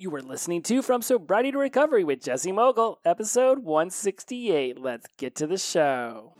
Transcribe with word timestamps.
You 0.00 0.08
were 0.08 0.22
listening 0.22 0.62
to 0.62 0.80
From 0.80 1.02
Sobriety 1.02 1.52
to 1.52 1.58
Recovery 1.58 2.04
with 2.04 2.22
Jesse 2.22 2.52
Mogul, 2.52 3.00
episode 3.04 3.58
168. 3.58 4.80
Let's 4.80 5.06
get 5.18 5.34
to 5.34 5.46
the 5.46 5.58
show. 5.58 6.32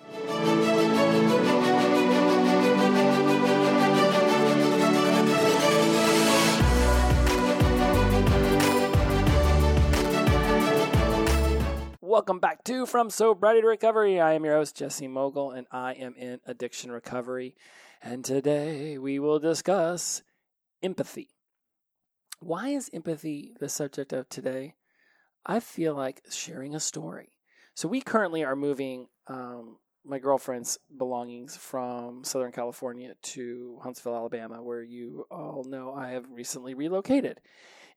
Welcome 12.00 12.38
back 12.38 12.64
to 12.64 12.86
From 12.86 13.10
Sobriety 13.10 13.60
to 13.60 13.66
Recovery. 13.66 14.18
I 14.18 14.32
am 14.32 14.46
your 14.46 14.54
host, 14.54 14.74
Jesse 14.74 15.06
Mogul, 15.06 15.50
and 15.50 15.66
I 15.70 15.92
am 15.92 16.14
in 16.16 16.40
addiction 16.46 16.90
recovery. 16.90 17.54
And 18.00 18.24
today 18.24 18.96
we 18.96 19.18
will 19.18 19.38
discuss 19.38 20.22
empathy. 20.82 21.28
Why 22.40 22.70
is 22.70 22.90
empathy 22.92 23.52
the 23.60 23.68
subject 23.68 24.14
of 24.14 24.28
today? 24.28 24.74
I 25.44 25.60
feel 25.60 25.94
like 25.94 26.22
sharing 26.30 26.74
a 26.74 26.80
story. 26.80 27.32
So, 27.74 27.86
we 27.86 28.00
currently 28.00 28.44
are 28.44 28.56
moving 28.56 29.08
um, 29.26 29.76
my 30.04 30.18
girlfriend's 30.18 30.78
belongings 30.96 31.56
from 31.56 32.24
Southern 32.24 32.52
California 32.52 33.14
to 33.22 33.78
Huntsville, 33.82 34.16
Alabama, 34.16 34.62
where 34.62 34.82
you 34.82 35.26
all 35.30 35.64
know 35.64 35.92
I 35.92 36.12
have 36.12 36.24
recently 36.30 36.72
relocated. 36.72 37.40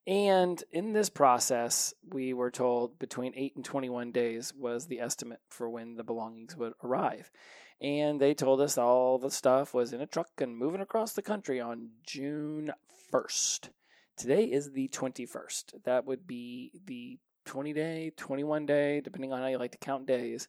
And 0.05 0.62
in 0.73 0.91
this 0.91 1.09
process, 1.09 1.93
we 2.12 2.34
were 2.34 2.51
told 2.51 2.99
between 2.99 3.34
8 3.37 3.55
and 3.55 3.63
21 3.63 4.12
days 4.12 4.53
was 4.53 4.87
the 4.87 4.99
estimate 4.99 5.39
for 5.48 5.70
when 5.70 5.95
the 5.95 6.03
belongings 6.03 6.57
would 6.57 6.73
arrive. 6.84 7.31
And 7.79 8.20
they 8.20 8.34
told 8.34 8.59
us 8.59 8.77
all 8.77 9.17
the 9.17 9.31
stuff 9.31 9.73
was 9.73 9.93
in 9.93 10.01
a 10.01 10.05
truck 10.05 10.29
and 10.39 10.57
moving 10.57 10.81
across 10.81 11.13
the 11.13 11.21
country 11.21 11.62
on 11.62 11.91
June 12.05 12.73
1st. 13.13 13.70
Today 14.17 14.45
is 14.45 14.72
the 14.72 14.88
21st. 14.90 15.84
That 15.85 16.05
would 16.05 16.27
be 16.27 16.71
the 16.85 17.20
20 17.45 17.73
day, 17.73 18.12
21 18.16 18.66
day, 18.66 19.02
depending 19.02 19.34
on 19.34 19.41
how 19.41 19.48
you 19.48 19.57
like 19.57 19.71
to 19.71 19.77
count 19.77 20.05
days 20.05 20.48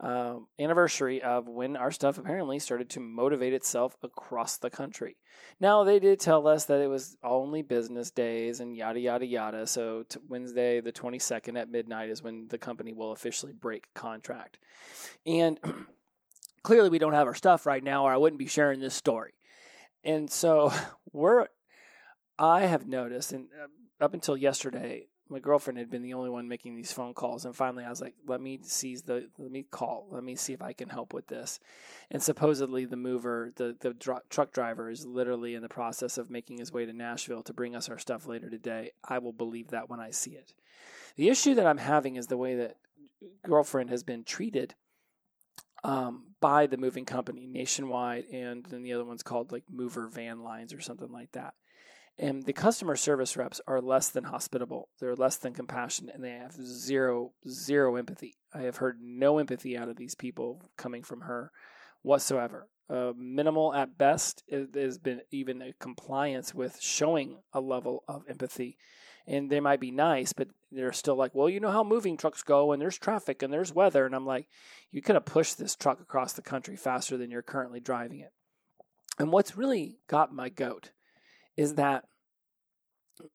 uh, 0.00 0.36
anniversary 0.58 1.22
of 1.22 1.48
when 1.48 1.76
our 1.76 1.90
stuff 1.90 2.18
apparently 2.18 2.58
started 2.58 2.90
to 2.90 3.00
motivate 3.00 3.54
itself 3.54 3.96
across 4.02 4.58
the 4.58 4.70
country. 4.70 5.16
Now, 5.58 5.84
they 5.84 5.98
did 5.98 6.20
tell 6.20 6.46
us 6.46 6.66
that 6.66 6.80
it 6.80 6.88
was 6.88 7.16
only 7.24 7.62
business 7.62 8.10
days 8.10 8.60
and 8.60 8.76
yada, 8.76 9.00
yada, 9.00 9.24
yada. 9.24 9.66
So, 9.66 10.04
t- 10.08 10.20
Wednesday, 10.28 10.80
the 10.80 10.92
22nd 10.92 11.58
at 11.58 11.70
midnight, 11.70 12.10
is 12.10 12.22
when 12.22 12.46
the 12.48 12.58
company 12.58 12.92
will 12.92 13.12
officially 13.12 13.52
break 13.52 13.86
contract. 13.94 14.58
And 15.24 15.58
clearly, 16.62 16.90
we 16.90 16.98
don't 16.98 17.14
have 17.14 17.26
our 17.26 17.34
stuff 17.34 17.64
right 17.64 17.82
now, 17.82 18.04
or 18.04 18.12
I 18.12 18.18
wouldn't 18.18 18.38
be 18.38 18.46
sharing 18.46 18.80
this 18.80 18.94
story. 18.94 19.32
And 20.04 20.30
so, 20.30 20.72
we're, 21.12 21.46
I 22.38 22.62
have 22.62 22.86
noticed, 22.86 23.32
and 23.32 23.48
uh, 23.62 24.04
up 24.04 24.14
until 24.14 24.36
yesterday, 24.36 25.08
my 25.28 25.38
girlfriend 25.40 25.78
had 25.78 25.90
been 25.90 26.02
the 26.02 26.14
only 26.14 26.30
one 26.30 26.48
making 26.48 26.76
these 26.76 26.92
phone 26.92 27.12
calls 27.12 27.44
and 27.44 27.56
finally 27.56 27.84
I 27.84 27.90
was 27.90 28.00
like 28.00 28.14
let 28.26 28.40
me 28.40 28.60
seize 28.62 29.02
the 29.02 29.28
let 29.38 29.50
me 29.50 29.66
call. 29.68 30.06
Let 30.10 30.22
me 30.22 30.36
see 30.36 30.52
if 30.52 30.62
I 30.62 30.72
can 30.72 30.88
help 30.88 31.12
with 31.12 31.26
this. 31.26 31.58
And 32.10 32.22
supposedly 32.22 32.84
the 32.84 32.96
mover 32.96 33.52
the 33.56 33.76
the 33.78 33.94
dr- 33.94 34.28
truck 34.28 34.52
driver 34.52 34.90
is 34.90 35.04
literally 35.04 35.54
in 35.54 35.62
the 35.62 35.68
process 35.68 36.18
of 36.18 36.30
making 36.30 36.58
his 36.58 36.72
way 36.72 36.86
to 36.86 36.92
Nashville 36.92 37.42
to 37.44 37.52
bring 37.52 37.74
us 37.74 37.88
our 37.88 37.98
stuff 37.98 38.26
later 38.26 38.48
today. 38.48 38.92
I 39.08 39.18
will 39.18 39.32
believe 39.32 39.68
that 39.68 39.88
when 39.88 40.00
I 40.00 40.10
see 40.10 40.32
it. 40.32 40.54
The 41.16 41.28
issue 41.28 41.54
that 41.54 41.66
I'm 41.66 41.78
having 41.78 42.16
is 42.16 42.28
the 42.28 42.36
way 42.36 42.56
that 42.56 42.76
girlfriend 43.44 43.90
has 43.90 44.04
been 44.04 44.22
treated 44.22 44.74
um, 45.82 46.34
by 46.40 46.66
the 46.66 46.76
moving 46.76 47.04
company 47.04 47.46
nationwide 47.46 48.26
and 48.32 48.64
then 48.66 48.82
the 48.82 48.92
other 48.92 49.04
one's 49.04 49.22
called 49.22 49.50
like 49.50 49.64
mover 49.70 50.08
van 50.08 50.42
lines 50.42 50.72
or 50.72 50.80
something 50.80 51.10
like 51.10 51.32
that 51.32 51.54
and 52.18 52.44
the 52.44 52.52
customer 52.52 52.96
service 52.96 53.36
reps 53.36 53.60
are 53.66 53.80
less 53.80 54.08
than 54.08 54.24
hospitable. 54.24 54.88
They're 55.00 55.14
less 55.14 55.36
than 55.36 55.52
compassionate 55.52 56.14
and 56.14 56.24
they 56.24 56.30
have 56.30 56.54
zero 56.54 57.32
zero 57.48 57.96
empathy. 57.96 58.34
I 58.54 58.62
have 58.62 58.76
heard 58.76 58.98
no 59.02 59.38
empathy 59.38 59.76
out 59.76 59.88
of 59.88 59.96
these 59.96 60.14
people 60.14 60.62
coming 60.78 61.02
from 61.02 61.22
her 61.22 61.50
whatsoever. 62.02 62.68
Uh, 62.88 63.12
minimal 63.16 63.74
at 63.74 63.98
best 63.98 64.44
has 64.50 64.98
been 64.98 65.20
even 65.30 65.60
a 65.60 65.72
compliance 65.74 66.54
with 66.54 66.80
showing 66.80 67.38
a 67.52 67.60
level 67.60 68.04
of 68.08 68.22
empathy. 68.28 68.78
And 69.26 69.50
they 69.50 69.58
might 69.58 69.80
be 69.80 69.90
nice 69.90 70.32
but 70.32 70.48
they're 70.70 70.92
still 70.92 71.16
like 71.16 71.34
well 71.34 71.48
you 71.48 71.58
know 71.58 71.72
how 71.72 71.82
moving 71.82 72.16
trucks 72.16 72.44
go 72.44 72.70
and 72.70 72.80
there's 72.80 72.96
traffic 72.96 73.42
and 73.42 73.52
there's 73.52 73.74
weather 73.74 74.06
and 74.06 74.14
i'm 74.14 74.26
like 74.26 74.46
you 74.90 75.02
could 75.02 75.14
have 75.14 75.24
pushed 75.24 75.58
this 75.58 75.74
truck 75.74 76.00
across 76.00 76.32
the 76.32 76.42
country 76.42 76.76
faster 76.76 77.16
than 77.16 77.30
you're 77.30 77.42
currently 77.42 77.80
driving 77.80 78.20
it. 78.20 78.32
And 79.18 79.32
what's 79.32 79.56
really 79.56 79.98
got 80.08 80.32
my 80.32 80.48
goat 80.48 80.90
is 81.56 81.74
that 81.74 82.04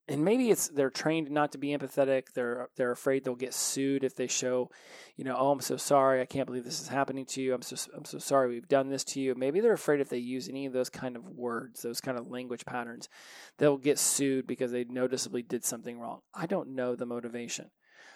and 0.07 0.23
maybe 0.23 0.51
it's 0.51 0.67
they're 0.69 0.89
trained 0.89 1.31
not 1.31 1.51
to 1.51 1.57
be 1.57 1.69
empathetic. 1.69 2.33
They're 2.33 2.69
they're 2.75 2.91
afraid 2.91 3.23
they'll 3.23 3.35
get 3.35 3.53
sued 3.53 4.03
if 4.03 4.15
they 4.15 4.27
show 4.27 4.69
you 5.15 5.23
know 5.23 5.35
oh 5.37 5.51
i'm 5.51 5.61
so 5.61 5.77
sorry. 5.77 6.21
I 6.21 6.25
can't 6.25 6.45
believe 6.45 6.63
this 6.63 6.81
is 6.81 6.87
happening 6.87 7.25
to 7.27 7.41
you. 7.41 7.53
I'm 7.53 7.61
so 7.61 7.75
i'm 7.95 8.05
so 8.05 8.19
sorry 8.19 8.49
we've 8.49 8.67
done 8.67 8.89
this 8.89 9.03
to 9.05 9.19
you. 9.19 9.35
Maybe 9.35 9.59
they're 9.59 9.73
afraid 9.73 10.01
if 10.01 10.09
they 10.09 10.17
use 10.17 10.47
any 10.47 10.65
of 10.65 10.73
those 10.73 10.89
kind 10.89 11.15
of 11.15 11.27
words 11.27 11.81
those 11.81 12.01
kind 12.01 12.17
of 12.17 12.27
language 12.27 12.65
patterns 12.65 13.09
they'll 13.57 13.77
get 13.77 13.99
sued 13.99 14.47
because 14.47 14.71
they 14.71 14.83
noticeably 14.83 15.41
did 15.41 15.63
something 15.63 15.99
wrong. 15.99 16.19
I 16.33 16.45
don't 16.45 16.75
know 16.75 16.95
the 16.95 17.05
motivation 17.05 17.71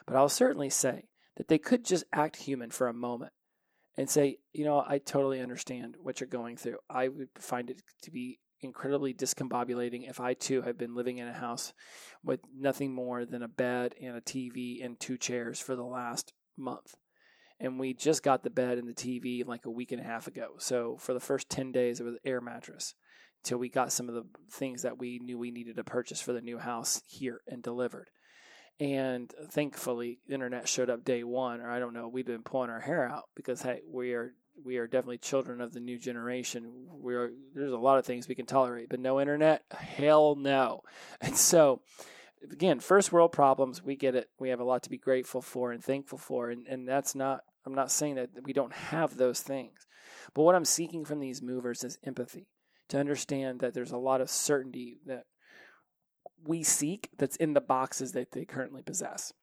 but 0.05 0.15
i'll 0.15 0.29
certainly 0.29 0.69
say 0.69 1.05
that 1.37 1.47
they 1.47 1.57
could 1.57 1.83
just 1.83 2.03
act 2.13 2.35
human 2.35 2.69
for 2.69 2.87
a 2.87 2.93
moment 2.93 3.31
and 3.97 4.09
say 4.09 4.37
you 4.53 4.65
know 4.65 4.83
i 4.87 4.97
totally 4.97 5.41
understand 5.41 5.95
what 5.99 6.19
you're 6.19 6.27
going 6.27 6.57
through. 6.57 6.77
I 6.89 7.07
would 7.07 7.29
find 7.39 7.69
it 7.69 7.81
to 8.03 8.11
be 8.11 8.39
incredibly 8.65 9.13
discombobulating 9.13 10.09
if 10.09 10.19
I 10.19 10.33
too 10.33 10.61
have 10.63 10.77
been 10.77 10.95
living 10.95 11.17
in 11.19 11.27
a 11.27 11.33
house 11.33 11.73
with 12.23 12.41
nothing 12.53 12.93
more 12.93 13.25
than 13.25 13.41
a 13.41 13.47
bed 13.47 13.95
and 14.01 14.17
a 14.17 14.21
TV 14.21 14.83
and 14.83 14.99
two 14.99 15.17
chairs 15.17 15.59
for 15.59 15.75
the 15.75 15.85
last 15.85 16.33
month. 16.57 16.95
And 17.59 17.79
we 17.79 17.93
just 17.93 18.21
got 18.21 18.43
the 18.43 18.49
bed 18.49 18.77
and 18.77 18.87
the 18.87 18.93
TV 18.93 19.45
like 19.45 19.65
a 19.65 19.71
week 19.71 19.93
and 19.93 20.01
a 20.01 20.05
half 20.05 20.27
ago. 20.27 20.55
So 20.57 20.97
for 20.97 21.13
the 21.13 21.21
first 21.21 21.49
10 21.49 21.71
days, 21.71 21.99
it 21.99 22.03
was 22.03 22.17
air 22.25 22.41
mattress 22.41 22.95
until 23.43 23.59
we 23.59 23.69
got 23.69 23.93
some 23.93 24.09
of 24.09 24.15
the 24.15 24.25
things 24.51 24.81
that 24.81 24.97
we 24.97 25.19
knew 25.19 25.37
we 25.37 25.51
needed 25.51 25.77
to 25.77 25.83
purchase 25.83 26.19
for 26.19 26.33
the 26.33 26.41
new 26.41 26.57
house 26.57 27.01
here 27.07 27.41
and 27.47 27.63
delivered. 27.63 28.09
And 28.79 29.31
thankfully, 29.51 30.19
internet 30.29 30.67
showed 30.67 30.89
up 30.89 31.05
day 31.05 31.23
one, 31.23 31.61
or 31.61 31.71
I 31.71 31.79
don't 31.79 31.93
know, 31.93 32.09
we've 32.09 32.25
been 32.25 32.43
pulling 32.43 32.69
our 32.69 32.81
hair 32.81 33.07
out 33.07 33.25
because, 33.35 33.61
hey, 33.61 33.81
we 33.89 34.13
are 34.13 34.33
we 34.63 34.77
are 34.77 34.87
definitely 34.87 35.17
children 35.17 35.61
of 35.61 35.73
the 35.73 35.79
new 35.79 35.97
generation. 35.97 36.87
We 36.91 37.15
are 37.15 37.31
there's 37.53 37.71
a 37.71 37.77
lot 37.77 37.99
of 37.99 38.05
things 38.05 38.27
we 38.27 38.35
can 38.35 38.45
tolerate, 38.45 38.89
but 38.89 38.99
no 38.99 39.19
internet, 39.19 39.63
hell 39.71 40.35
no. 40.35 40.81
And 41.21 41.35
so 41.35 41.81
again, 42.51 42.79
first 42.79 43.11
world 43.11 43.31
problems, 43.31 43.83
we 43.83 43.95
get 43.95 44.15
it. 44.15 44.29
We 44.39 44.49
have 44.49 44.59
a 44.59 44.65
lot 44.65 44.83
to 44.83 44.89
be 44.89 44.97
grateful 44.97 45.41
for 45.41 45.71
and 45.71 45.83
thankful 45.83 46.17
for, 46.17 46.49
and 46.49 46.67
and 46.67 46.87
that's 46.87 47.15
not 47.15 47.41
I'm 47.65 47.75
not 47.75 47.91
saying 47.91 48.15
that 48.15 48.29
we 48.43 48.53
don't 48.53 48.73
have 48.73 49.17
those 49.17 49.41
things. 49.41 49.87
But 50.33 50.43
what 50.43 50.55
I'm 50.55 50.65
seeking 50.65 51.05
from 51.05 51.19
these 51.19 51.41
movers 51.41 51.83
is 51.83 51.97
empathy 52.03 52.47
to 52.89 52.99
understand 52.99 53.59
that 53.59 53.73
there's 53.73 53.91
a 53.91 53.97
lot 53.97 54.21
of 54.21 54.29
certainty 54.29 54.99
that 55.05 55.23
we 56.43 56.63
seek 56.63 57.09
that's 57.17 57.35
in 57.37 57.53
the 57.53 57.61
boxes 57.61 58.11
that 58.11 58.31
they 58.31 58.45
currently 58.45 58.83
possess. 58.83 59.33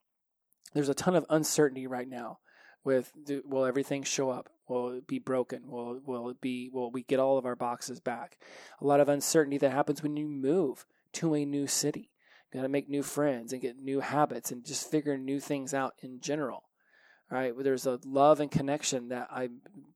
There's 0.73 0.89
a 0.89 0.93
ton 0.93 1.15
of 1.15 1.25
uncertainty 1.29 1.87
right 1.87 2.07
now 2.07 2.39
with 2.83 3.11
will 3.45 3.65
everything 3.65 4.03
show 4.03 4.29
up? 4.29 4.49
Will 4.67 4.91
it 4.91 5.07
be 5.07 5.19
broken? 5.19 5.69
Will 5.69 5.99
will 6.05 6.29
it 6.29 6.39
be 6.41 6.69
will 6.71 6.91
we 6.91 7.03
get 7.03 7.19
all 7.19 7.37
of 7.37 7.45
our 7.45 7.55
boxes 7.55 7.99
back? 7.99 8.37
A 8.81 8.85
lot 8.85 8.99
of 8.99 9.09
uncertainty 9.09 9.57
that 9.57 9.71
happens 9.71 10.01
when 10.01 10.15
you 10.15 10.27
move 10.27 10.85
to 11.13 11.35
a 11.35 11.45
new 11.45 11.67
city. 11.67 12.11
You 12.51 12.59
got 12.59 12.63
to 12.63 12.69
make 12.69 12.87
new 12.87 13.03
friends 13.03 13.51
and 13.51 13.61
get 13.61 13.77
new 13.77 13.99
habits 13.99 14.51
and 14.51 14.65
just 14.65 14.89
figure 14.89 15.17
new 15.17 15.39
things 15.39 15.73
out 15.73 15.93
in 16.01 16.19
general 16.19 16.63
right? 17.31 17.53
There's 17.57 17.85
a 17.85 17.99
love 18.05 18.39
and 18.39 18.51
connection 18.51 19.09
that 19.09 19.27
I 19.31 19.49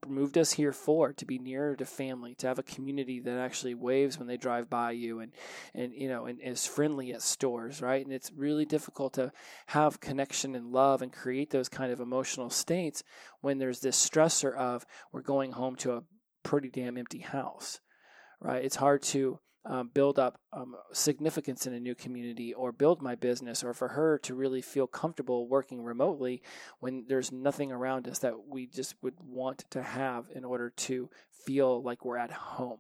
moved 0.08 0.38
us 0.38 0.54
here 0.54 0.74
for 0.74 1.14
to 1.14 1.26
be 1.26 1.38
nearer 1.38 1.76
to 1.76 1.86
family, 1.86 2.34
to 2.36 2.48
have 2.48 2.60
a 2.60 2.64
community 2.64 3.20
that 3.20 3.38
actually 3.38 3.76
waves 3.76 4.18
when 4.18 4.28
they 4.28 4.38
drive 4.38 4.70
by 4.70 4.92
you 4.92 5.20
and, 5.20 5.32
and 5.76 5.94
you 5.94 6.08
know, 6.08 6.26
and 6.26 6.40
is 6.42 6.66
friendly 6.66 7.14
at 7.14 7.22
stores, 7.22 7.82
right? 7.82 8.04
And 8.04 8.14
it's 8.14 8.32
really 8.32 8.66
difficult 8.66 9.14
to 9.14 9.32
have 9.68 10.00
connection 10.00 10.56
and 10.56 10.72
love 10.72 11.02
and 11.02 11.12
create 11.12 11.52
those 11.52 11.70
kind 11.70 11.92
of 11.92 12.00
emotional 12.00 12.50
states 12.50 13.04
when 13.42 13.58
there's 13.58 13.82
this 13.82 13.98
stressor 13.98 14.56
of 14.56 14.86
we're 15.12 15.22
going 15.22 15.52
home 15.52 15.76
to 15.78 15.94
a 15.94 16.04
pretty 16.44 16.70
damn 16.70 16.98
empty 16.98 17.20
house, 17.20 17.82
right? 18.40 18.64
It's 18.64 18.78
hard 18.78 19.02
to 19.04 19.40
um, 19.68 19.90
build 19.94 20.18
up 20.18 20.40
um, 20.54 20.76
significance 20.94 21.68
in 21.68 21.74
a 21.74 21.80
new 21.80 21.94
community 21.94 22.54
or 22.54 22.72
build 22.72 23.02
my 23.02 23.16
business 23.16 23.64
or 23.64 23.74
for 23.74 23.90
her 23.90 24.18
to 24.20 24.34
really 24.34 24.62
feel 24.62 24.88
comfortable 24.88 25.48
working 25.48 25.84
remotely 25.84 26.42
when 26.80 27.06
there's 27.08 27.32
nothing 27.32 27.72
around 27.72 28.08
us 28.08 28.20
that 28.20 28.48
we 28.48 28.66
just 28.66 28.96
would 29.02 29.16
want 29.20 29.66
to 29.70 29.84
have 29.84 30.26
in 30.34 30.46
order 30.46 30.70
to 30.70 31.10
feel 31.46 31.82
like 31.84 32.06
we're 32.06 32.18
at 32.18 32.32
home. 32.32 32.80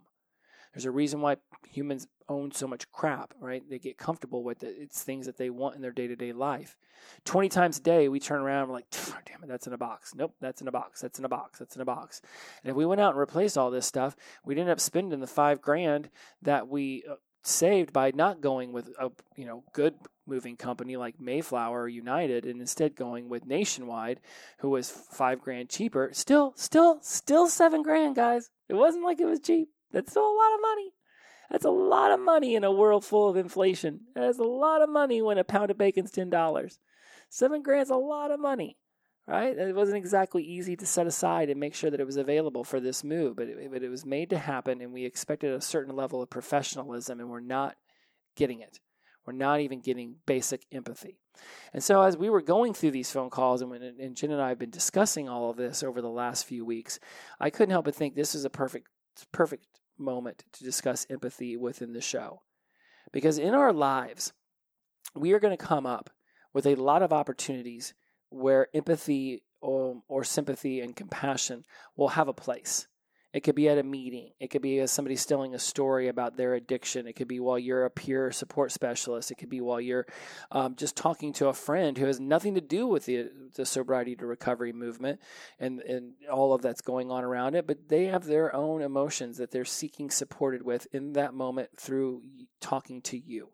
There's 0.73 0.85
a 0.85 0.91
reason 0.91 1.21
why 1.21 1.37
humans 1.69 2.07
own 2.29 2.51
so 2.51 2.67
much 2.67 2.91
crap, 2.91 3.33
right? 3.39 3.63
They 3.69 3.79
get 3.79 3.97
comfortable 3.97 4.43
with 4.43 4.63
it. 4.63 4.75
It's 4.79 5.03
things 5.03 5.25
that 5.25 5.37
they 5.37 5.49
want 5.49 5.75
in 5.75 5.81
their 5.81 5.91
day 5.91 6.07
to 6.07 6.15
day 6.15 6.33
life. 6.33 6.77
20 7.25 7.49
times 7.49 7.77
a 7.77 7.81
day, 7.81 8.09
we 8.09 8.19
turn 8.19 8.41
around 8.41 8.63
and 8.63 8.69
we're 8.69 8.75
like, 8.75 8.91
damn 9.25 9.43
it, 9.43 9.47
that's 9.47 9.67
in 9.67 9.73
a 9.73 9.77
box. 9.77 10.13
Nope, 10.15 10.35
that's 10.41 10.61
in 10.61 10.67
a 10.67 10.71
box. 10.71 11.01
That's 11.01 11.19
in 11.19 11.25
a 11.25 11.29
box. 11.29 11.59
That's 11.59 11.75
in 11.75 11.81
a 11.81 11.85
box. 11.85 12.21
And 12.63 12.71
if 12.71 12.75
we 12.75 12.85
went 12.85 13.01
out 13.01 13.11
and 13.11 13.19
replaced 13.19 13.57
all 13.57 13.71
this 13.71 13.85
stuff, 13.85 14.15
we'd 14.43 14.59
end 14.59 14.69
up 14.69 14.79
spending 14.79 15.19
the 15.19 15.27
five 15.27 15.61
grand 15.61 16.09
that 16.41 16.67
we 16.67 17.03
uh, 17.09 17.15
saved 17.43 17.93
by 17.93 18.11
not 18.13 18.41
going 18.41 18.73
with 18.73 18.89
a 18.99 19.09
you 19.35 19.45
know 19.45 19.63
good 19.73 19.95
moving 20.27 20.57
company 20.57 20.97
like 20.97 21.19
Mayflower 21.19 21.83
or 21.83 21.87
United 21.87 22.45
and 22.45 22.59
instead 22.59 22.95
going 22.95 23.29
with 23.29 23.45
Nationwide, 23.45 24.19
who 24.59 24.69
was 24.69 24.89
five 24.89 25.41
grand 25.41 25.69
cheaper. 25.69 26.09
Still, 26.13 26.53
still, 26.55 26.99
still 27.01 27.47
seven 27.47 27.81
grand, 27.81 28.15
guys. 28.15 28.49
It 28.67 28.73
wasn't 28.73 29.05
like 29.05 29.19
it 29.19 29.25
was 29.25 29.39
cheap. 29.39 29.69
That's 29.91 30.11
still 30.11 30.23
a 30.23 30.35
lot 30.35 30.53
of 30.53 30.61
money. 30.61 30.91
That's 31.51 31.65
a 31.65 31.69
lot 31.69 32.11
of 32.11 32.19
money 32.19 32.55
in 32.55 32.63
a 32.63 32.71
world 32.71 33.05
full 33.05 33.29
of 33.29 33.37
inflation. 33.37 34.01
That's 34.15 34.39
a 34.39 34.43
lot 34.43 34.81
of 34.81 34.89
money 34.89 35.21
when 35.21 35.37
a 35.37 35.43
pound 35.43 35.71
of 35.71 35.77
bacon's 35.77 36.11
ten 36.11 36.29
dollars. 36.29 36.79
Seven 37.29 37.61
grand's 37.61 37.89
a 37.89 37.95
lot 37.95 38.31
of 38.31 38.39
money, 38.39 38.77
right? 39.27 39.57
It 39.57 39.75
wasn't 39.75 39.97
exactly 39.97 40.43
easy 40.43 40.75
to 40.77 40.85
set 40.85 41.07
aside 41.07 41.49
and 41.49 41.59
make 41.59 41.75
sure 41.75 41.89
that 41.89 41.99
it 41.99 42.05
was 42.05 42.17
available 42.17 42.63
for 42.63 42.79
this 42.79 43.03
move, 43.03 43.35
but 43.35 43.47
it, 43.47 43.71
but 43.71 43.83
it 43.83 43.89
was 43.89 44.05
made 44.05 44.29
to 44.29 44.37
happen, 44.37 44.81
and 44.81 44.93
we 44.93 45.05
expected 45.05 45.53
a 45.53 45.61
certain 45.61 45.95
level 45.95 46.21
of 46.21 46.29
professionalism, 46.29 47.19
and 47.19 47.29
we're 47.29 47.39
not 47.39 47.75
getting 48.35 48.61
it. 48.61 48.79
We're 49.25 49.33
not 49.33 49.59
even 49.59 49.81
getting 49.81 50.15
basic 50.25 50.65
empathy. 50.71 51.19
And 51.73 51.83
so, 51.83 52.01
as 52.01 52.15
we 52.15 52.29
were 52.29 52.41
going 52.41 52.73
through 52.73 52.91
these 52.91 53.11
phone 53.11 53.29
calls, 53.29 53.61
and, 53.61 53.69
when, 53.69 53.83
and 53.83 54.15
Jen 54.15 54.31
and 54.31 54.41
I 54.41 54.49
have 54.49 54.59
been 54.59 54.69
discussing 54.69 55.27
all 55.27 55.49
of 55.49 55.57
this 55.57 55.83
over 55.83 56.01
the 56.01 56.09
last 56.09 56.45
few 56.45 56.63
weeks, 56.63 56.97
I 57.39 57.49
couldn't 57.49 57.71
help 57.71 57.85
but 57.85 57.95
think 57.95 58.15
this 58.15 58.33
is 58.33 58.45
a 58.45 58.49
perfect, 58.49 58.87
perfect 59.33 59.65
moment 59.97 60.43
to 60.53 60.63
discuss 60.63 61.07
empathy 61.09 61.57
within 61.57 61.93
the 61.93 62.01
show. 62.01 62.41
Because 63.11 63.37
in 63.37 63.53
our 63.53 63.73
lives, 63.73 64.33
we 65.15 65.33
are 65.33 65.39
going 65.39 65.55
to 65.55 65.65
come 65.65 65.85
up 65.85 66.09
with 66.53 66.65
a 66.65 66.75
lot 66.75 67.01
of 67.01 67.13
opportunities 67.13 67.93
where 68.29 68.67
empathy 68.73 69.43
or, 69.61 70.01
or 70.07 70.23
sympathy 70.23 70.81
and 70.81 70.95
compassion 70.95 71.63
will 71.95 72.09
have 72.09 72.27
a 72.27 72.33
place. 72.33 72.87
It 73.33 73.41
could 73.41 73.55
be 73.55 73.67
at 73.67 73.77
a 73.77 73.83
meeting. 73.83 74.31
It 74.39 74.47
could 74.47 74.61
be 74.61 74.79
as 74.79 74.91
somebody 74.91 75.15
telling 75.17 75.53
a 75.53 75.59
story 75.59 76.07
about 76.07 76.37
their 76.37 76.53
addiction. 76.53 77.07
It 77.07 77.13
could 77.13 77.27
be 77.27 77.39
while 77.39 77.59
you're 77.59 77.85
a 77.85 77.89
peer 77.89 78.31
support 78.31 78.71
specialist. 78.71 79.31
It 79.31 79.35
could 79.35 79.49
be 79.49 79.59
while 79.59 79.81
you're 79.81 80.05
um, 80.51 80.75
just 80.75 80.95
talking 80.95 81.33
to 81.33 81.47
a 81.47 81.53
friend 81.53 81.97
who 81.97 82.05
has 82.05 82.19
nothing 82.19 82.55
to 82.55 82.61
do 82.61 82.87
with 82.87 83.05
the, 83.05 83.29
the 83.55 83.65
sobriety 83.65 84.15
to 84.15 84.25
recovery 84.25 84.71
movement 84.71 85.19
and, 85.59 85.81
and 85.81 86.13
all 86.31 86.53
of 86.53 86.61
that's 86.61 86.81
going 86.81 87.11
on 87.11 87.23
around 87.23 87.55
it. 87.55 87.67
But 87.67 87.89
they 87.89 88.05
have 88.05 88.25
their 88.25 88.55
own 88.55 88.81
emotions 88.81 89.37
that 89.37 89.51
they're 89.51 89.65
seeking 89.65 90.09
supported 90.09 90.63
with 90.63 90.87
in 90.93 91.13
that 91.13 91.33
moment 91.33 91.69
through 91.77 92.21
talking 92.61 93.01
to 93.03 93.17
you. 93.17 93.49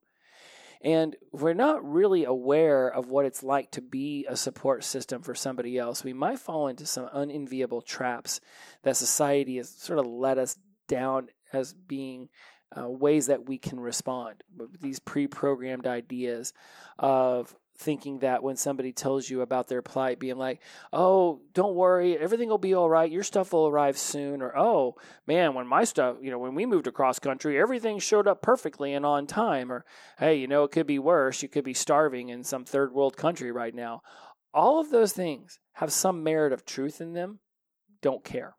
And 0.84 1.16
we're 1.32 1.54
not 1.54 1.90
really 1.90 2.26
aware 2.26 2.90
of 2.90 3.10
what 3.10 3.26
it's 3.26 3.42
like 3.42 3.72
to 3.72 3.82
be 3.82 4.26
a 4.28 4.36
support 4.36 4.84
system 4.84 5.22
for 5.22 5.34
somebody 5.34 5.78
else. 5.78 6.04
We 6.04 6.12
might 6.12 6.40
fall 6.40 6.68
into 6.68 6.86
some 6.86 7.10
unenviable 7.14 7.82
traps 7.82 8.42
that 8.84 8.98
society 8.98 9.58
has 9.58 9.70
sort 9.70 10.00
of 10.00 10.06
let 10.06 10.38
us 10.38 10.58
down 10.90 11.30
as 11.54 11.74
being 11.74 12.28
uh, 12.78 12.90
ways 12.90 13.28
that 13.28 13.48
we 13.48 13.58
can 13.58 13.80
respond. 13.80 14.44
These 14.82 15.00
pre 15.00 15.28
programmed 15.28 15.88
ideas 15.88 16.54
of 17.00 17.56
thinking 17.84 18.20
that 18.20 18.42
when 18.42 18.56
somebody 18.56 18.92
tells 18.92 19.30
you 19.30 19.42
about 19.42 19.68
their 19.68 19.82
plight, 19.82 20.20
being 20.20 20.38
like, 20.38 20.62
oh, 20.92 21.42
don't 21.54 21.76
worry, 21.76 22.18
everything 22.18 22.50
will 22.50 22.58
be 22.58 22.74
all 22.74 22.90
right, 22.90 23.12
your 23.12 23.24
stuff 23.24 23.54
will 23.54 23.68
arrive 23.68 23.98
soon, 23.98 24.42
or 24.42 24.58
oh, 24.58 24.96
man, 25.28 25.54
when 25.54 25.68
my 25.68 25.84
stuff, 25.84 26.18
you 26.22 26.32
know, 26.32 26.40
when 26.40 26.56
we 26.56 26.66
moved 26.66 26.88
across 26.88 27.20
country, 27.20 27.60
everything 27.60 28.00
showed 28.00 28.28
up 28.28 28.42
perfectly 28.42 28.94
and 28.94 29.06
on 29.06 29.28
time, 29.28 29.72
or 29.72 29.86
hey, 30.18 30.36
you 30.36 30.48
know, 30.48 30.64
it 30.64 30.72
could 30.72 30.88
be 30.88 31.00
worse, 31.00 31.44
you 31.44 31.50
could 31.50 31.66
be 31.66 31.74
starving 31.74 32.30
in 32.30 32.44
some 32.44 32.66
third 32.66 32.94
world 32.94 33.18
country 33.18 33.52
right 33.52 33.76
now. 33.76 34.02
All 34.54 34.80
of 34.80 34.90
those 34.90 35.14
things 35.14 35.60
have 35.74 35.92
some 35.92 36.24
merit 36.24 36.54
of 36.54 36.66
truth 36.66 37.02
in 37.02 37.14
them, 37.14 37.40
don't 38.02 38.24
care. 38.24 38.56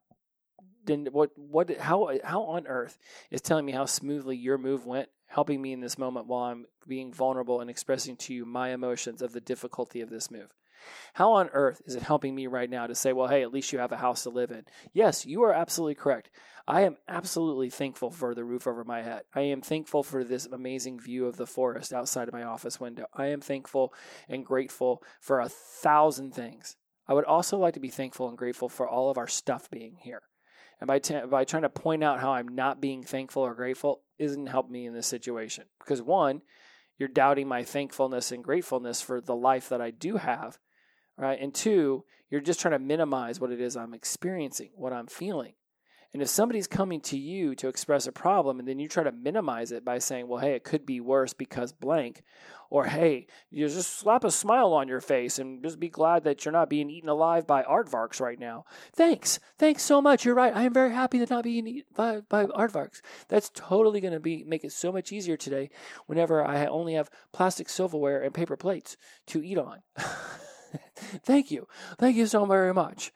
Then 0.85 1.09
what 1.13 1.31
what 1.37 1.79
how 1.79 2.11
how 2.23 2.43
on 2.43 2.67
earth 2.67 2.99
is 3.31 3.41
telling 3.41 3.65
me 3.65 3.73
how 3.73 3.87
smoothly 3.87 4.37
your 4.37 4.59
move 4.59 4.85
went 4.85 5.09
helping 5.35 5.61
me 5.61 5.73
in 5.73 5.81
this 5.81 5.99
moment 5.99 6.29
while 6.29 6.45
I'm 6.45 6.67
being 6.87 7.13
vulnerable 7.13 7.61
and 7.61 7.69
expressing 7.69 8.17
to 8.19 8.33
you 8.33 8.47
my 8.47 8.71
emotions 8.71 9.21
of 9.21 9.33
the 9.33 9.41
difficulty 9.41 10.01
of 10.01 10.09
this 10.09 10.31
move. 10.31 10.55
How 11.15 11.33
on 11.33 11.49
earth 11.53 11.83
is 11.87 11.97
it 11.97 12.03
helping 12.03 12.37
me 12.37 12.47
right 12.47 12.71
now 12.71 12.87
to 12.87 12.95
say, 12.95 13.13
well, 13.13 13.27
hey, 13.27 13.43
at 13.43 13.53
least 13.53 13.73
you 13.73 13.81
have 13.81 13.91
a 13.91 13.97
house 13.97 14.23
to 14.23 14.31
live 14.31 14.53
in? 14.53 14.65
Yes, 14.93 15.27
you 15.27 15.43
are 15.43 15.53
absolutely 15.53 15.97
correct. 15.97 16.31
I 16.69 16.83
am 16.83 16.99
absolutely 17.09 17.69
thankful 17.69 18.11
for 18.11 18.33
the 18.33 18.45
roof 18.45 18.69
over 18.69 18.85
my 18.85 19.03
head. 19.03 19.23
I 19.35 19.41
am 19.41 19.61
thankful 19.61 20.05
for 20.05 20.23
this 20.23 20.47
amazing 20.47 21.01
view 21.01 21.27
of 21.27 21.37
the 21.37 21.49
forest 21.49 21.93
outside 21.93 22.29
of 22.29 22.35
my 22.35 22.45
office 22.45 22.79
window. 22.79 23.07
I 23.13 23.27
am 23.27 23.41
thankful 23.41 23.93
and 24.29 24.47
grateful 24.47 25.03
for 25.21 25.41
a 25.41 25.49
thousand 25.49 26.33
things. 26.33 26.77
I 27.09 27.15
would 27.15 27.25
also 27.25 27.59
like 27.59 27.75
to 27.75 27.81
be 27.81 27.91
thankful 27.91 28.29
and 28.29 28.39
grateful 28.39 28.69
for 28.69 28.89
all 28.89 29.11
of 29.11 29.19
our 29.19 29.29
stuff 29.29 29.69
being 29.69 29.97
here. 30.01 30.23
And 30.81 30.87
by, 30.87 31.01
t- 31.01 31.27
by 31.29 31.45
trying 31.45 31.63
to 31.63 31.69
point 31.69 32.05
out 32.05 32.21
how 32.21 32.33
I'm 32.33 32.49
not 32.49 32.81
being 32.81 33.03
thankful 33.03 33.43
or 33.43 33.55
grateful 33.55 34.04
isn't 34.19 34.47
helping 34.47 34.73
me 34.73 34.87
in 34.87 34.95
this 34.95 35.07
situation. 35.07 35.65
Because 35.79 36.03
one, 36.03 36.43
you're 36.99 37.09
doubting 37.09 37.49
my 37.49 37.65
thankfulness 37.65 38.33
and 38.33 38.45
gratefulness 38.45 39.01
for 39.01 39.21
the 39.21 39.35
life 39.35 39.69
that 39.69 39.81
I 39.81 39.91
do 39.91 40.17
have, 40.17 40.59
right? 41.17 41.41
And 41.41 41.55
two, 41.55 42.05
you're 42.31 42.41
just 42.41 42.61
trying 42.61 42.73
to 42.73 42.79
minimize 42.79 43.41
what 43.41 43.53
it 43.53 43.61
is 43.61 43.77
I'm 43.77 43.95
experiencing, 43.95 44.71
what 44.75 44.93
I'm 44.93 45.07
feeling. 45.07 45.55
And 46.15 46.23
if 46.23 46.29
somebody's 46.29 46.69
coming 46.69 47.01
to 47.03 47.19
you 47.19 47.57
to 47.57 47.67
express 47.67 48.07
a 48.07 48.13
problem 48.13 48.61
and 48.61 48.69
then 48.69 48.79
you 48.79 48.89
try 48.89 49.03
to 49.03 49.11
minimize 49.11 49.73
it 49.73 49.85
by 49.85 49.99
saying, 49.99 50.29
well, 50.29 50.39
hey, 50.39 50.55
it 50.55 50.63
could 50.63 50.87
be 50.87 51.01
worse 51.01 51.35
because 51.35 51.73
blank, 51.73 52.23
or 52.71 52.85
hey, 52.85 53.27
you 53.51 53.69
just 53.69 53.99
slap 53.99 54.23
a 54.23 54.31
smile 54.31 54.73
on 54.73 54.87
your 54.87 55.01
face 55.01 55.41
and 55.41 55.61
just 55.61 55.81
be 55.81 55.89
glad 55.89 56.23
that 56.23 56.45
you're 56.45 56.53
not 56.53 56.71
being 56.71 56.89
eaten 56.89 57.09
alive 57.09 57.49
by 57.49 57.65
aardvarks 57.65 58.21
right 58.21 58.39
now. 58.39 58.65
Thanks. 58.95 59.41
Thanks 59.59 59.83
so 59.83 60.01
much. 60.01 60.25
You're 60.25 60.37
right. 60.37 60.55
I 60.55 60.63
am 60.63 60.73
very 60.73 60.93
happy 60.93 61.19
that 61.19 61.31
not 61.31 61.43
being 61.43 61.67
eaten 61.67 61.83
by, 61.97 62.21
by 62.29 62.47
aardvarks. 62.47 63.01
That's 63.29 63.51
totally 63.53 64.01
going 64.01 64.15
to 64.15 64.21
be 64.21 64.45
make 64.45 64.63
it 64.63 64.73
so 64.73 64.93
much 64.93 65.11
easier 65.11 65.37
today 65.37 65.69
whenever 66.07 66.45
I 66.45 66.67
only 66.67 66.95
have 66.95 67.11
plastic 67.33 67.69
silverware 67.69 68.23
and 68.23 68.33
paper 68.33 68.57
plates 68.57 68.97
to 69.27 69.45
eat 69.45 69.59
on. 69.59 69.81
Thank 71.25 71.51
you. 71.51 71.67
Thank 71.99 72.15
you 72.15 72.27
so 72.27 72.45
very 72.47 72.73
much. 72.73 73.13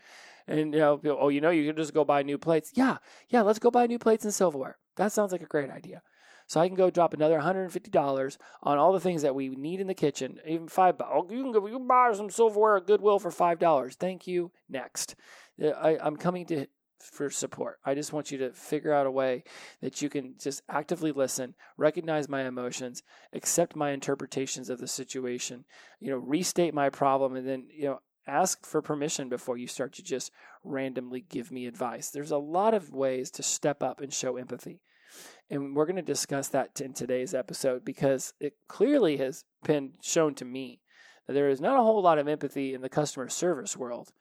And 0.48 0.72
you 0.72 0.80
know, 0.80 1.00
oh, 1.04 1.28
you 1.28 1.40
know, 1.40 1.50
you 1.50 1.66
can 1.66 1.76
just 1.76 1.94
go 1.94 2.04
buy 2.04 2.22
new 2.22 2.38
plates. 2.38 2.72
Yeah, 2.74 2.98
yeah, 3.28 3.42
let's 3.42 3.58
go 3.58 3.70
buy 3.70 3.86
new 3.86 3.98
plates 3.98 4.24
and 4.24 4.34
silverware. 4.34 4.78
That 4.96 5.12
sounds 5.12 5.30
like 5.30 5.42
a 5.42 5.46
great 5.46 5.70
idea. 5.70 6.02
So 6.46 6.60
I 6.60 6.66
can 6.66 6.76
go 6.76 6.90
drop 6.90 7.12
another 7.12 7.38
$150 7.38 8.38
on 8.62 8.78
all 8.78 8.92
the 8.92 9.00
things 9.00 9.20
that 9.20 9.34
we 9.34 9.50
need 9.50 9.80
in 9.80 9.86
the 9.86 9.94
kitchen, 9.94 10.40
even 10.46 10.66
five. 10.66 10.94
Oh, 11.00 11.26
you 11.30 11.42
can 11.42 11.52
go, 11.52 11.66
you 11.66 11.76
can 11.76 11.86
buy 11.86 12.10
some 12.14 12.30
silverware 12.30 12.78
at 12.78 12.86
Goodwill 12.86 13.18
for 13.18 13.30
five 13.30 13.58
dollars. 13.58 13.94
Thank 13.94 14.26
you. 14.26 14.50
Next, 14.68 15.14
I, 15.62 15.98
I'm 16.00 16.16
coming 16.16 16.46
to 16.46 16.66
for 17.00 17.30
support. 17.30 17.78
I 17.84 17.94
just 17.94 18.12
want 18.12 18.30
you 18.30 18.38
to 18.38 18.52
figure 18.52 18.92
out 18.92 19.06
a 19.06 19.10
way 19.10 19.44
that 19.82 20.02
you 20.02 20.08
can 20.08 20.34
just 20.38 20.62
actively 20.68 21.12
listen, 21.12 21.54
recognize 21.76 22.28
my 22.28 22.46
emotions, 22.46 23.02
accept 23.32 23.76
my 23.76 23.90
interpretations 23.90 24.68
of 24.68 24.78
the 24.78 24.88
situation, 24.88 25.64
you 26.00 26.10
know, 26.10 26.16
restate 26.16 26.74
my 26.74 26.90
problem, 26.90 27.36
and 27.36 27.46
then 27.46 27.66
you 27.70 27.84
know 27.84 28.00
ask 28.28 28.66
for 28.66 28.82
permission 28.82 29.28
before 29.28 29.56
you 29.56 29.66
start 29.66 29.94
to 29.94 30.02
just 30.02 30.30
randomly 30.62 31.24
give 31.28 31.50
me 31.50 31.66
advice. 31.66 32.10
There's 32.10 32.30
a 32.30 32.38
lot 32.38 32.74
of 32.74 32.92
ways 32.92 33.30
to 33.32 33.42
step 33.42 33.82
up 33.82 34.00
and 34.00 34.12
show 34.12 34.36
empathy. 34.36 34.80
And 35.50 35.74
we're 35.74 35.86
going 35.86 35.96
to 35.96 36.02
discuss 36.02 36.48
that 36.48 36.80
in 36.80 36.92
today's 36.92 37.34
episode 37.34 37.84
because 37.84 38.34
it 38.38 38.54
clearly 38.68 39.16
has 39.16 39.44
been 39.64 39.92
shown 40.02 40.34
to 40.36 40.44
me 40.44 40.80
that 41.26 41.32
there 41.32 41.48
is 41.48 41.60
not 41.60 41.78
a 41.78 41.82
whole 41.82 42.02
lot 42.02 42.18
of 42.18 42.28
empathy 42.28 42.74
in 42.74 42.82
the 42.82 42.88
customer 42.88 43.28
service 43.28 43.76
world. 43.76 44.12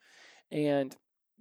And 0.52 0.96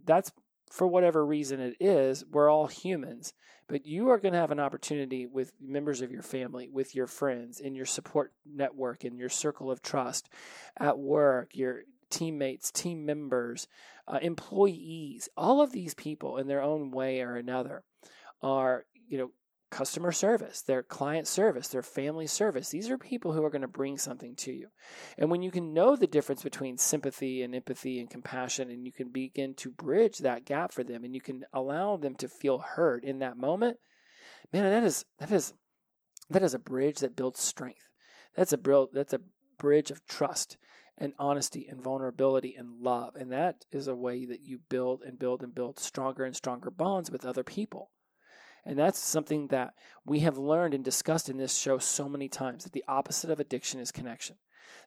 that's 0.04 0.32
for 0.70 0.86
whatever 0.86 1.24
reason 1.24 1.60
it 1.60 1.76
is, 1.80 2.24
we're 2.30 2.50
all 2.50 2.66
humans. 2.66 3.32
But 3.68 3.86
you 3.86 4.10
are 4.10 4.18
going 4.18 4.32
to 4.34 4.40
have 4.40 4.52
an 4.52 4.60
opportunity 4.60 5.26
with 5.26 5.52
members 5.60 6.00
of 6.00 6.12
your 6.12 6.22
family, 6.22 6.68
with 6.68 6.94
your 6.94 7.08
friends, 7.08 7.58
in 7.58 7.74
your 7.74 7.86
support 7.86 8.32
network, 8.44 9.04
in 9.04 9.16
your 9.16 9.28
circle 9.28 9.70
of 9.72 9.82
trust, 9.82 10.28
at 10.78 10.98
work, 10.98 11.50
your 11.54 11.82
teammates, 12.10 12.70
team 12.70 13.04
members, 13.04 13.68
uh, 14.08 14.18
employees, 14.22 15.28
all 15.36 15.60
of 15.60 15.72
these 15.72 15.94
people 15.94 16.38
in 16.38 16.46
their 16.46 16.62
own 16.62 16.90
way 16.90 17.20
or 17.20 17.36
another 17.36 17.84
are, 18.42 18.84
you 19.08 19.18
know, 19.18 19.30
customer 19.70 20.12
service, 20.12 20.62
their 20.62 20.82
client 20.82 21.26
service, 21.26 21.68
their 21.68 21.82
family 21.82 22.26
service. 22.26 22.70
These 22.70 22.88
are 22.88 22.98
people 22.98 23.32
who 23.32 23.44
are 23.44 23.50
going 23.50 23.62
to 23.62 23.68
bring 23.68 23.98
something 23.98 24.36
to 24.36 24.52
you. 24.52 24.68
And 25.18 25.30
when 25.30 25.42
you 25.42 25.50
can 25.50 25.74
know 25.74 25.96
the 25.96 26.06
difference 26.06 26.42
between 26.42 26.78
sympathy 26.78 27.42
and 27.42 27.54
empathy 27.54 27.98
and 27.98 28.08
compassion, 28.08 28.70
and 28.70 28.86
you 28.86 28.92
can 28.92 29.10
begin 29.10 29.54
to 29.56 29.70
bridge 29.70 30.18
that 30.18 30.44
gap 30.44 30.72
for 30.72 30.84
them 30.84 31.04
and 31.04 31.14
you 31.14 31.20
can 31.20 31.44
allow 31.52 31.96
them 31.96 32.14
to 32.16 32.28
feel 32.28 32.58
heard 32.58 33.04
in 33.04 33.18
that 33.18 33.36
moment, 33.36 33.78
man, 34.52 34.62
that 34.62 34.84
is 34.84 35.04
that 35.18 35.32
is 35.32 35.52
that 36.30 36.42
is 36.42 36.54
a 36.54 36.58
bridge 36.58 37.00
that 37.00 37.16
builds 37.16 37.40
strength. 37.40 37.90
That's 38.36 38.52
a 38.52 38.86
that's 38.92 39.14
a 39.14 39.20
bridge 39.58 39.90
of 39.90 40.06
trust 40.06 40.56
and 40.98 41.12
honesty 41.18 41.66
and 41.68 41.82
vulnerability 41.82 42.54
and 42.56 42.80
love. 42.80 43.16
And 43.16 43.32
that 43.32 43.64
is 43.70 43.88
a 43.88 43.94
way 43.94 44.24
that 44.26 44.42
you 44.42 44.60
build 44.68 45.02
and 45.02 45.18
build 45.18 45.42
and 45.42 45.54
build 45.54 45.78
stronger 45.78 46.24
and 46.24 46.34
stronger 46.34 46.70
bonds 46.70 47.10
with 47.10 47.24
other 47.24 47.44
people. 47.44 47.90
And 48.64 48.78
that's 48.78 48.98
something 48.98 49.46
that 49.48 49.74
we 50.04 50.20
have 50.20 50.38
learned 50.38 50.74
and 50.74 50.84
discussed 50.84 51.28
in 51.28 51.36
this 51.36 51.56
show 51.56 51.78
so 51.78 52.08
many 52.08 52.28
times 52.28 52.64
that 52.64 52.72
the 52.72 52.84
opposite 52.88 53.30
of 53.30 53.38
addiction 53.38 53.80
is 53.80 53.92
connection. 53.92 54.36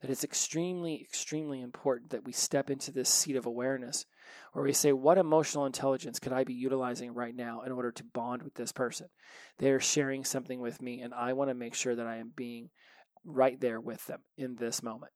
that 0.02 0.12
it's 0.12 0.26
extremely, 0.26 1.02
extremely 1.02 1.62
important 1.62 2.12
that 2.12 2.26
we 2.26 2.34
step 2.34 2.70
into 2.70 2.92
this 2.92 3.10
seat 3.10 3.38
of 3.38 3.46
awareness 3.46 4.06
where 4.52 4.64
we 4.64 4.74
say, 4.74 4.92
What 4.92 5.18
emotional 5.18 5.66
intelligence 5.66 6.20
could 6.20 6.34
I 6.34 6.44
be 6.44 6.54
utilizing 6.54 7.14
right 7.14 7.36
now 7.36 7.62
in 7.62 7.72
order 7.72 7.92
to 7.94 8.04
bond 8.04 8.44
with 8.44 8.56
this 8.56 8.74
person? 8.74 9.08
They're 9.58 9.80
sharing 9.80 10.26
something 10.26 10.60
with 10.60 10.82
me, 10.82 11.00
and 11.02 11.14
I 11.14 11.32
want 11.32 11.50
to 11.50 11.56
make 11.56 11.76
sure 11.76 11.96
that 11.96 12.08
I 12.08 12.18
am 12.18 12.34
being 12.36 12.70
right 13.24 13.60
there 13.60 13.80
with 13.80 14.06
them 14.08 14.20
in 14.38 14.56
this 14.56 14.84
moment. 14.84 15.14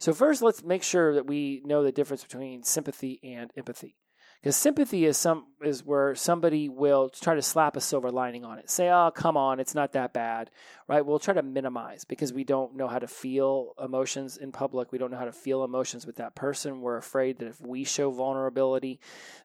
So, 0.00 0.14
first, 0.14 0.40
let's 0.40 0.64
make 0.64 0.82
sure 0.82 1.14
that 1.14 1.26
we 1.26 1.60
know 1.64 1.82
the 1.82 1.92
difference 1.92 2.22
between 2.22 2.62
sympathy 2.62 3.20
and 3.22 3.50
empathy. 3.54 3.96
Because 4.40 4.56
sympathy 4.56 5.04
is 5.04 5.18
some 5.18 5.48
is 5.62 5.84
where 5.84 6.14
somebody 6.14 6.70
will 6.70 7.10
try 7.10 7.34
to 7.34 7.42
slap 7.42 7.76
a 7.76 7.80
silver 7.82 8.10
lining 8.10 8.42
on 8.42 8.58
it. 8.58 8.70
Say, 8.70 8.88
"Oh, 8.88 9.10
come 9.14 9.36
on, 9.36 9.60
it's 9.60 9.74
not 9.74 9.92
that 9.92 10.14
bad." 10.14 10.50
Right? 10.88 11.04
We'll 11.04 11.18
try 11.18 11.34
to 11.34 11.42
minimize 11.42 12.06
because 12.06 12.32
we 12.32 12.44
don't 12.44 12.74
know 12.74 12.88
how 12.88 12.98
to 12.98 13.06
feel 13.06 13.74
emotions 13.78 14.38
in 14.38 14.50
public. 14.50 14.90
We 14.90 14.96
don't 14.96 15.10
know 15.10 15.18
how 15.18 15.26
to 15.26 15.32
feel 15.32 15.62
emotions 15.62 16.06
with 16.06 16.16
that 16.16 16.34
person. 16.34 16.80
We're 16.80 16.96
afraid 16.96 17.38
that 17.40 17.48
if 17.48 17.60
we 17.60 17.84
show 17.84 18.10
vulnerability, 18.10 19.00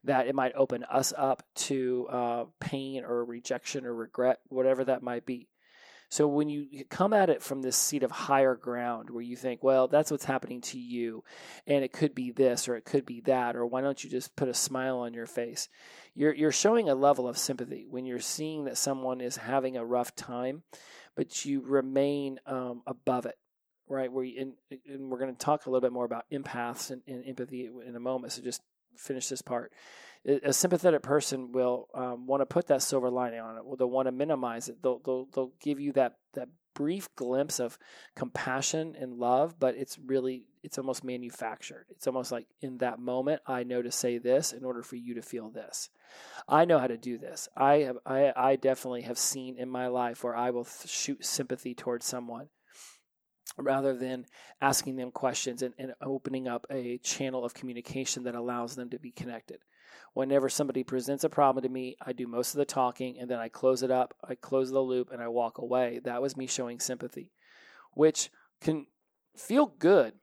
that 0.05 0.27
it 0.27 0.35
might 0.35 0.53
open 0.55 0.85
us 0.85 1.11
up 1.17 1.43
to 1.55 2.07
uh, 2.09 2.45
pain 2.61 3.03
or 3.03 3.25
rejection 3.25 3.85
or 3.85 3.93
regret, 3.93 4.39
whatever 4.47 4.85
that 4.85 5.03
might 5.03 5.25
be. 5.25 5.49
So 6.09 6.27
when 6.27 6.49
you 6.49 6.85
come 6.89 7.13
at 7.13 7.29
it 7.29 7.41
from 7.41 7.61
this 7.61 7.75
seat 7.75 8.03
of 8.03 8.11
higher 8.11 8.55
ground 8.55 9.09
where 9.09 9.23
you 9.23 9.35
think, 9.35 9.63
well, 9.63 9.87
that's 9.87 10.11
what's 10.11 10.25
happening 10.25 10.61
to 10.61 10.79
you, 10.79 11.23
and 11.67 11.83
it 11.83 11.91
could 11.91 12.15
be 12.15 12.31
this 12.31 12.67
or 12.67 12.75
it 12.75 12.85
could 12.85 13.05
be 13.05 13.21
that, 13.21 13.55
or 13.55 13.65
why 13.65 13.81
don't 13.81 14.03
you 14.03 14.09
just 14.09 14.35
put 14.35 14.47
a 14.47 14.53
smile 14.53 14.99
on 14.99 15.13
your 15.13 15.25
face? 15.25 15.69
You're 16.13 16.33
you're 16.33 16.51
showing 16.51 16.89
a 16.89 16.95
level 16.95 17.27
of 17.27 17.37
sympathy 17.37 17.85
when 17.89 18.05
you're 18.05 18.19
seeing 18.19 18.65
that 18.65 18.77
someone 18.77 19.21
is 19.21 19.37
having 19.37 19.77
a 19.77 19.85
rough 19.85 20.15
time, 20.15 20.63
but 21.15 21.45
you 21.45 21.61
remain 21.61 22.39
um, 22.45 22.81
above 22.85 23.25
it 23.25 23.37
right? 23.87 24.09
You, 24.11 24.53
and, 24.71 24.79
and, 24.87 25.11
we're 25.11 25.19
going 25.19 25.31
to 25.31 25.37
talk 25.37 25.65
a 25.65 25.69
little 25.69 25.79
bit 25.79 25.93
more 25.93 26.05
about 26.05 26.25
empaths 26.31 26.89
and, 26.89 27.03
and, 27.07 27.23
empathy 27.27 27.69
in 27.85 27.95
a 27.95 27.99
moment. 27.99 28.33
So 28.33 28.41
just 28.41 28.61
finish 28.97 29.27
this 29.27 29.43
part 29.43 29.71
a 30.25 30.53
sympathetic 30.53 31.03
person 31.03 31.51
will 31.51 31.87
um, 31.93 32.25
want 32.25 32.41
to 32.41 32.45
put 32.45 32.67
that 32.67 32.81
silver 32.81 33.09
lining 33.09 33.39
on 33.39 33.57
it. 33.57 33.63
They'll 33.77 33.89
want 33.89 34.07
to 34.07 34.11
minimize 34.11 34.69
it. 34.69 34.81
They'll, 34.81 34.99
they'll, 34.99 35.27
they'll 35.33 35.51
give 35.61 35.79
you 35.79 35.91
that, 35.93 36.15
that 36.33 36.49
brief 36.73 37.07
glimpse 37.15 37.59
of 37.59 37.77
compassion 38.15 38.95
and 38.99 39.19
love, 39.19 39.59
but 39.59 39.75
it's 39.75 39.99
really, 39.99 40.45
it's 40.63 40.79
almost 40.79 41.03
manufactured. 41.03 41.85
It's 41.89 42.07
almost 42.07 42.31
like 42.31 42.47
in 42.61 42.79
that 42.79 42.99
moment, 42.99 43.41
I 43.45 43.63
know 43.63 43.83
to 43.83 43.91
say 43.91 44.17
this 44.17 44.51
in 44.51 44.65
order 44.65 44.81
for 44.81 44.95
you 44.95 45.13
to 45.13 45.21
feel 45.21 45.49
this. 45.49 45.89
I 46.47 46.65
know 46.65 46.79
how 46.79 46.87
to 46.87 46.97
do 46.97 47.17
this. 47.19 47.47
I 47.55 47.75
have, 47.77 47.97
I, 48.05 48.33
I 48.35 48.55
definitely 48.55 49.03
have 49.03 49.19
seen 49.19 49.57
in 49.57 49.69
my 49.69 49.87
life 49.87 50.23
where 50.23 50.35
I 50.35 50.49
will 50.49 50.67
shoot 50.85 51.23
sympathy 51.23 51.75
towards 51.75 52.05
someone 52.05 52.49
rather 53.57 53.95
than 53.95 54.25
asking 54.59 54.95
them 54.95 55.11
questions 55.11 55.61
and, 55.61 55.75
and 55.77 55.93
opening 56.01 56.47
up 56.47 56.65
a 56.71 56.97
channel 56.97 57.45
of 57.45 57.53
communication 57.53 58.23
that 58.23 58.35
allows 58.35 58.75
them 58.75 58.89
to 58.89 58.99
be 58.99 59.11
connected 59.11 59.59
whenever 60.13 60.49
somebody 60.49 60.83
presents 60.83 61.23
a 61.23 61.29
problem 61.29 61.63
to 61.63 61.69
me, 61.69 61.97
I 62.01 62.13
do 62.13 62.27
most 62.27 62.53
of 62.53 62.57
the 62.57 62.65
talking 62.65 63.19
and 63.19 63.29
then 63.29 63.39
I 63.39 63.49
close 63.49 63.83
it 63.83 63.91
up, 63.91 64.13
I 64.27 64.35
close 64.35 64.71
the 64.71 64.79
loop, 64.79 65.11
and 65.11 65.21
I 65.21 65.27
walk 65.27 65.57
away. 65.57 65.99
That 66.03 66.21
was 66.21 66.37
me 66.37 66.47
showing 66.47 66.79
sympathy, 66.79 67.31
which 67.93 68.29
can 68.61 68.87
feel 69.35 69.65
good 69.65 70.13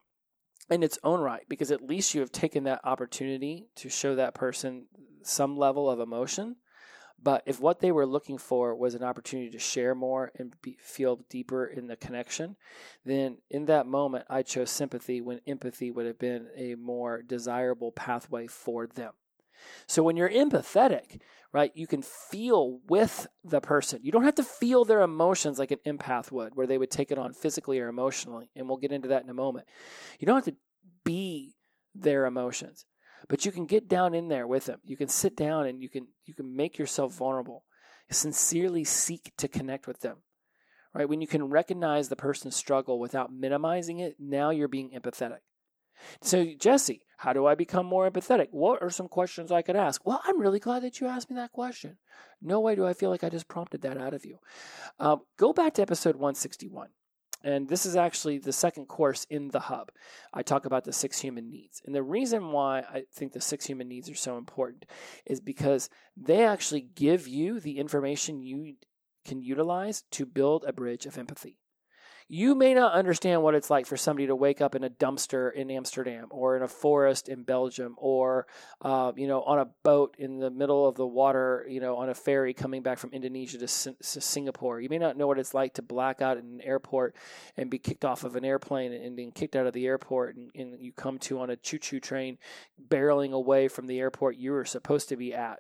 in 0.70 0.82
its 0.82 0.98
own 1.04 1.20
right 1.20 1.42
because 1.48 1.70
at 1.70 1.86
least 1.86 2.14
you 2.14 2.20
have 2.20 2.32
taken 2.32 2.64
that 2.64 2.80
opportunity 2.84 3.66
to 3.76 3.88
show 3.88 4.14
that 4.14 4.34
person 4.34 4.86
some 5.22 5.56
level 5.56 5.88
of 5.90 6.00
emotion. 6.00 6.56
But 7.22 7.44
if 7.46 7.60
what 7.60 7.78
they 7.78 7.92
were 7.92 8.06
looking 8.06 8.36
for 8.36 8.74
was 8.74 8.94
an 8.94 9.04
opportunity 9.04 9.50
to 9.50 9.58
share 9.58 9.94
more 9.94 10.32
and 10.38 10.56
be, 10.60 10.76
feel 10.80 11.20
deeper 11.30 11.64
in 11.64 11.86
the 11.86 11.94
connection, 11.94 12.56
then 13.04 13.38
in 13.48 13.66
that 13.66 13.86
moment 13.86 14.24
I 14.28 14.42
chose 14.42 14.70
sympathy 14.70 15.20
when 15.20 15.40
empathy 15.46 15.92
would 15.92 16.06
have 16.06 16.18
been 16.18 16.48
a 16.56 16.74
more 16.74 17.22
desirable 17.22 17.92
pathway 17.92 18.48
for 18.48 18.88
them. 18.88 19.12
So 19.87 20.02
when 20.02 20.16
you're 20.16 20.31
empathetic, 20.31 21.21
right, 21.52 21.71
you 21.75 21.87
can 21.87 22.02
feel 22.02 22.81
with 22.88 23.26
the 23.45 23.61
person. 23.61 24.00
You 24.02 24.12
don't 24.12 24.25
have 24.25 24.35
to 24.37 24.45
feel 24.45 24.85
their 24.85 25.02
emotions 25.02 25.59
like 25.59 25.71
an 25.71 25.78
empath 25.87 26.33
would, 26.33 26.54
where 26.54 26.66
they 26.66 26.78
would 26.78 26.90
take 26.90 27.11
it 27.11 27.19
on 27.19 27.35
physically 27.35 27.78
or 27.78 27.88
emotionally. 27.88 28.50
And 28.57 28.69
we'll 28.69 28.78
get 28.78 28.92
into 28.92 29.09
that 29.09 29.23
in 29.23 29.31
a 29.31 29.35
moment. 29.35 29.66
You 30.19 30.26
don't 30.26 30.37
have 30.37 30.54
to 30.54 30.57
be 31.04 31.54
their 31.95 32.26
emotions, 32.26 32.87
but 33.28 33.45
you 33.45 33.52
can 33.52 33.66
get 33.66 33.88
down 33.88 34.14
in 34.14 34.28
there 34.28 34.47
with 34.47 34.66
them. 34.66 34.81
You 34.85 34.97
can 34.97 35.09
sit 35.09 35.37
down 35.37 35.66
and 35.66 35.83
you 35.83 35.88
can 35.88 36.09
you 36.25 36.35
can 36.35 36.57
make 36.57 36.78
yourself 36.78 37.12
vulnerable. 37.12 37.64
Sincerely 38.11 38.85
seek 38.85 39.33
to 39.38 39.49
connect 39.49 39.87
with 39.87 40.00
them. 40.00 40.19
Right? 40.95 41.09
When 41.09 41.23
you 41.23 41.26
can 41.26 41.45
recognize 41.45 42.09
the 42.09 42.16
person's 42.16 42.57
struggle 42.57 42.99
without 42.99 43.33
minimizing 43.33 44.00
it, 44.00 44.16
now 44.19 44.50
you're 44.50 44.69
being 44.69 44.90
empathetic. 44.90 45.38
So, 46.20 46.46
Jesse, 46.58 47.02
how 47.18 47.32
do 47.32 47.46
I 47.46 47.54
become 47.54 47.87
more 47.87 48.11
empathetic? 48.11 48.49
What 48.50 48.82
are 48.82 48.90
some 48.90 49.08
questions 49.08 49.52
I 49.52 49.62
could 49.62 49.76
ask? 49.76 50.04
Well, 50.04 50.20
I'm 50.25 50.40
really 50.40 50.58
glad 50.58 50.82
that 50.82 51.00
you 51.00 51.06
asked 51.06 51.30
me 51.30 51.37
that 51.37 51.52
question. 51.52 51.99
No 52.40 52.61
way 52.61 52.75
do 52.75 52.87
I 52.87 52.94
feel 52.94 53.11
like 53.11 53.25
I 53.25 53.28
just 53.28 53.49
prompted 53.49 53.82
that 53.82 53.96
out 53.96 54.14
of 54.14 54.25
you. 54.25 54.38
Um, 54.99 55.20
go 55.38 55.52
back 55.52 55.75
to 55.75 55.82
episode 55.82 56.16
161. 56.16 56.88
And 57.44 57.68
this 57.68 57.87
is 57.87 57.96
actually 57.96 58.38
the 58.38 58.52
second 58.52 58.87
course 58.87 59.26
in 59.28 59.49
the 59.49 59.61
hub. 59.61 59.90
I 60.32 60.42
talk 60.42 60.64
about 60.64 60.84
the 60.84 60.92
six 60.92 61.20
human 61.20 61.50
needs. 61.50 61.82
And 61.84 61.94
the 61.94 62.02
reason 62.02 62.52
why 62.52 62.80
I 62.80 63.04
think 63.12 63.32
the 63.32 63.40
six 63.40 63.66
human 63.66 63.88
needs 63.88 64.08
are 64.08 64.14
so 64.14 64.38
important 64.38 64.87
is 65.26 65.40
because 65.40 65.90
they 66.16 66.44
actually 66.44 66.82
give 66.94 67.26
you 67.26 67.58
the 67.58 67.78
information 67.78 68.42
you 68.42 68.75
can 69.25 69.42
utilize 69.42 70.02
to 70.12 70.26
build 70.26 70.64
a 70.66 70.72
bridge 70.72 71.06
of 71.06 71.18
empathy. 71.18 71.58
You 72.34 72.54
may 72.54 72.72
not 72.72 72.94
understand 72.94 73.42
what 73.42 73.54
it's 73.54 73.68
like 73.68 73.84
for 73.84 73.98
somebody 73.98 74.28
to 74.28 74.34
wake 74.34 74.62
up 74.62 74.74
in 74.74 74.84
a 74.84 74.88
dumpster 74.88 75.52
in 75.52 75.70
Amsterdam 75.70 76.28
or 76.30 76.56
in 76.56 76.62
a 76.62 76.66
forest 76.66 77.28
in 77.28 77.42
Belgium 77.42 77.94
or, 77.98 78.46
uh, 78.80 79.12
you 79.14 79.28
know, 79.28 79.42
on 79.42 79.58
a 79.58 79.66
boat 79.82 80.16
in 80.18 80.38
the 80.38 80.50
middle 80.50 80.88
of 80.88 80.94
the 80.94 81.06
water, 81.06 81.66
you 81.68 81.78
know, 81.78 81.96
on 81.96 82.08
a 82.08 82.14
ferry 82.14 82.54
coming 82.54 82.80
back 82.82 82.96
from 82.96 83.12
Indonesia 83.12 83.58
to, 83.58 83.66
to 83.66 84.20
Singapore. 84.22 84.80
You 84.80 84.88
may 84.88 84.96
not 84.96 85.18
know 85.18 85.26
what 85.26 85.38
it's 85.38 85.52
like 85.52 85.74
to 85.74 85.82
black 85.82 86.22
out 86.22 86.38
in 86.38 86.44
an 86.44 86.60
airport 86.62 87.16
and 87.58 87.68
be 87.68 87.78
kicked 87.78 88.06
off 88.06 88.24
of 88.24 88.34
an 88.34 88.46
airplane 88.46 88.94
and 88.94 89.18
then 89.18 89.30
kicked 89.30 89.54
out 89.54 89.66
of 89.66 89.74
the 89.74 89.84
airport 89.84 90.36
and, 90.36 90.50
and 90.54 90.80
you 90.80 90.90
come 90.90 91.18
to 91.18 91.38
on 91.38 91.50
a 91.50 91.56
choo-choo 91.56 92.00
train 92.00 92.38
barreling 92.88 93.32
away 93.32 93.68
from 93.68 93.86
the 93.86 94.00
airport 94.00 94.36
you 94.36 94.52
were 94.52 94.64
supposed 94.64 95.10
to 95.10 95.16
be 95.16 95.34
at 95.34 95.58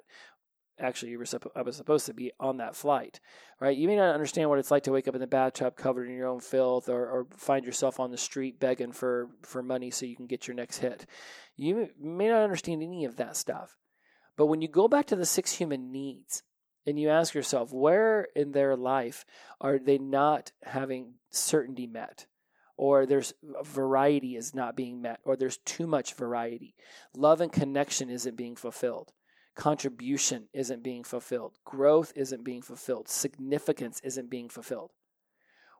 actually 0.78 1.12
you 1.12 1.18
were 1.18 1.26
I 1.54 1.62
was 1.62 1.76
supposed 1.76 2.06
to 2.06 2.14
be 2.14 2.32
on 2.40 2.58
that 2.58 2.76
flight, 2.76 3.20
right? 3.60 3.76
You 3.76 3.88
may 3.88 3.96
not 3.96 4.14
understand 4.14 4.48
what 4.48 4.58
it's 4.58 4.70
like 4.70 4.84
to 4.84 4.92
wake 4.92 5.08
up 5.08 5.14
in 5.14 5.20
the 5.20 5.26
bathtub 5.26 5.76
covered 5.76 6.08
in 6.08 6.16
your 6.16 6.28
own 6.28 6.40
filth, 6.40 6.88
or, 6.88 7.06
or 7.08 7.26
find 7.36 7.64
yourself 7.64 8.00
on 8.00 8.10
the 8.10 8.18
street 8.18 8.60
begging 8.60 8.92
for 8.92 9.28
for 9.42 9.62
money 9.62 9.90
so 9.90 10.06
you 10.06 10.16
can 10.16 10.26
get 10.26 10.46
your 10.46 10.54
next 10.54 10.78
hit. 10.78 11.06
You 11.56 11.88
may 12.00 12.28
not 12.28 12.42
understand 12.42 12.82
any 12.82 13.04
of 13.04 13.16
that 13.16 13.36
stuff, 13.36 13.76
but 14.36 14.46
when 14.46 14.62
you 14.62 14.68
go 14.68 14.88
back 14.88 15.06
to 15.06 15.16
the 15.16 15.26
six 15.26 15.52
human 15.52 15.92
needs 15.92 16.42
and 16.86 16.98
you 16.98 17.08
ask 17.08 17.34
yourself, 17.34 17.72
where 17.72 18.28
in 18.34 18.52
their 18.52 18.76
life 18.76 19.24
are 19.60 19.78
they 19.78 19.98
not 19.98 20.52
having 20.62 21.14
certainty 21.30 21.86
met? 21.86 22.26
or 22.78 23.06
there's 23.06 23.34
variety 23.62 24.34
is 24.34 24.54
not 24.54 24.74
being 24.74 25.02
met, 25.02 25.20
or 25.24 25.36
there's 25.36 25.58
too 25.58 25.86
much 25.86 26.14
variety. 26.14 26.74
Love 27.14 27.40
and 27.40 27.52
connection 27.52 28.10
isn't 28.10 28.36
being 28.36 28.56
fulfilled 28.56 29.12
contribution 29.54 30.48
isn't 30.52 30.82
being 30.82 31.04
fulfilled, 31.04 31.58
growth 31.64 32.12
isn't 32.16 32.44
being 32.44 32.62
fulfilled, 32.62 33.08
significance 33.08 34.00
isn't 34.02 34.30
being 34.30 34.48
fulfilled. 34.48 34.92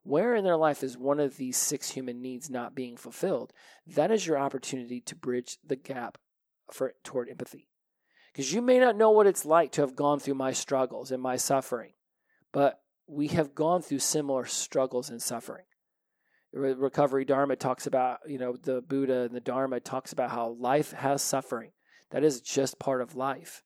Where 0.05 0.35
in 0.35 0.45
their 0.45 0.57
life 0.57 0.83
is 0.83 0.99
one 0.99 1.21
of 1.21 1.37
these 1.37 1.57
six 1.57 1.91
human 1.91 2.21
needs 2.21 2.51
not 2.51 2.75
being 2.75 2.97
fulfilled? 2.97 3.53
That 3.87 4.11
is 4.11 4.27
your 4.27 4.39
opportunity 4.39 5.01
to 5.03 5.15
bridge 5.15 5.59
the 5.65 5.77
gap 5.77 6.19
for 6.73 6.95
toward 7.05 7.29
empathy. 7.29 7.69
Because 8.33 8.53
you 8.53 8.63
may 8.63 8.79
not 8.79 8.97
know 8.97 9.11
what 9.11 9.27
it's 9.27 9.45
like 9.45 9.73
to 9.73 9.83
have 9.83 9.95
gone 9.95 10.19
through 10.19 10.35
my 10.35 10.53
struggles 10.53 11.13
and 11.13 11.23
my 11.23 11.37
suffering, 11.37 11.93
but 12.51 12.81
we 13.07 13.29
have 13.29 13.55
gone 13.55 13.83
through 13.83 13.99
similar 13.99 14.47
struggles 14.47 15.11
and 15.11 15.21
suffering. 15.21 15.65
Recovery 16.53 17.25
Dharma 17.25 17.57
talks 17.57 17.87
about, 17.87 18.21
you 18.27 18.39
know, 18.39 18.57
the 18.57 18.83
Buddha 18.83 19.23
and 19.23 19.35
the 19.35 19.41
Dharma 19.41 19.81
talks 19.81 20.13
about 20.13 20.31
how 20.31 20.57
life 20.59 20.93
has 20.93 21.23
suffering. 21.23 21.73
That 22.13 22.25
is 22.25 22.41
just 22.41 22.79
part 22.79 23.01
of 23.01 23.17
life. 23.17 23.63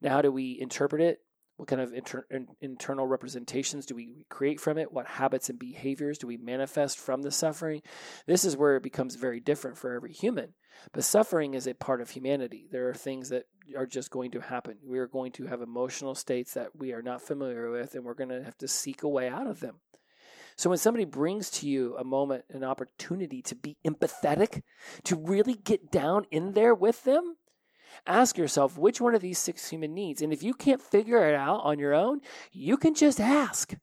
Now, 0.00 0.10
how 0.10 0.22
do 0.22 0.30
we 0.30 0.58
interpret 0.60 1.02
it? 1.02 1.20
What 1.56 1.68
kind 1.68 1.80
of 1.80 1.94
inter- 1.94 2.26
internal 2.60 3.06
representations 3.06 3.86
do 3.86 3.94
we 3.94 4.26
create 4.28 4.60
from 4.60 4.76
it? 4.76 4.92
What 4.92 5.06
habits 5.06 5.48
and 5.48 5.58
behaviors 5.58 6.18
do 6.18 6.26
we 6.26 6.36
manifest 6.36 6.98
from 6.98 7.22
the 7.22 7.30
suffering? 7.30 7.80
This 8.26 8.44
is 8.44 8.58
where 8.58 8.76
it 8.76 8.82
becomes 8.82 9.16
very 9.16 9.40
different 9.40 9.78
for 9.78 9.94
every 9.94 10.12
human. 10.12 10.52
But 10.92 11.04
suffering 11.04 11.54
is 11.54 11.66
a 11.66 11.72
part 11.72 12.02
of 12.02 12.10
humanity. 12.10 12.68
There 12.70 12.90
are 12.90 12.94
things 12.94 13.30
that 13.30 13.44
are 13.74 13.86
just 13.86 14.10
going 14.10 14.32
to 14.32 14.40
happen. 14.40 14.76
We 14.84 14.98
are 14.98 15.06
going 15.06 15.32
to 15.32 15.46
have 15.46 15.62
emotional 15.62 16.14
states 16.14 16.52
that 16.52 16.76
we 16.76 16.92
are 16.92 17.00
not 17.00 17.22
familiar 17.22 17.70
with, 17.70 17.94
and 17.94 18.04
we're 18.04 18.12
going 18.12 18.28
to 18.28 18.44
have 18.44 18.58
to 18.58 18.68
seek 18.68 19.02
a 19.02 19.08
way 19.08 19.26
out 19.26 19.46
of 19.46 19.60
them. 19.60 19.80
So 20.56 20.68
when 20.68 20.78
somebody 20.78 21.06
brings 21.06 21.50
to 21.52 21.66
you 21.66 21.96
a 21.96 22.04
moment, 22.04 22.44
an 22.50 22.64
opportunity 22.64 23.40
to 23.42 23.54
be 23.54 23.78
empathetic, 23.86 24.62
to 25.04 25.16
really 25.16 25.54
get 25.54 25.90
down 25.90 26.26
in 26.30 26.52
there 26.52 26.74
with 26.74 27.04
them, 27.04 27.36
ask 28.06 28.36
yourself 28.36 28.76
which 28.78 29.00
one 29.00 29.14
of 29.14 29.20
these 29.22 29.38
six 29.38 29.68
human 29.70 29.94
needs. 29.94 30.22
And 30.22 30.32
if 30.32 30.42
you 30.42 30.54
can't 30.54 30.80
figure 30.82 31.28
it 31.28 31.34
out 31.34 31.60
on 31.64 31.78
your 31.78 31.94
own, 31.94 32.20
you 32.52 32.76
can 32.76 32.94
just 32.94 33.20
ask. 33.20 33.74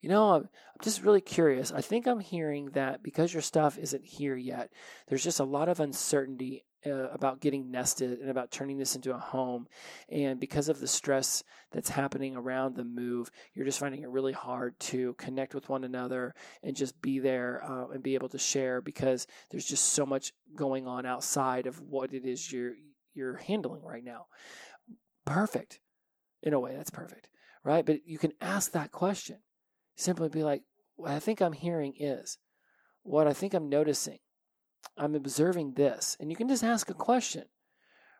you 0.00 0.10
know, 0.10 0.32
I'm, 0.34 0.42
I'm 0.42 0.82
just 0.82 1.02
really 1.02 1.22
curious. 1.22 1.72
I 1.72 1.80
think 1.80 2.06
I'm 2.06 2.20
hearing 2.20 2.66
that 2.72 3.02
because 3.02 3.32
your 3.32 3.40
stuff 3.42 3.78
isn't 3.78 4.04
here 4.04 4.36
yet, 4.36 4.70
there's 5.08 5.24
just 5.24 5.40
a 5.40 5.44
lot 5.44 5.70
of 5.70 5.80
uncertainty 5.80 6.64
uh, 6.86 7.08
about 7.08 7.40
getting 7.40 7.70
nested 7.70 8.20
and 8.20 8.28
about 8.28 8.50
turning 8.50 8.76
this 8.76 8.94
into 8.94 9.14
a 9.14 9.18
home. 9.18 9.66
And 10.10 10.38
because 10.38 10.68
of 10.68 10.78
the 10.80 10.86
stress 10.86 11.42
that's 11.72 11.88
happening 11.88 12.36
around 12.36 12.76
the 12.76 12.84
move, 12.84 13.30
you're 13.54 13.64
just 13.64 13.80
finding 13.80 14.02
it 14.02 14.10
really 14.10 14.34
hard 14.34 14.78
to 14.80 15.14
connect 15.14 15.54
with 15.54 15.70
one 15.70 15.84
another 15.84 16.34
and 16.62 16.76
just 16.76 17.00
be 17.00 17.18
there 17.18 17.62
uh, 17.64 17.88
and 17.88 18.02
be 18.02 18.14
able 18.14 18.28
to 18.28 18.38
share 18.38 18.82
because 18.82 19.26
there's 19.50 19.64
just 19.64 19.84
so 19.86 20.04
much 20.04 20.34
going 20.54 20.86
on 20.86 21.06
outside 21.06 21.66
of 21.66 21.80
what 21.80 22.12
it 22.12 22.26
is 22.26 22.52
you're 22.52 22.74
you're 23.14 23.36
handling 23.36 23.82
right 23.82 24.04
now. 24.04 24.26
Perfect. 25.24 25.80
In 26.42 26.52
a 26.52 26.60
way, 26.60 26.74
that's 26.76 26.90
perfect, 26.90 27.28
right? 27.62 27.86
But 27.86 28.06
you 28.06 28.18
can 28.18 28.32
ask 28.40 28.72
that 28.72 28.92
question. 28.92 29.38
Simply 29.96 30.28
be 30.28 30.42
like, 30.42 30.62
what 30.96 31.12
I 31.12 31.18
think 31.18 31.40
I'm 31.40 31.52
hearing 31.52 31.94
is, 31.98 32.38
what 33.02 33.26
I 33.26 33.32
think 33.32 33.54
I'm 33.54 33.68
noticing 33.68 34.18
I'm 34.96 35.14
observing 35.14 35.74
this. 35.74 36.16
And 36.20 36.30
you 36.30 36.36
can 36.36 36.48
just 36.48 36.64
ask 36.64 36.90
a 36.90 36.94
question, 36.94 37.44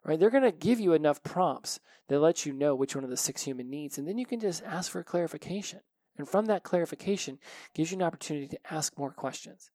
right? 0.04 0.18
They're 0.18 0.30
going 0.30 0.44
to 0.44 0.52
give 0.52 0.80
you 0.80 0.92
enough 0.92 1.22
prompts 1.22 1.80
that 2.08 2.20
let 2.20 2.44
you 2.44 2.52
know 2.52 2.74
which 2.74 2.94
one 2.94 3.04
of 3.04 3.10
the 3.10 3.16
six 3.16 3.42
human 3.42 3.70
needs. 3.70 3.98
And 3.98 4.08
then 4.08 4.18
you 4.18 4.26
can 4.26 4.40
just 4.40 4.62
ask 4.64 4.90
for 4.90 5.02
clarification. 5.02 5.80
And 6.16 6.28
from 6.28 6.46
that 6.46 6.62
clarification, 6.62 7.38
gives 7.74 7.90
you 7.90 7.98
an 7.98 8.02
opportunity 8.02 8.46
to 8.48 8.58
ask 8.70 8.96
more 8.96 9.10
questions. 9.10 9.70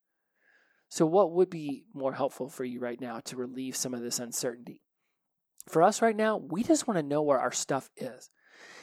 So, 0.88 1.06
what 1.06 1.32
would 1.34 1.50
be 1.50 1.84
more 1.94 2.14
helpful 2.14 2.48
for 2.48 2.64
you 2.64 2.80
right 2.80 3.00
now 3.00 3.20
to 3.26 3.36
relieve 3.36 3.76
some 3.76 3.94
of 3.94 4.00
this 4.00 4.20
uncertainty? 4.20 4.82
For 5.70 5.84
us 5.84 6.02
right 6.02 6.16
now, 6.16 6.38
we 6.38 6.64
just 6.64 6.88
want 6.88 6.98
to 6.98 7.04
know 7.04 7.22
where 7.22 7.40
our 7.40 7.52
stuff 7.52 7.92
is. 7.96 8.32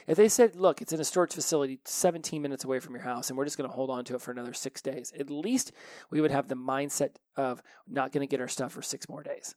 If 0.07 0.16
they 0.16 0.28
said, 0.28 0.55
look, 0.55 0.81
it's 0.81 0.93
in 0.93 1.00
a 1.00 1.05
storage 1.05 1.35
facility 1.35 1.81
17 1.85 2.40
minutes 2.40 2.64
away 2.64 2.78
from 2.78 2.95
your 2.95 3.02
house 3.02 3.28
and 3.28 3.37
we're 3.37 3.45
just 3.45 3.59
going 3.59 3.69
to 3.69 3.75
hold 3.75 3.90
on 3.90 4.05
to 4.05 4.14
it 4.14 4.21
for 4.21 4.31
another 4.31 4.52
six 4.52 4.81
days, 4.81 5.12
at 5.19 5.28
least 5.28 5.73
we 6.11 6.21
would 6.21 6.31
have 6.31 6.47
the 6.47 6.55
mindset 6.55 7.16
of 7.37 7.61
not 7.88 8.12
going 8.12 8.21
to 8.21 8.31
get 8.31 8.40
our 8.40 8.47
stuff 8.47 8.71
for 8.71 8.83
six 8.83 9.09
more 9.09 9.25
days. 9.25 9.57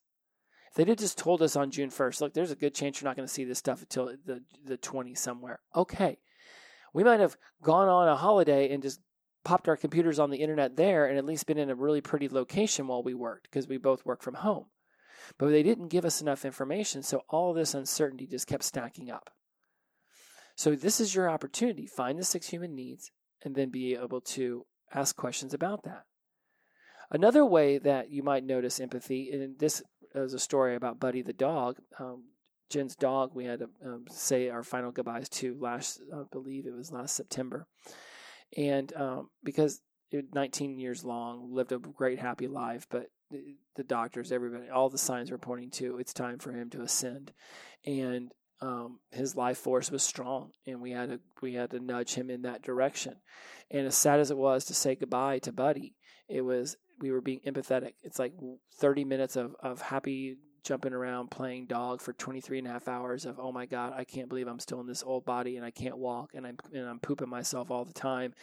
If 0.69 0.73
they 0.73 0.85
had 0.85 0.97
just 0.97 1.19
told 1.19 1.43
us 1.43 1.55
on 1.55 1.69
June 1.69 1.91
1st, 1.91 2.21
look, 2.21 2.33
there's 2.33 2.51
a 2.51 2.55
good 2.55 2.73
chance 2.73 2.99
you're 2.99 3.07
not 3.07 3.15
going 3.15 3.27
to 3.27 3.33
see 3.33 3.43
this 3.43 3.59
stuff 3.59 3.81
until 3.81 4.15
the, 4.25 4.41
the 4.65 4.77
20 4.77 5.13
somewhere. 5.13 5.59
Okay. 5.75 6.17
We 6.93 7.03
might 7.03 7.19
have 7.19 7.37
gone 7.61 7.87
on 7.87 8.07
a 8.07 8.15
holiday 8.15 8.73
and 8.73 8.81
just 8.81 9.01
popped 9.43 9.67
our 9.69 9.77
computers 9.77 10.17
on 10.17 10.31
the 10.31 10.37
internet 10.37 10.75
there 10.75 11.05
and 11.05 11.17
at 11.17 11.25
least 11.25 11.45
been 11.45 11.59
in 11.59 11.69
a 11.69 11.75
really 11.75 12.01
pretty 12.01 12.27
location 12.27 12.87
while 12.87 13.03
we 13.03 13.13
worked 13.13 13.43
because 13.43 13.67
we 13.67 13.77
both 13.77 14.03
work 14.03 14.23
from 14.23 14.33
home. 14.33 14.65
But 15.37 15.49
they 15.49 15.63
didn't 15.63 15.89
give 15.89 16.05
us 16.05 16.21
enough 16.21 16.45
information, 16.45 17.03
so 17.03 17.23
all 17.29 17.53
this 17.53 17.73
uncertainty 17.73 18.27
just 18.27 18.47
kept 18.47 18.63
stacking 18.63 19.11
up. 19.11 19.29
So 20.55 20.75
this 20.75 20.99
is 20.99 21.15
your 21.15 21.29
opportunity. 21.29 21.87
Find 21.87 22.19
the 22.19 22.23
six 22.23 22.47
human 22.47 22.75
needs 22.75 23.11
and 23.43 23.55
then 23.55 23.69
be 23.69 23.95
able 23.95 24.21
to 24.21 24.65
ask 24.93 25.15
questions 25.15 25.53
about 25.53 25.83
that. 25.83 26.03
Another 27.11 27.45
way 27.45 27.77
that 27.77 28.11
you 28.11 28.23
might 28.23 28.43
notice 28.43 28.79
empathy, 28.79 29.29
and 29.31 29.57
this 29.57 29.81
is 30.13 30.33
a 30.33 30.39
story 30.39 30.75
about 30.75 30.99
Buddy 30.99 31.21
the 31.21 31.33
dog. 31.33 31.77
Um, 31.99 32.25
Jen's 32.69 32.95
dog, 32.95 33.31
we 33.33 33.45
had 33.45 33.59
to 33.59 33.69
um, 33.83 34.05
say 34.09 34.49
our 34.49 34.63
final 34.63 34.91
goodbyes 34.91 35.27
to 35.29 35.57
last, 35.59 36.01
I 36.13 36.23
believe 36.31 36.65
it 36.65 36.75
was 36.75 36.91
last 36.91 37.15
September. 37.15 37.65
And 38.55 38.93
um, 38.95 39.29
because 39.43 39.81
it, 40.11 40.25
19 40.33 40.77
years 40.77 41.03
long, 41.03 41.53
lived 41.53 41.71
a 41.71 41.79
great, 41.79 42.19
happy 42.19 42.47
life, 42.47 42.85
but 42.89 43.07
the, 43.31 43.83
doctors, 43.83 44.31
everybody, 44.31 44.69
all 44.69 44.89
the 44.89 44.97
signs 44.97 45.31
were 45.31 45.37
pointing 45.37 45.71
to 45.71 45.97
it's 45.97 46.13
time 46.13 46.39
for 46.39 46.51
him 46.51 46.69
to 46.71 46.81
ascend. 46.81 47.31
And 47.85 48.31
um, 48.61 48.99
his 49.11 49.35
life 49.35 49.57
force 49.57 49.89
was 49.89 50.03
strong, 50.03 50.51
and 50.67 50.81
we 50.81 50.91
had 50.91 51.09
to 51.09 51.19
we 51.41 51.53
had 51.53 51.71
to 51.71 51.79
nudge 51.79 52.13
him 52.13 52.29
in 52.29 52.41
that 52.41 52.61
direction. 52.61 53.15
And 53.71 53.87
as 53.87 53.95
sad 53.95 54.19
as 54.19 54.31
it 54.31 54.37
was 54.37 54.65
to 54.65 54.73
say 54.73 54.95
goodbye 54.95 55.39
to 55.39 55.53
Buddy, 55.53 55.95
it 56.27 56.41
was 56.41 56.75
we 56.99 57.11
were 57.11 57.21
being 57.21 57.39
empathetic. 57.47 57.93
It's 58.03 58.19
like 58.19 58.33
30 58.79 59.05
minutes 59.05 59.37
of, 59.37 59.55
of 59.61 59.81
happy 59.81 60.37
jumping 60.63 60.93
around 60.93 61.31
playing 61.31 61.65
dog 61.67 62.01
for 62.01 62.13
23 62.13 62.59
and 62.59 62.67
a 62.67 62.71
half 62.71 62.87
hours 62.89 63.25
of 63.25 63.39
oh 63.39 63.51
my 63.51 63.65
god 63.65 63.93
i 63.95 64.03
can't 64.03 64.27
believe 64.27 64.45
i'm 64.45 64.59
still 64.59 64.81
in 64.81 64.87
this 64.87 65.03
old 65.03 65.23
body 65.23 65.55
and 65.55 65.65
i 65.65 65.71
can't 65.71 65.97
walk 65.97 66.31
and 66.33 66.45
i'm 66.45 66.57
and 66.73 66.85
i'm 66.85 66.99
pooping 66.99 67.29
myself 67.29 67.71
all 67.71 67.85
the 67.85 67.93
time 67.93 68.33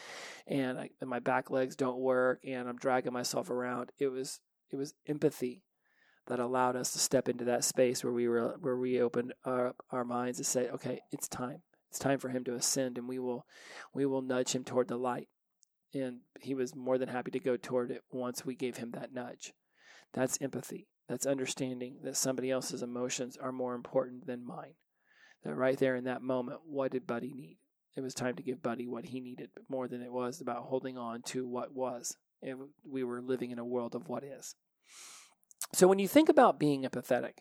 and, 0.46 0.78
I, 0.78 0.90
and 1.00 1.10
my 1.10 1.18
back 1.18 1.50
legs 1.50 1.76
don't 1.76 1.98
work 1.98 2.40
and 2.44 2.68
i'm 2.68 2.76
dragging 2.78 3.12
myself 3.12 3.50
around 3.50 3.92
it 3.98 4.08
was 4.08 4.40
it 4.70 4.76
was 4.76 4.94
empathy 5.06 5.62
that 6.26 6.40
allowed 6.40 6.76
us 6.76 6.92
to 6.92 6.98
step 6.98 7.28
into 7.28 7.44
that 7.44 7.64
space 7.64 8.02
where 8.02 8.12
we 8.12 8.28
were 8.28 8.56
where 8.60 8.76
we 8.76 9.00
opened 9.00 9.32
our, 9.44 9.74
our 9.90 10.04
minds 10.04 10.38
to 10.38 10.44
say, 10.44 10.68
okay, 10.68 11.00
it's 11.12 11.28
time. 11.28 11.62
It's 11.90 11.98
time 11.98 12.18
for 12.18 12.28
him 12.28 12.44
to 12.44 12.54
ascend, 12.54 12.98
and 12.98 13.08
we 13.08 13.18
will 13.18 13.46
we 13.94 14.06
will 14.06 14.22
nudge 14.22 14.52
him 14.52 14.64
toward 14.64 14.88
the 14.88 14.96
light. 14.96 15.28
And 15.94 16.20
he 16.40 16.54
was 16.54 16.74
more 16.74 16.98
than 16.98 17.08
happy 17.08 17.30
to 17.30 17.40
go 17.40 17.56
toward 17.56 17.90
it 17.90 18.02
once 18.10 18.44
we 18.44 18.54
gave 18.54 18.76
him 18.76 18.90
that 18.92 19.14
nudge. 19.14 19.52
That's 20.12 20.38
empathy. 20.40 20.88
That's 21.08 21.26
understanding 21.26 21.98
that 22.02 22.16
somebody 22.16 22.50
else's 22.50 22.82
emotions 22.82 23.36
are 23.36 23.52
more 23.52 23.74
important 23.74 24.26
than 24.26 24.44
mine. 24.44 24.74
That 25.44 25.54
right 25.54 25.78
there 25.78 25.94
in 25.94 26.04
that 26.04 26.22
moment, 26.22 26.60
what 26.66 26.90
did 26.90 27.06
Buddy 27.06 27.32
need? 27.32 27.58
It 27.96 28.00
was 28.00 28.14
time 28.14 28.34
to 28.34 28.42
give 28.42 28.62
Buddy 28.62 28.86
what 28.86 29.06
he 29.06 29.20
needed 29.20 29.50
more 29.68 29.88
than 29.88 30.02
it 30.02 30.12
was 30.12 30.40
about 30.40 30.64
holding 30.64 30.98
on 30.98 31.22
to 31.26 31.46
what 31.46 31.72
was. 31.72 32.16
It, 32.42 32.56
we 32.88 33.04
were 33.04 33.20
living 33.20 33.50
in 33.50 33.58
a 33.58 33.64
world 33.64 33.94
of 33.94 34.08
what 34.08 34.24
is. 34.24 34.54
So 35.74 35.88
when 35.88 35.98
you 35.98 36.08
think 36.08 36.28
about 36.28 36.58
being 36.58 36.84
empathetic, 36.84 37.38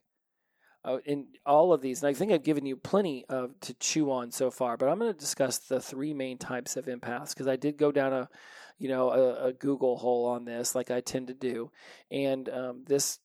uh, 0.83 0.99
in 1.05 1.25
all 1.45 1.73
of 1.73 1.81
these, 1.81 2.03
and 2.03 2.09
I 2.09 2.13
think 2.13 2.31
I've 2.31 2.43
given 2.43 2.65
you 2.65 2.75
plenty 2.77 3.25
of 3.27 3.59
to 3.61 3.73
chew 3.75 4.11
on 4.11 4.31
so 4.31 4.51
far, 4.51 4.77
but 4.77 4.87
I'm 4.87 4.99
going 4.99 5.11
to 5.11 5.19
discuss 5.19 5.57
the 5.57 5.81
three 5.81 6.13
main 6.13 6.37
types 6.37 6.77
of 6.77 6.85
empaths 6.85 7.29
because 7.29 7.47
I 7.47 7.55
did 7.55 7.77
go 7.77 7.91
down 7.91 8.13
a, 8.13 8.29
you 8.77 8.87
know, 8.87 9.09
a, 9.09 9.47
a, 9.47 9.53
Google 9.53 9.97
hole 9.97 10.27
on 10.27 10.45
this, 10.45 10.75
like 10.75 10.91
I 10.91 11.01
tend 11.01 11.27
to 11.27 11.33
do, 11.33 11.71
and 12.11 12.47
um, 12.49 12.83
this 12.85 13.19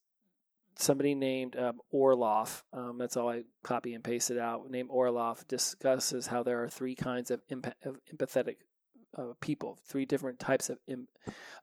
somebody 0.76 1.14
named 1.14 1.56
um, 1.56 1.80
Orloff, 1.92 2.62
um, 2.72 2.96
that's 2.96 3.18
all 3.18 3.28
I 3.28 3.42
copy 3.62 3.92
and 3.92 4.02
pasted 4.02 4.38
out, 4.38 4.70
named 4.70 4.88
Orloff 4.88 5.46
discusses 5.46 6.26
how 6.26 6.42
there 6.42 6.62
are 6.62 6.68
three 6.68 6.94
kinds 6.94 7.30
of, 7.30 7.42
of 7.84 7.98
empathetic 8.14 8.56
uh, 9.16 9.32
people, 9.40 9.78
three 9.86 10.04
different 10.04 10.38
types 10.38 10.70
of 10.70 10.78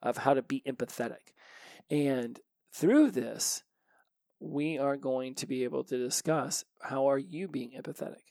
of 0.01 0.17
how 0.17 0.33
to 0.33 0.41
be 0.41 0.63
empathetic, 0.67 1.33
and 1.89 2.39
through 2.73 3.11
this, 3.11 3.63
we 4.39 4.77
are 4.77 4.97
going 4.97 5.35
to 5.35 5.47
be 5.47 5.63
able 5.63 5.83
to 5.85 5.97
discuss 5.97 6.63
how 6.81 7.09
are 7.09 7.17
you 7.17 7.47
being 7.47 7.71
empathetic. 7.71 8.21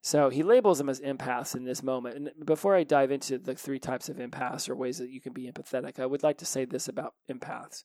So 0.00 0.30
he 0.30 0.42
labels 0.42 0.78
them 0.78 0.88
as 0.88 1.00
empaths 1.00 1.56
in 1.56 1.64
this 1.64 1.82
moment. 1.82 2.16
And 2.16 2.46
before 2.46 2.74
I 2.74 2.84
dive 2.84 3.10
into 3.10 3.36
the 3.36 3.54
three 3.54 3.78
types 3.78 4.08
of 4.08 4.16
empaths 4.16 4.68
or 4.68 4.76
ways 4.76 4.98
that 4.98 5.10
you 5.10 5.20
can 5.20 5.32
be 5.32 5.50
empathetic, 5.50 5.98
I 5.98 6.06
would 6.06 6.22
like 6.22 6.38
to 6.38 6.46
say 6.46 6.64
this 6.64 6.88
about 6.88 7.14
empaths. 7.30 7.82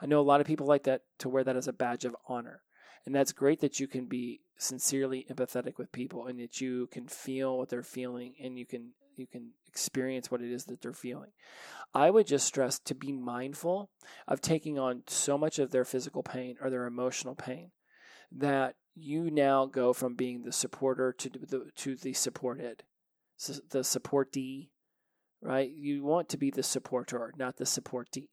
I 0.00 0.06
know 0.06 0.20
a 0.20 0.22
lot 0.22 0.40
of 0.40 0.46
people 0.46 0.66
like 0.66 0.84
that 0.84 1.02
to 1.18 1.28
wear 1.28 1.44
that 1.44 1.56
as 1.56 1.68
a 1.68 1.72
badge 1.72 2.04
of 2.04 2.16
honor. 2.28 2.62
And 3.06 3.14
that's 3.14 3.32
great 3.32 3.60
that 3.60 3.78
you 3.78 3.86
can 3.86 4.06
be 4.06 4.40
sincerely 4.58 5.24
empathetic 5.30 5.78
with 5.78 5.92
people 5.92 6.26
and 6.26 6.40
that 6.40 6.60
you 6.60 6.88
can 6.88 7.06
feel 7.06 7.56
what 7.56 7.68
they're 7.68 7.82
feeling 7.82 8.34
and 8.42 8.58
you 8.58 8.66
can 8.66 8.92
you 9.16 9.26
can 9.26 9.52
experience 9.66 10.30
what 10.30 10.42
it 10.42 10.50
is 10.50 10.64
that 10.66 10.82
they're 10.82 10.92
feeling. 10.92 11.30
I 11.94 12.10
would 12.10 12.26
just 12.26 12.46
stress 12.46 12.78
to 12.80 12.94
be 12.94 13.12
mindful 13.12 13.90
of 14.28 14.42
taking 14.42 14.78
on 14.78 15.04
so 15.06 15.38
much 15.38 15.58
of 15.58 15.70
their 15.70 15.84
physical 15.84 16.22
pain 16.22 16.56
or 16.60 16.68
their 16.68 16.86
emotional 16.86 17.34
pain 17.34 17.70
that 18.30 18.74
you 18.94 19.30
now 19.30 19.66
go 19.66 19.92
from 19.92 20.14
being 20.14 20.42
the 20.42 20.52
supporter 20.52 21.12
to 21.12 21.28
the 21.28 21.70
to 21.76 21.96
the 21.96 22.12
supported, 22.12 22.82
the 23.70 23.80
supportee, 23.80 24.68
right? 25.40 25.70
You 25.70 26.02
want 26.02 26.28
to 26.30 26.36
be 26.36 26.50
the 26.50 26.62
supporter, 26.62 27.32
not 27.38 27.56
the 27.56 27.64
supportee. 27.64 28.28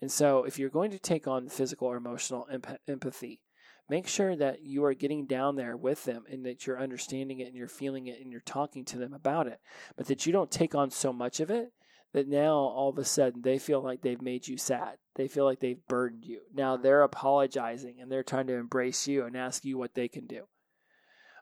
And 0.00 0.10
so, 0.10 0.44
if 0.44 0.58
you're 0.58 0.70
going 0.70 0.90
to 0.90 0.98
take 0.98 1.26
on 1.26 1.48
physical 1.48 1.88
or 1.88 1.96
emotional 1.96 2.48
empathy, 2.86 3.40
make 3.88 4.08
sure 4.08 4.34
that 4.36 4.62
you 4.62 4.84
are 4.84 4.94
getting 4.94 5.26
down 5.26 5.56
there 5.56 5.76
with 5.76 6.04
them 6.04 6.24
and 6.30 6.44
that 6.44 6.66
you're 6.66 6.80
understanding 6.80 7.40
it 7.40 7.48
and 7.48 7.56
you're 7.56 7.68
feeling 7.68 8.06
it 8.06 8.20
and 8.20 8.30
you're 8.30 8.40
talking 8.40 8.84
to 8.86 8.98
them 8.98 9.12
about 9.12 9.46
it, 9.46 9.60
but 9.96 10.06
that 10.06 10.26
you 10.26 10.32
don't 10.32 10.50
take 10.50 10.74
on 10.74 10.90
so 10.90 11.12
much 11.12 11.40
of 11.40 11.50
it 11.50 11.72
that 12.12 12.28
now 12.28 12.54
all 12.54 12.88
of 12.88 12.98
a 12.98 13.04
sudden 13.04 13.42
they 13.42 13.58
feel 13.58 13.82
like 13.82 14.00
they've 14.00 14.22
made 14.22 14.48
you 14.48 14.56
sad. 14.56 14.96
They 15.16 15.28
feel 15.28 15.44
like 15.44 15.60
they've 15.60 15.86
burdened 15.86 16.24
you. 16.24 16.40
Now 16.54 16.76
they're 16.76 17.02
apologizing 17.02 17.96
and 18.00 18.10
they're 18.10 18.22
trying 18.22 18.46
to 18.46 18.54
embrace 18.54 19.06
you 19.06 19.24
and 19.24 19.36
ask 19.36 19.64
you 19.64 19.76
what 19.76 19.94
they 19.94 20.08
can 20.08 20.26
do. 20.26 20.46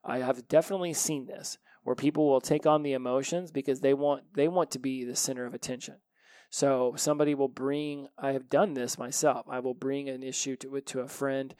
I 0.05 0.19
have 0.19 0.49
definitely 0.49 0.93
seen 0.93 1.27
this 1.27 1.59
where 1.85 1.95
people 1.95 2.29
will 2.29 2.41
take 2.41 2.67
on 2.67 2.83
the 2.83 2.93
emotions 2.93 3.53
because 3.53 3.81
they 3.81 3.95
want 3.95 4.25
they 4.35 4.49
want 4.49 4.71
to 4.73 4.79
be 4.79 5.05
the 5.05 5.17
center 5.17 5.47
of 5.47 5.55
attention. 5.55 5.97
So 6.55 6.95
somebody 6.97 7.35
will 7.35 7.49
bring, 7.49 8.07
I 8.17 8.31
have 8.31 8.49
done 8.49 8.75
this 8.75 8.97
myself. 8.97 9.45
I 9.49 9.59
will 9.59 9.75
bring 9.75 10.09
an 10.09 10.23
issue 10.23 10.55
to 10.59 10.81
to 10.81 11.01
a 11.01 11.09
friend, 11.09 11.53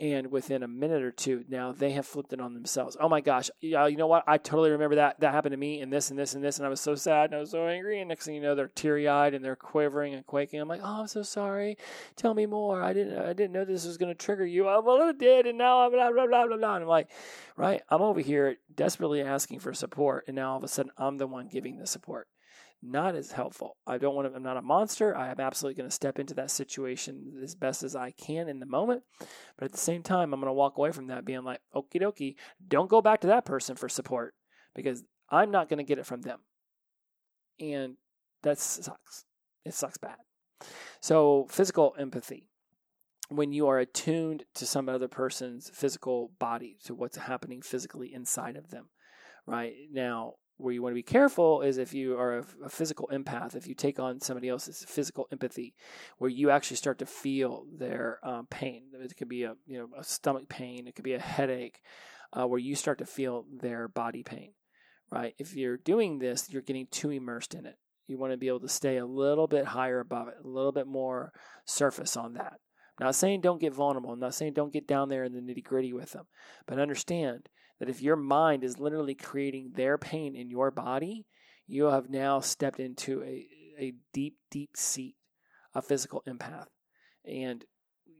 and 0.00 0.32
within 0.32 0.62
a 0.62 0.66
minute 0.66 1.02
or 1.02 1.10
two, 1.10 1.44
now 1.50 1.70
they 1.70 1.90
have 1.90 2.06
flipped 2.06 2.32
it 2.32 2.40
on 2.40 2.54
themselves. 2.54 2.96
Oh 2.98 3.10
my 3.10 3.20
gosh, 3.20 3.50
yeah, 3.60 3.86
you 3.88 3.98
know 3.98 4.06
what? 4.06 4.24
I 4.26 4.38
totally 4.38 4.70
remember 4.70 4.94
that 4.94 5.20
that 5.20 5.34
happened 5.34 5.52
to 5.52 5.58
me, 5.58 5.82
and 5.82 5.92
this 5.92 6.08
and 6.08 6.18
this 6.18 6.32
and 6.32 6.42
this, 6.42 6.56
and 6.56 6.64
I 6.64 6.70
was 6.70 6.80
so 6.80 6.94
sad 6.94 7.26
and 7.26 7.34
I 7.34 7.40
was 7.40 7.50
so 7.50 7.66
angry. 7.66 8.00
And 8.00 8.08
next 8.08 8.24
thing 8.24 8.36
you 8.36 8.40
know, 8.40 8.54
they're 8.54 8.68
teary 8.68 9.06
eyed 9.06 9.34
and 9.34 9.44
they're 9.44 9.54
quivering 9.54 10.14
and 10.14 10.24
quaking. 10.24 10.60
I'm 10.60 10.68
like, 10.68 10.80
oh, 10.82 11.00
I'm 11.02 11.08
so 11.08 11.22
sorry. 11.22 11.76
Tell 12.16 12.32
me 12.32 12.46
more. 12.46 12.82
I 12.82 12.94
didn't 12.94 13.18
I 13.18 13.34
didn't 13.34 13.52
know 13.52 13.66
this 13.66 13.84
was 13.84 13.98
going 13.98 14.14
to 14.16 14.24
trigger 14.24 14.46
you. 14.46 14.66
Oh, 14.66 14.80
well, 14.80 15.10
it 15.10 15.18
did, 15.18 15.46
and 15.46 15.58
now 15.58 15.84
I'm 15.84 15.92
blah 15.92 16.10
blah 16.10 16.26
blah 16.26 16.46
blah 16.46 16.56
blah. 16.56 16.74
And 16.76 16.84
I'm 16.84 16.88
like, 16.88 17.10
right? 17.58 17.82
I'm 17.90 18.00
over 18.00 18.20
here 18.20 18.56
desperately 18.74 19.20
asking 19.20 19.58
for 19.58 19.74
support, 19.74 20.24
and 20.26 20.36
now 20.36 20.52
all 20.52 20.56
of 20.56 20.64
a 20.64 20.68
sudden 20.68 20.90
I'm 20.96 21.18
the 21.18 21.26
one 21.26 21.48
giving 21.48 21.76
the 21.76 21.86
support 21.86 22.28
not 22.82 23.16
as 23.16 23.32
helpful. 23.32 23.76
I 23.86 23.98
don't 23.98 24.14
want 24.14 24.28
to, 24.28 24.36
I'm 24.36 24.42
not 24.42 24.56
a 24.56 24.62
monster. 24.62 25.16
I 25.16 25.30
am 25.30 25.40
absolutely 25.40 25.76
going 25.76 25.88
to 25.88 25.94
step 25.94 26.18
into 26.18 26.34
that 26.34 26.50
situation 26.50 27.40
as 27.42 27.54
best 27.54 27.82
as 27.82 27.96
I 27.96 28.12
can 28.12 28.48
in 28.48 28.60
the 28.60 28.66
moment. 28.66 29.02
But 29.56 29.66
at 29.66 29.72
the 29.72 29.78
same 29.78 30.02
time, 30.02 30.32
I'm 30.32 30.40
going 30.40 30.48
to 30.48 30.52
walk 30.52 30.78
away 30.78 30.92
from 30.92 31.08
that 31.08 31.24
being 31.24 31.44
like, 31.44 31.60
okie 31.74 32.00
dokie, 32.00 32.36
don't 32.66 32.90
go 32.90 33.02
back 33.02 33.20
to 33.22 33.26
that 33.28 33.44
person 33.44 33.76
for 33.76 33.88
support 33.88 34.34
because 34.74 35.04
I'm 35.30 35.50
not 35.50 35.68
going 35.68 35.78
to 35.78 35.84
get 35.84 35.98
it 35.98 36.06
from 36.06 36.22
them. 36.22 36.40
And 37.60 37.96
that 38.42 38.58
sucks. 38.58 39.24
It 39.64 39.74
sucks 39.74 39.98
bad. 39.98 40.16
So, 41.00 41.46
physical 41.50 41.94
empathy. 41.98 42.46
When 43.28 43.52
you 43.52 43.68
are 43.68 43.78
attuned 43.78 44.44
to 44.54 44.66
some 44.66 44.88
other 44.88 45.08
person's 45.08 45.70
physical 45.74 46.32
body, 46.38 46.78
to 46.84 46.94
what's 46.94 47.18
happening 47.18 47.60
physically 47.60 48.14
inside 48.14 48.56
of 48.56 48.70
them, 48.70 48.88
right? 49.46 49.74
Now, 49.92 50.34
where 50.58 50.74
you 50.74 50.82
want 50.82 50.92
to 50.92 50.98
be 50.98 51.02
careful 51.02 51.62
is 51.62 51.78
if 51.78 51.94
you 51.94 52.18
are 52.18 52.38
a, 52.38 52.44
a, 52.64 52.68
physical 52.68 53.08
empath, 53.12 53.54
if 53.54 53.66
you 53.66 53.74
take 53.74 53.98
on 53.98 54.20
somebody 54.20 54.48
else's 54.48 54.84
physical 54.86 55.28
empathy, 55.32 55.74
where 56.18 56.30
you 56.30 56.50
actually 56.50 56.76
start 56.76 56.98
to 56.98 57.06
feel 57.06 57.64
their 57.76 58.18
um, 58.24 58.46
pain. 58.50 58.82
It 58.92 59.16
could 59.16 59.28
be 59.28 59.44
a 59.44 59.54
you 59.66 59.78
know 59.78 59.88
a 59.96 60.04
stomach 60.04 60.48
pain, 60.48 60.86
it 60.86 60.94
could 60.94 61.04
be 61.04 61.14
a 61.14 61.20
headache, 61.20 61.80
uh, 62.32 62.46
where 62.46 62.58
you 62.58 62.74
start 62.74 62.98
to 62.98 63.06
feel 63.06 63.46
their 63.50 63.88
body 63.88 64.22
pain. 64.22 64.52
Right? 65.10 65.34
If 65.38 65.54
you're 65.54 65.78
doing 65.78 66.18
this, 66.18 66.50
you're 66.50 66.60
getting 66.60 66.88
too 66.90 67.10
immersed 67.10 67.54
in 67.54 67.64
it. 67.64 67.76
You 68.08 68.18
want 68.18 68.32
to 68.32 68.38
be 68.38 68.48
able 68.48 68.60
to 68.60 68.68
stay 68.68 68.98
a 68.98 69.06
little 69.06 69.46
bit 69.46 69.64
higher 69.64 70.00
above 70.00 70.28
it, 70.28 70.34
a 70.42 70.48
little 70.48 70.72
bit 70.72 70.86
more 70.86 71.32
surface 71.64 72.16
on 72.16 72.34
that. 72.34 72.54
I'm 72.98 73.06
not 73.06 73.14
saying 73.14 73.42
don't 73.42 73.60
get 73.60 73.74
vulnerable. 73.74 74.10
I'm 74.10 74.20
not 74.20 74.34
saying 74.34 74.54
don't 74.54 74.72
get 74.72 74.88
down 74.88 75.08
there 75.08 75.24
in 75.24 75.32
the 75.32 75.40
nitty 75.40 75.62
gritty 75.62 75.92
with 75.92 76.12
them, 76.12 76.26
but 76.66 76.80
understand 76.80 77.48
that 77.78 77.88
if 77.88 78.02
your 78.02 78.16
mind 78.16 78.64
is 78.64 78.78
literally 78.78 79.14
creating 79.14 79.72
their 79.74 79.98
pain 79.98 80.34
in 80.34 80.50
your 80.50 80.70
body, 80.70 81.26
you 81.66 81.84
have 81.84 82.10
now 82.10 82.40
stepped 82.40 82.80
into 82.80 83.22
a, 83.22 83.46
a 83.78 83.94
deep, 84.12 84.36
deep 84.50 84.76
seat 84.76 85.16
of 85.74 85.84
physical 85.84 86.22
empath. 86.26 86.66
And 87.24 87.64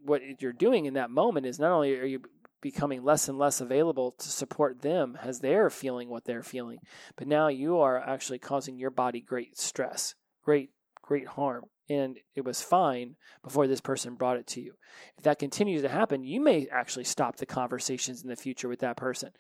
what 0.05 0.23
you're 0.40 0.53
doing 0.53 0.87
in 0.87 0.94
that 0.94 1.11
moment 1.11 1.47
is 1.47 1.59
not 1.59 1.73
only 1.73 1.99
are 1.99 2.05
you 2.05 2.21
becoming 2.61 3.05
less 3.05 3.29
and 3.29 3.38
less 3.38 3.61
available 3.61 4.12
to 4.18 4.29
support 4.29 4.83
them 4.83 5.16
as 5.23 5.40
they're 5.40 5.71
feeling 5.71 6.09
what 6.09 6.25
they're 6.25 6.42
feeling, 6.42 6.79
but 7.16 7.29
now 7.29 7.49
you 7.49 7.79
are 7.79 7.99
actually 7.99 8.38
causing 8.38 8.77
your 8.77 8.90
body 8.90 9.21
great 9.21 9.59
stress, 9.59 10.14
great, 10.44 10.71
great 11.03 11.27
harm 11.29 11.64
and 11.88 12.18
it 12.35 12.44
was 12.44 12.62
fine 12.62 13.16
before 13.42 13.66
this 13.66 13.81
person 13.81 14.14
brought 14.14 14.37
it 14.37 14.46
to 14.48 14.61
you. 14.61 14.74
If 15.16 15.24
that 15.24 15.38
continues 15.38 15.83
to 15.83 15.88
happen, 15.88 16.22
you 16.22 16.40
may 16.40 16.66
actually 16.70 17.05
stop 17.05 17.37
the 17.37 17.46
conversations 17.46 18.22
in 18.22 18.29
the 18.29 18.37
future 18.37 18.68
with 18.68 18.81
that 18.81 18.96
person 18.96 19.31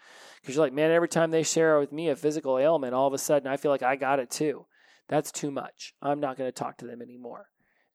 because 0.40 0.56
you're 0.56 0.64
like, 0.64 0.72
man, 0.72 0.90
every 0.90 1.08
time 1.08 1.30
they 1.30 1.42
share 1.42 1.78
with 1.78 1.92
me 1.92 2.08
a 2.08 2.16
physical 2.16 2.58
ailment, 2.58 2.94
all 2.94 3.06
of 3.06 3.12
a 3.12 3.18
sudden 3.18 3.50
I 3.50 3.56
feel 3.56 3.70
like 3.70 3.82
I 3.82 3.96
got 3.96 4.18
it 4.18 4.30
too. 4.30 4.66
That's 5.08 5.32
too 5.32 5.50
much. 5.50 5.94
I'm 6.02 6.20
not 6.20 6.36
going 6.36 6.48
to 6.48 6.52
talk 6.52 6.78
to 6.78 6.86
them 6.86 7.02
anymore. 7.02 7.46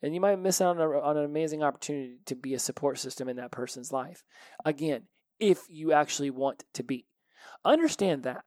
And 0.01 0.13
you 0.13 0.19
might 0.19 0.39
miss 0.39 0.61
out 0.61 0.77
on, 0.77 0.81
a, 0.81 0.99
on 0.99 1.17
an 1.17 1.25
amazing 1.25 1.63
opportunity 1.63 2.17
to 2.25 2.35
be 2.35 2.53
a 2.53 2.59
support 2.59 2.99
system 2.99 3.29
in 3.29 3.37
that 3.37 3.51
person's 3.51 3.91
life. 3.91 4.23
Again, 4.65 5.03
if 5.39 5.61
you 5.69 5.93
actually 5.93 6.29
want 6.29 6.63
to 6.73 6.83
be. 6.83 7.05
Understand 7.65 8.23
that. 8.23 8.43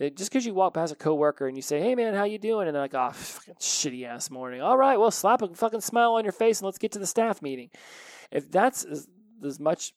Just 0.00 0.30
because 0.30 0.44
you 0.44 0.54
walk 0.54 0.74
past 0.74 0.92
a 0.92 0.96
coworker 0.96 1.46
and 1.46 1.56
you 1.56 1.62
say, 1.62 1.80
"Hey 1.80 1.94
man, 1.94 2.14
how 2.14 2.24
you 2.24 2.38
doing?" 2.38 2.66
and 2.66 2.74
they're 2.74 2.82
like, 2.82 2.94
"Oh, 2.94 3.10
fucking 3.12 3.54
shitty 3.54 4.04
ass 4.04 4.28
morning." 4.28 4.60
All 4.60 4.76
right, 4.76 4.98
well, 4.98 5.10
slap 5.10 5.42
a 5.42 5.48
fucking 5.48 5.82
smile 5.82 6.14
on 6.14 6.24
your 6.24 6.32
face 6.32 6.60
and 6.60 6.66
let's 6.66 6.78
get 6.78 6.92
to 6.92 6.98
the 6.98 7.06
staff 7.06 7.40
meeting. 7.40 7.70
If 8.32 8.50
that's 8.50 8.84
as, 8.84 9.06
as 9.44 9.60
much 9.60 9.94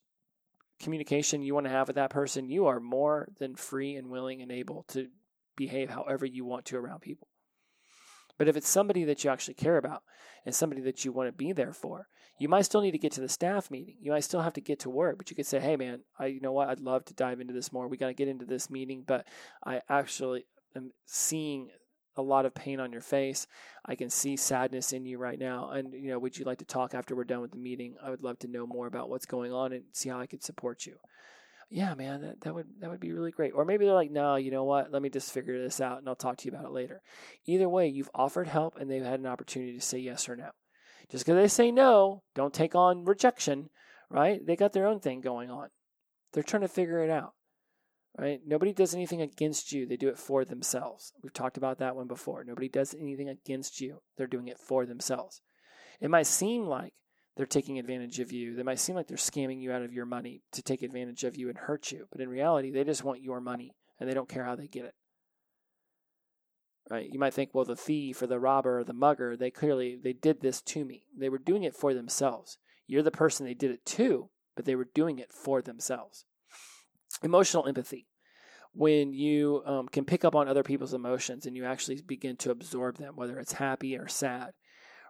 communication 0.79 1.41
you 1.41 1.55
want 1.55 1.65
to 1.65 1.71
have 1.71 1.87
with 1.87 1.95
that 1.95 2.11
person, 2.11 2.49
you 2.49 2.67
are 2.67 2.79
more 2.79 3.27
than 3.39 3.55
free 3.55 3.95
and 3.95 4.09
willing 4.09 4.41
and 4.41 4.51
able 4.51 4.83
to 4.89 5.07
behave 5.55 5.89
however 5.89 6.25
you 6.25 6.45
want 6.45 6.65
to 6.65 6.77
around 6.77 6.99
people. 6.99 7.27
But 8.37 8.47
if 8.47 8.55
it's 8.55 8.69
somebody 8.69 9.03
that 9.05 9.23
you 9.23 9.29
actually 9.29 9.55
care 9.55 9.77
about 9.77 10.03
and 10.45 10.53
somebody 10.53 10.81
that 10.81 11.03
you 11.03 11.11
want 11.11 11.27
to 11.27 11.33
be 11.33 11.51
there 11.51 11.73
for, 11.73 12.07
you 12.39 12.47
might 12.47 12.63
still 12.63 12.81
need 12.81 12.91
to 12.91 12.99
get 12.99 13.11
to 13.13 13.21
the 13.21 13.29
staff 13.29 13.71
meeting. 13.71 13.97
You 13.99 14.11
might 14.11 14.23
still 14.23 14.41
have 14.41 14.53
to 14.53 14.61
get 14.61 14.79
to 14.79 14.89
work, 14.89 15.17
but 15.17 15.29
you 15.29 15.35
could 15.35 15.47
say, 15.47 15.59
"Hey, 15.59 15.75
man, 15.75 16.01
I 16.19 16.27
you 16.27 16.39
know 16.39 16.51
what? 16.51 16.69
I'd 16.69 16.79
love 16.79 17.05
to 17.05 17.13
dive 17.13 17.41
into 17.41 17.53
this 17.53 17.71
more. 17.71 17.87
We 17.87 17.97
got 17.97 18.07
to 18.07 18.13
get 18.13 18.27
into 18.27 18.45
this 18.45 18.69
meeting, 18.69 19.03
but 19.05 19.25
I 19.65 19.81
actually 19.89 20.45
am 20.75 20.91
seeing 21.05 21.69
a 22.15 22.21
lot 22.21 22.45
of 22.45 22.53
pain 22.53 22.79
on 22.79 22.91
your 22.91 23.01
face. 23.01 23.47
I 23.85 23.95
can 23.95 24.09
see 24.09 24.35
sadness 24.37 24.93
in 24.93 25.05
you 25.05 25.17
right 25.17 25.39
now. 25.39 25.69
And 25.71 25.93
you 25.93 26.09
know, 26.09 26.19
would 26.19 26.37
you 26.37 26.45
like 26.45 26.59
to 26.59 26.65
talk 26.65 26.93
after 26.93 27.15
we're 27.15 27.23
done 27.23 27.41
with 27.41 27.51
the 27.51 27.57
meeting? 27.57 27.95
I 28.01 28.09
would 28.11 28.23
love 28.23 28.39
to 28.39 28.47
know 28.47 28.67
more 28.67 28.87
about 28.87 29.09
what's 29.09 29.25
going 29.25 29.51
on 29.51 29.73
and 29.73 29.85
see 29.93 30.09
how 30.09 30.19
I 30.19 30.27
could 30.27 30.43
support 30.43 30.85
you." 30.85 30.97
Yeah, 31.69 31.95
man, 31.95 32.21
that, 32.21 32.41
that 32.41 32.55
would 32.55 32.67
that 32.79 32.89
would 32.89 33.01
be 33.01 33.11
really 33.11 33.31
great. 33.31 33.51
Or 33.53 33.65
maybe 33.65 33.85
they're 33.85 33.93
like, 33.93 34.11
no, 34.11 34.35
you 34.35 34.51
know 34.51 34.63
what? 34.63 34.91
Let 34.91 35.01
me 35.01 35.09
just 35.09 35.33
figure 35.33 35.61
this 35.61 35.81
out 35.81 35.97
and 35.97 36.07
I'll 36.07 36.15
talk 36.15 36.37
to 36.37 36.45
you 36.45 36.51
about 36.51 36.65
it 36.65 36.71
later. 36.71 37.01
Either 37.45 37.67
way, 37.67 37.87
you've 37.87 38.09
offered 38.15 38.47
help 38.47 38.77
and 38.77 38.89
they've 38.89 39.03
had 39.03 39.19
an 39.19 39.25
opportunity 39.25 39.73
to 39.73 39.81
say 39.81 39.97
yes 39.99 40.29
or 40.29 40.37
no. 40.37 40.51
Just 41.11 41.25
because 41.25 41.35
they 41.35 41.47
say 41.47 41.71
no, 41.71 42.23
don't 42.35 42.53
take 42.53 42.73
on 42.73 43.05
rejection, 43.05 43.69
right? 44.09 44.45
They 44.45 44.55
got 44.55 44.73
their 44.73 44.87
own 44.87 44.99
thing 44.99 45.21
going 45.21 45.49
on. 45.49 45.69
They're 46.33 46.43
trying 46.43 46.61
to 46.61 46.67
figure 46.67 47.03
it 47.03 47.09
out, 47.09 47.33
right? 48.17 48.39
Nobody 48.45 48.73
does 48.73 48.93
anything 48.93 49.21
against 49.21 49.71
you, 49.71 49.85
they 49.85 49.97
do 49.97 50.09
it 50.09 50.19
for 50.19 50.43
themselves. 50.45 51.13
We've 51.23 51.33
talked 51.33 51.57
about 51.57 51.79
that 51.79 51.95
one 51.95 52.07
before. 52.07 52.43
Nobody 52.43 52.67
does 52.67 52.93
anything 52.93 53.29
against 53.29 53.79
you, 53.79 54.01
they're 54.17 54.27
doing 54.27 54.47
it 54.47 54.59
for 54.59 54.85
themselves. 54.85 55.41
It 56.01 56.09
might 56.09 56.27
seem 56.27 56.65
like 56.65 56.93
they're 57.37 57.45
taking 57.45 57.77
advantage 57.77 58.19
of 58.19 58.31
you. 58.31 58.55
They 58.55 58.63
might 58.63 58.79
seem 58.79 58.95
like 58.95 59.07
they're 59.07 59.15
scamming 59.15 59.61
you 59.61 59.71
out 59.71 59.83
of 59.83 59.93
your 59.93 60.07
money 60.07 60.41
to 60.53 60.63
take 60.63 60.81
advantage 60.81 61.23
of 61.23 61.37
you 61.37 61.49
and 61.49 61.57
hurt 61.57 61.91
you. 61.91 62.07
But 62.11 62.19
in 62.19 62.29
reality, 62.29 62.71
they 62.71 62.83
just 62.83 63.03
want 63.03 63.21
your 63.21 63.39
money 63.39 63.75
and 63.99 64.09
they 64.09 64.15
don't 64.15 64.27
care 64.27 64.43
how 64.43 64.55
they 64.55 64.67
get 64.67 64.85
it. 64.85 64.95
Right? 66.89 67.07
You 67.11 67.19
might 67.19 67.33
think 67.33 67.51
well 67.53 67.65
the 67.65 67.75
thief 67.75 68.21
or 68.21 68.27
the 68.27 68.39
robber 68.39 68.79
or 68.79 68.83
the 68.83 68.93
mugger 68.93 69.35
they 69.37 69.51
clearly 69.51 69.99
they 70.01 70.13
did 70.13 70.41
this 70.41 70.61
to 70.63 70.83
me. 70.83 71.03
They 71.15 71.29
were 71.29 71.37
doing 71.37 71.63
it 71.63 71.75
for 71.75 71.93
themselves. 71.93 72.57
You're 72.87 73.03
the 73.03 73.11
person 73.11 73.45
they 73.45 73.53
did 73.53 73.71
it 73.71 73.85
to 73.85 74.29
but 74.55 74.65
they 74.65 74.75
were 74.75 74.89
doing 74.93 75.19
it 75.19 75.31
for 75.31 75.61
themselves. 75.61 76.25
Emotional 77.21 77.67
empathy. 77.67 78.07
When 78.73 79.13
you 79.13 79.61
um, 79.65 79.87
can 79.87 80.05
pick 80.05 80.25
up 80.25 80.35
on 80.35 80.47
other 80.47 80.63
people's 80.63 80.93
emotions 80.93 81.45
and 81.45 81.55
you 81.55 81.65
actually 81.65 82.01
begin 82.01 82.35
to 82.37 82.51
absorb 82.51 82.97
them 82.97 83.15
whether 83.15 83.37
it's 83.39 83.53
happy 83.53 83.95
or 83.95 84.07
sad 84.07 84.53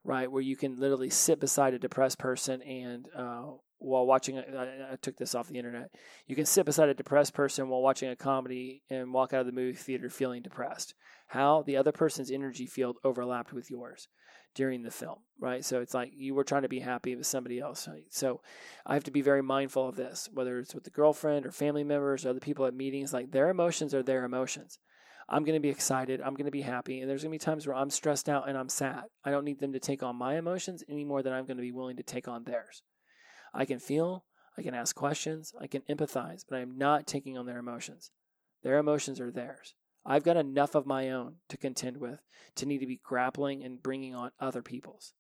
right 0.08 0.32
where 0.32 0.41
you 0.41 0.56
can 0.56 0.80
literally 0.80 1.10
sit 1.10 1.39
beside 1.39 1.74
a 1.74 1.80
depressed 1.80 2.17
person 2.17 2.62
and 2.62 3.08
uh, 3.15 3.43
while 3.80 4.06
watching. 4.06 4.39
I, 4.39 4.93
I 4.93 4.96
took 5.02 5.17
this 5.17 5.36
off 5.36 5.50
the 5.50 5.58
internet. 5.58 5.91
You 6.26 6.36
can 6.36 6.46
sit 6.46 6.65
beside 6.65 6.89
a 6.89 6.93
depressed 6.93 7.34
person 7.34 7.67
while 7.67 7.82
watching 7.82 8.10
a 8.10 8.15
comedy 8.15 8.84
and 8.89 9.13
walk 9.13 9.34
out 9.34 9.41
of 9.41 9.46
the 9.46 9.52
movie 9.52 9.78
theater 9.78 10.10
feeling 10.10 10.41
depressed. 10.41 10.96
How 11.28 11.62
the 11.62 11.78
other 11.78 11.91
person's 11.91 12.32
energy 12.32 12.65
field 12.65 12.98
overlapped 13.04 13.52
with 13.52 13.70
yours 13.70 14.08
during 14.56 14.82
the 14.82 14.89
film, 14.89 15.20
right? 15.39 15.63
So 15.63 15.82
it's 15.82 15.93
like 15.93 16.12
you 16.15 16.34
were 16.34 16.46
trying 16.46 16.63
to 16.63 16.70
be 16.70 16.80
happy 16.80 17.15
with 17.15 17.28
somebody 17.28 17.60
else. 17.60 17.88
Right? 17.88 18.06
So 18.10 18.41
I 18.86 18.93
have 18.93 19.04
to 19.04 19.12
be 19.12 19.22
very 19.22 19.43
mindful 19.43 19.89
of 19.89 19.98
this, 19.98 20.30
whether 20.34 20.58
it's 20.58 20.74
with 20.74 20.86
the 20.86 20.89
girlfriend 20.89 21.46
or 21.46 21.52
family 21.52 21.84
members 21.84 22.26
or 22.26 22.30
other 22.30 22.39
people 22.39 22.65
at 22.65 22.74
meetings. 22.74 23.13
Like 23.13 23.32
their 23.32 23.50
emotions 23.50 23.93
are 23.93 24.04
their 24.04 24.24
emotions. 24.24 24.80
I'm 25.30 25.44
going 25.44 25.56
to 25.56 25.62
be 25.62 25.70
excited. 25.70 26.22
I'm 26.22 26.36
going 26.36 26.46
to 26.46 26.52
be 26.52 26.62
happy. 26.62 27.02
And 27.02 27.10
there's 27.10 27.24
going 27.24 27.32
to 27.32 27.44
be 27.44 27.46
times 27.46 27.68
where 27.68 27.76
I'm 27.76 27.90
stressed 27.90 28.30
out 28.30 28.48
and 28.48 28.58
I'm 28.58 28.70
sad. 28.70 29.04
I 29.26 29.32
don't 29.32 29.46
need 29.46 29.60
them 29.60 29.74
to 29.74 29.80
take 29.80 30.02
on 30.02 30.16
my 30.16 30.38
emotions 30.38 30.84
any 30.90 31.04
more 31.04 31.22
than 31.22 31.34
I'm 31.34 31.46
going 31.46 31.58
to 31.58 31.63
be 31.63 31.72
willing 31.72 31.98
to 31.98 32.04
take 32.04 32.28
on 32.28 32.44
theirs. 32.44 32.84
I 33.54 33.66
can 33.66 33.80
feel, 33.80 34.26
I 34.58 34.62
can 34.62 34.74
ask 34.74 34.96
questions, 34.96 35.54
I 35.60 35.68
can 35.68 35.82
empathize, 35.90 36.44
but 36.48 36.58
I 36.58 36.62
am 36.62 36.78
not 36.78 37.08
taking 37.08 37.38
on 37.38 37.46
their 37.46 37.60
emotions. 37.60 38.12
Their 38.63 38.78
emotions 38.78 39.20
are 39.20 39.32
theirs. 39.32 39.76
I've 40.06 40.24
got 40.24 40.38
enough 40.38 40.76
of 40.76 40.86
my 40.86 41.10
own 41.10 41.36
to 41.50 41.58
contend 41.58 41.98
with 41.98 42.22
to 42.56 42.66
need 42.66 42.80
to 42.80 42.88
be 42.88 43.02
grappling 43.04 43.63
and 43.63 43.84
bringing 43.84 44.16
on 44.16 44.32
other 44.40 44.62
people's. 44.62 45.13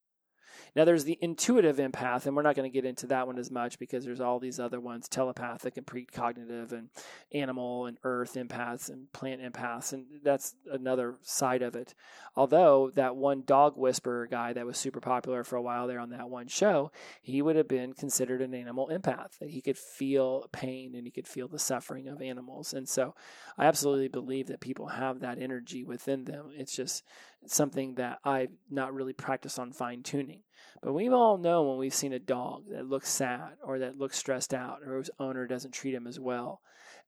Now, 0.75 0.85
there's 0.85 1.03
the 1.03 1.17
intuitive 1.21 1.77
empath, 1.77 2.25
and 2.25 2.35
we're 2.35 2.41
not 2.41 2.55
going 2.55 2.69
to 2.69 2.73
get 2.73 2.85
into 2.85 3.07
that 3.07 3.27
one 3.27 3.37
as 3.37 3.51
much 3.51 3.79
because 3.79 4.05
there's 4.05 4.21
all 4.21 4.39
these 4.39 4.59
other 4.59 4.79
ones 4.79 5.07
telepathic 5.07 5.77
and 5.77 5.85
precognitive 5.85 6.71
and 6.71 6.89
animal 7.31 7.85
and 7.85 7.97
earth 8.03 8.35
empaths 8.35 8.89
and 8.89 9.11
plant 9.13 9.41
empaths, 9.41 9.93
and 9.93 10.05
that's 10.23 10.55
another 10.71 11.15
side 11.21 11.61
of 11.61 11.75
it. 11.75 11.93
Although, 12.35 12.91
that 12.95 13.15
one 13.15 13.43
dog 13.45 13.77
whisperer 13.77 14.27
guy 14.27 14.53
that 14.53 14.65
was 14.65 14.77
super 14.77 14.99
popular 14.99 15.43
for 15.43 15.55
a 15.55 15.61
while 15.61 15.87
there 15.87 15.99
on 15.99 16.09
that 16.11 16.29
one 16.29 16.47
show, 16.47 16.91
he 17.21 17.41
would 17.41 17.55
have 17.55 17.67
been 17.67 17.93
considered 17.93 18.41
an 18.41 18.53
animal 18.53 18.89
empath, 18.91 19.37
that 19.39 19.49
he 19.49 19.61
could 19.61 19.77
feel 19.77 20.47
pain 20.51 20.95
and 20.95 21.05
he 21.05 21.11
could 21.11 21.27
feel 21.27 21.47
the 21.47 21.59
suffering 21.59 22.07
of 22.07 22.21
animals. 22.21 22.73
And 22.73 22.87
so, 22.87 23.15
I 23.57 23.65
absolutely 23.65 24.07
believe 24.07 24.47
that 24.47 24.59
people 24.59 24.87
have 24.87 25.19
that 25.21 25.41
energy 25.41 25.83
within 25.83 26.25
them. 26.25 26.51
It's 26.55 26.75
just 26.75 27.03
something 27.45 27.95
that 27.95 28.19
I've 28.23 28.51
not 28.69 28.93
really 28.93 29.13
practiced 29.13 29.59
on 29.59 29.71
fine 29.71 30.03
tuning. 30.03 30.41
But 30.81 30.93
we 30.93 31.09
all 31.09 31.37
know 31.37 31.63
when 31.63 31.77
we've 31.77 31.93
seen 31.93 32.13
a 32.13 32.19
dog 32.19 32.65
that 32.71 32.87
looks 32.87 33.09
sad 33.09 33.53
or 33.63 33.79
that 33.79 33.97
looks 33.97 34.17
stressed 34.17 34.53
out 34.53 34.79
or 34.85 34.97
whose 34.97 35.09
owner 35.19 35.47
doesn't 35.47 35.71
treat 35.71 35.93
him 35.93 36.07
as 36.07 36.19
well. 36.19 36.61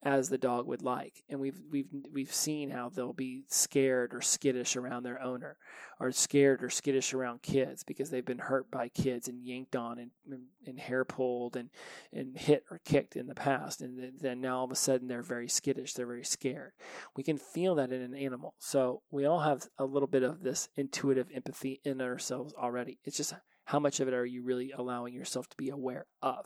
As 0.04 0.30
the 0.30 0.38
dog 0.38 0.66
would 0.68 0.82
like. 0.82 1.24
And 1.30 1.40
we've 1.40 1.60
we've 1.70 1.90
we've 2.12 2.34
seen 2.34 2.70
how 2.70 2.90
they'll 2.90 3.14
be 3.14 3.44
scared 3.48 4.14
or 4.14 4.22
skittish 4.22 4.76
around 4.76 5.04
their 5.04 5.22
owner, 5.22 5.58
or 6.00 6.12
scared 6.12 6.64
or 6.64 6.70
skittish 6.70 7.14
around 7.14 7.42
kids 7.42 7.84
because 7.84 8.10
they've 8.10 8.26
been 8.26 8.40
hurt 8.40 8.72
by 8.72 8.88
kids 8.90 9.28
and 9.28 9.44
yanked 9.44 9.76
on 9.76 10.00
and 10.00 10.12
and, 10.30 10.44
and 10.66 10.80
hair 10.80 11.04
pulled 11.04 11.58
and 11.58 11.70
and 12.14 12.38
hit 12.38 12.64
or 12.72 12.80
kicked 12.86 13.16
in 13.16 13.28
the 13.28 13.36
past. 13.36 13.82
And 13.82 14.14
then 14.20 14.40
now 14.40 14.60
all 14.60 14.66
of 14.66 14.72
a 14.72 14.76
sudden 14.76 15.08
they're 15.08 15.22
very 15.22 15.50
skittish. 15.50 15.94
They're 15.94 16.06
very 16.06 16.24
scared. 16.24 16.72
We 17.16 17.24
can 17.24 17.38
feel 17.38 17.76
that 17.76 17.92
in 17.92 18.02
an 18.02 18.16
animal. 18.16 18.56
So 18.60 19.02
we 19.12 19.26
all 19.26 19.42
have 19.42 19.68
a 19.78 19.86
little 19.86 20.08
bit 20.08 20.24
of 20.24 20.44
this 20.44 20.70
intuitive 20.78 21.28
empathy 21.34 21.82
in 21.84 22.02
ourselves 22.02 22.54
already. 22.54 23.00
It's 23.04 23.18
just 23.18 23.34
how 23.66 23.80
much 23.80 24.00
of 24.00 24.08
it 24.08 24.14
are 24.14 24.26
you 24.26 24.44
really 24.44 24.72
allowing 24.72 25.14
yourself 25.14 25.48
to 25.50 25.58
be 25.58 25.70
aware 25.70 26.08
of? 26.22 26.46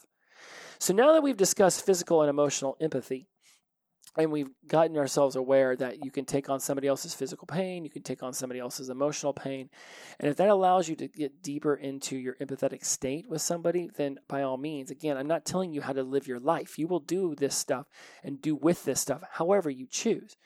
So 0.80 0.94
now 0.94 1.14
that 1.14 1.24
we've 1.24 1.38
discussed 1.38 1.86
physical 1.86 2.22
and 2.22 2.30
emotional 2.30 2.76
empathy, 2.82 3.30
and 4.18 4.32
we've 4.32 4.50
gotten 4.68 4.98
ourselves 4.98 5.36
aware 5.36 5.76
that 5.76 6.04
you 6.06 6.12
can 6.12 6.26
take 6.26 6.50
on 6.50 6.60
somebody 6.60 6.88
else's 6.88 7.14
physical 7.14 7.48
pain, 7.48 7.84
you 7.84 7.90
can 7.90 8.04
take 8.04 8.22
on 8.22 8.34
somebody 8.34 8.60
else's 8.60 8.90
emotional 8.90 9.34
pain. 9.34 9.70
And 10.20 10.30
if 10.30 10.38
that 10.38 10.50
allows 10.50 10.88
you 10.88 10.96
to 10.98 11.08
get 11.08 11.42
deeper 11.42 11.76
into 11.76 12.16
your 12.16 12.36
empathetic 12.36 12.86
state 12.86 13.28
with 13.28 13.42
somebody, 13.42 13.90
then 13.96 14.20
by 14.28 14.44
all 14.44 14.58
means, 14.58 14.92
again, 14.92 15.18
I'm 15.18 15.28
not 15.28 15.46
telling 15.46 15.74
you 15.74 15.82
how 15.82 15.94
to 15.94 16.04
live 16.04 16.28
your 16.28 16.40
life. 16.40 16.78
You 16.78 16.88
will 16.88 17.00
do 17.00 17.36
this 17.36 17.56
stuff 17.56 17.88
and 18.24 18.42
do 18.42 18.56
with 18.56 18.86
this 18.86 19.02
stuff 19.02 19.24
however 19.32 19.70
you 19.70 19.88
choose. 19.88 20.38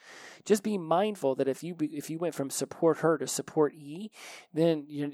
Just 0.46 0.64
be 0.64 0.78
mindful 0.78 1.36
that 1.36 1.48
if 1.48 1.64
you 1.64 1.76
if 1.80 2.10
you 2.10 2.18
went 2.18 2.36
from 2.36 2.50
supporter 2.50 3.18
to 3.18 3.28
support 3.28 3.74
E, 3.74 4.12
then 4.54 4.86
you 4.88 5.12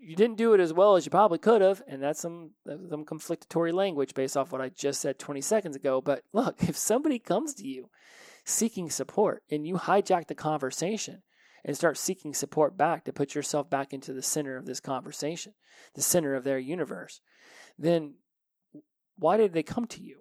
you 0.00 0.16
didn't 0.16 0.38
do 0.38 0.54
it 0.54 0.60
as 0.60 0.72
well 0.72 0.96
as 0.96 1.04
you 1.04 1.10
probably 1.10 1.38
could 1.38 1.60
have, 1.60 1.82
and 1.86 2.02
that's 2.02 2.20
some 2.20 2.52
some 2.66 3.04
conflictory 3.04 3.72
language 3.72 4.14
based 4.14 4.36
off 4.36 4.50
what 4.50 4.60
I 4.60 4.70
just 4.70 5.00
said 5.00 5.18
20 5.18 5.40
seconds 5.40 5.76
ago. 5.76 6.00
But 6.00 6.22
look, 6.32 6.62
if 6.68 6.76
somebody 6.76 7.18
comes 7.18 7.54
to 7.54 7.66
you 7.66 7.90
seeking 8.44 8.90
support 8.90 9.42
and 9.50 9.66
you 9.66 9.74
hijack 9.74 10.26
the 10.26 10.34
conversation 10.34 11.22
and 11.64 11.76
start 11.76 11.98
seeking 11.98 12.32
support 12.32 12.76
back 12.76 13.04
to 13.04 13.12
put 13.12 13.34
yourself 13.34 13.68
back 13.68 13.92
into 13.92 14.14
the 14.14 14.22
center 14.22 14.56
of 14.56 14.64
this 14.64 14.80
conversation, 14.80 15.52
the 15.94 16.02
center 16.02 16.34
of 16.34 16.44
their 16.44 16.58
universe, 16.58 17.20
then 17.78 18.14
why 19.18 19.36
did 19.36 19.52
they 19.52 19.62
come 19.62 19.86
to 19.86 20.02
you? 20.02 20.20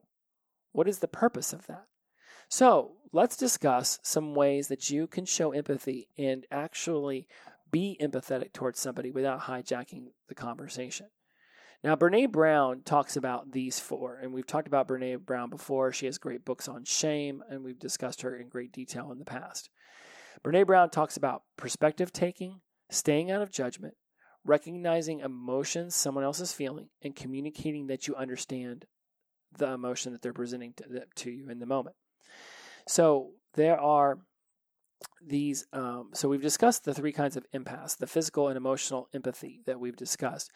What 0.74 0.90
is 0.90 1.00
the 1.00 1.08
purpose 1.08 1.54
of 1.54 1.66
that? 1.68 1.86
So 2.50 2.98
let's 3.14 3.38
discuss 3.38 4.00
some 4.04 4.36
ways 4.36 4.68
that 4.68 4.90
you 4.90 5.08
can 5.08 5.26
show 5.26 5.52
empathy 5.52 6.10
and 6.18 6.46
actually 6.52 7.28
be 7.72 7.98
empathetic 8.02 8.54
towards 8.54 8.80
somebody 8.80 9.12
without 9.12 9.42
hijacking 9.42 10.08
the 10.28 10.36
conversation. 10.36 11.08
Now, 11.84 11.96
Brene 11.96 12.32
Brown 12.32 12.82
talks 12.84 13.16
about 13.16 13.52
these 13.52 13.80
four, 13.80 14.20
and 14.22 14.34
we've 14.34 14.48
talked 14.48 14.68
about 14.68 14.88
Brene 14.88 15.26
Brown 15.26 15.50
before. 15.50 15.94
She 15.94 16.08
has 16.08 16.18
great 16.18 16.44
books 16.44 16.68
on 16.68 16.84
shame, 16.84 17.42
and 17.50 17.64
we've 17.64 17.80
discussed 17.80 18.22
her 18.22 18.36
in 18.36 18.50
great 18.50 18.74
detail 18.74 19.12
in 19.12 19.20
the 19.20 19.26
past. 19.26 19.70
Brene 20.44 20.66
Brown 20.66 20.90
talks 20.90 21.16
about 21.16 21.44
perspective 21.56 22.12
taking, 22.12 22.60
staying 22.90 23.32
out 23.32 23.42
of 23.42 23.52
judgment, 23.52 23.94
recognizing 24.44 25.22
emotions 25.22 25.96
someone 25.96 26.26
else 26.26 26.42
is 26.42 26.52
feeling, 26.52 26.90
and 27.02 27.16
communicating 27.16 27.88
that 27.88 28.08
you 28.08 28.16
understand 28.16 28.86
the 29.58 29.72
emotion 29.72 30.12
that 30.12 30.22
they're 30.22 30.34
presenting 30.34 30.74
to, 30.74 30.84
to 31.16 31.32
you 31.32 31.50
in 31.50 31.60
the 31.60 31.66
moment. 31.66 31.96
So, 32.88 33.32
there 33.54 33.80
are 33.80 34.20
these 35.26 35.66
um, 35.74 36.10
so 36.14 36.30
we've 36.30 36.42
discussed 36.42 36.86
the 36.86 36.94
three 36.94 37.12
kinds 37.12 37.38
of 37.38 37.46
empaths 37.54 37.98
the 37.98 38.08
physical 38.08 38.48
and 38.48 38.58
emotional 38.58 39.10
empathy 39.14 39.62
that 39.66 39.80
we've 39.80 39.96
discussed. 39.96 40.52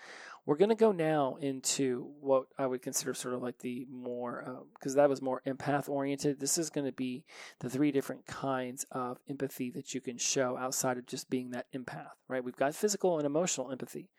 We're 0.45 0.57
going 0.57 0.69
to 0.69 0.75
go 0.75 0.91
now 0.91 1.35
into 1.39 2.11
what 2.19 2.45
i 2.57 2.65
would 2.65 2.81
consider 2.81 3.13
sort 3.13 3.33
of 3.33 3.41
like 3.41 3.59
the 3.59 3.85
more 3.89 4.65
because 4.73 4.95
uh, 4.95 5.01
that 5.01 5.09
was 5.09 5.21
more 5.21 5.41
empath 5.45 5.89
oriented. 5.89 6.39
This 6.39 6.57
is 6.57 6.69
going 6.69 6.85
to 6.85 6.93
be 6.93 7.25
the 7.59 7.69
three 7.69 7.91
different 7.91 8.25
kinds 8.25 8.85
of 8.91 9.19
empathy 9.29 9.71
that 9.71 9.93
you 9.93 10.01
can 10.01 10.17
show 10.17 10.57
outside 10.57 10.97
of 10.97 11.05
just 11.05 11.29
being 11.29 11.51
that 11.51 11.67
empath 11.73 12.11
right? 12.27 12.43
We've 12.43 12.55
got 12.55 12.75
physical 12.75 13.17
and 13.17 13.25
emotional 13.25 13.71
empathy 13.71 14.09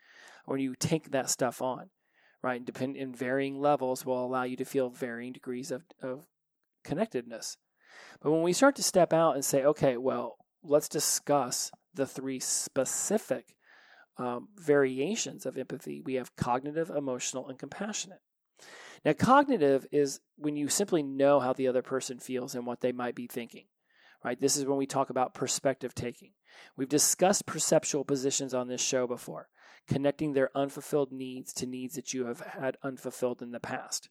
when 0.45 0.59
you 0.59 0.75
take 0.75 1.11
that 1.11 1.29
stuff 1.29 1.61
on 1.61 1.89
right? 2.45 2.57
And 2.57 2.65
depend 2.65 2.95
in 2.95 3.11
varying 3.11 3.59
levels 3.59 4.05
will 4.05 4.23
allow 4.23 4.43
you 4.43 4.55
to 4.57 4.65
feel 4.65 4.89
varying 4.89 5.33
degrees 5.33 5.71
of, 5.71 5.81
of 6.01 6.27
connectedness 6.83 7.57
but 8.21 8.31
when 8.31 8.41
we 8.41 8.53
start 8.53 8.75
to 8.75 8.83
step 8.83 9.13
out 9.13 9.35
and 9.35 9.45
say, 9.45 9.63
okay, 9.63 9.97
well, 9.97 10.37
let's 10.63 10.89
discuss 10.89 11.71
the 11.93 12.05
three 12.05 12.39
specific 12.39 13.55
um, 14.17 14.49
variations 14.57 15.45
of 15.45 15.57
empathy, 15.57 16.01
we 16.01 16.15
have 16.15 16.35
cognitive, 16.35 16.89
emotional, 16.89 17.49
and 17.49 17.59
compassionate. 17.59 18.21
Now, 19.03 19.13
cognitive 19.13 19.85
is 19.91 20.19
when 20.37 20.55
you 20.55 20.69
simply 20.69 21.03
know 21.03 21.39
how 21.39 21.53
the 21.53 21.67
other 21.67 21.81
person 21.81 22.19
feels 22.19 22.55
and 22.55 22.65
what 22.65 22.81
they 22.81 22.91
might 22.91 23.15
be 23.15 23.27
thinking. 23.27 23.65
Right? 24.23 24.39
This 24.39 24.57
is 24.57 24.65
when 24.65 24.77
we 24.77 24.87
talk 24.87 25.11
about 25.11 25.35
perspective 25.35 25.93
taking. 25.93 26.31
We've 26.75 26.89
discussed 26.89 27.45
perceptual 27.45 28.05
positions 28.05 28.55
on 28.55 28.67
this 28.67 28.81
show 28.81 29.05
before, 29.05 29.49
connecting 29.87 30.33
their 30.33 30.49
unfulfilled 30.55 31.11
needs 31.11 31.53
to 31.53 31.67
needs 31.67 31.93
that 31.95 32.13
you 32.13 32.25
have 32.25 32.39
had 32.39 32.77
unfulfilled 32.81 33.43
in 33.43 33.51
the 33.51 33.59
past 33.59 34.09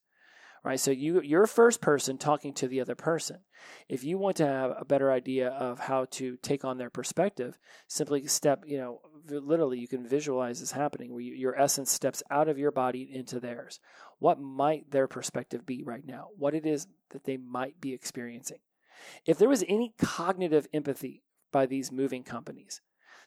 right? 0.65 0.81
So 0.81 0.91
you 0.91 1.21
you're 1.21 1.47
first 1.47 1.81
person 1.81 2.17
talking 2.17 2.55
to 2.55 2.67
the 2.67 2.81
other 2.81 2.95
person. 2.95 3.41
If 3.89 4.03
you 4.03 4.19
want 4.19 4.37
to 4.37 4.47
have 4.47 4.73
a 4.77 4.85
better 4.85 5.13
idea 5.13 5.51
of 5.51 5.79
how 5.79 6.07
to 6.13 6.37
take 6.43 6.65
on 6.65 6.79
their 6.79 6.91
perspective, 6.91 7.59
simply 7.87 8.27
step, 8.27 8.65
you 8.67 8.79
know, 8.79 9.01
literally 9.29 9.79
you 9.79 9.89
can 9.89 10.07
visualize 10.09 10.61
this 10.61 10.73
happening 10.73 11.13
where 11.13 11.21
you, 11.21 11.35
your 11.35 11.59
essence 11.59 11.91
steps 11.93 12.23
out 12.31 12.49
of 12.49 12.59
your 12.59 12.73
body 12.73 13.09
into 13.13 13.41
theirs. 13.41 13.79
What 14.19 14.41
might 14.41 14.91
their 14.91 15.07
perspective 15.07 15.67
be 15.67 15.83
right 15.85 16.05
now? 16.05 16.29
What 16.37 16.55
it 16.55 16.67
is 16.67 16.87
that 17.11 17.25
they 17.25 17.37
might 17.37 17.81
be 17.81 17.93
experiencing. 17.93 18.59
If 19.27 19.39
there 19.39 19.49
was 19.49 19.65
any 19.69 19.95
cognitive 19.99 20.67
empathy 20.73 21.23
by 21.53 21.67
these 21.67 21.93
moving 21.93 22.23
companies, 22.23 22.81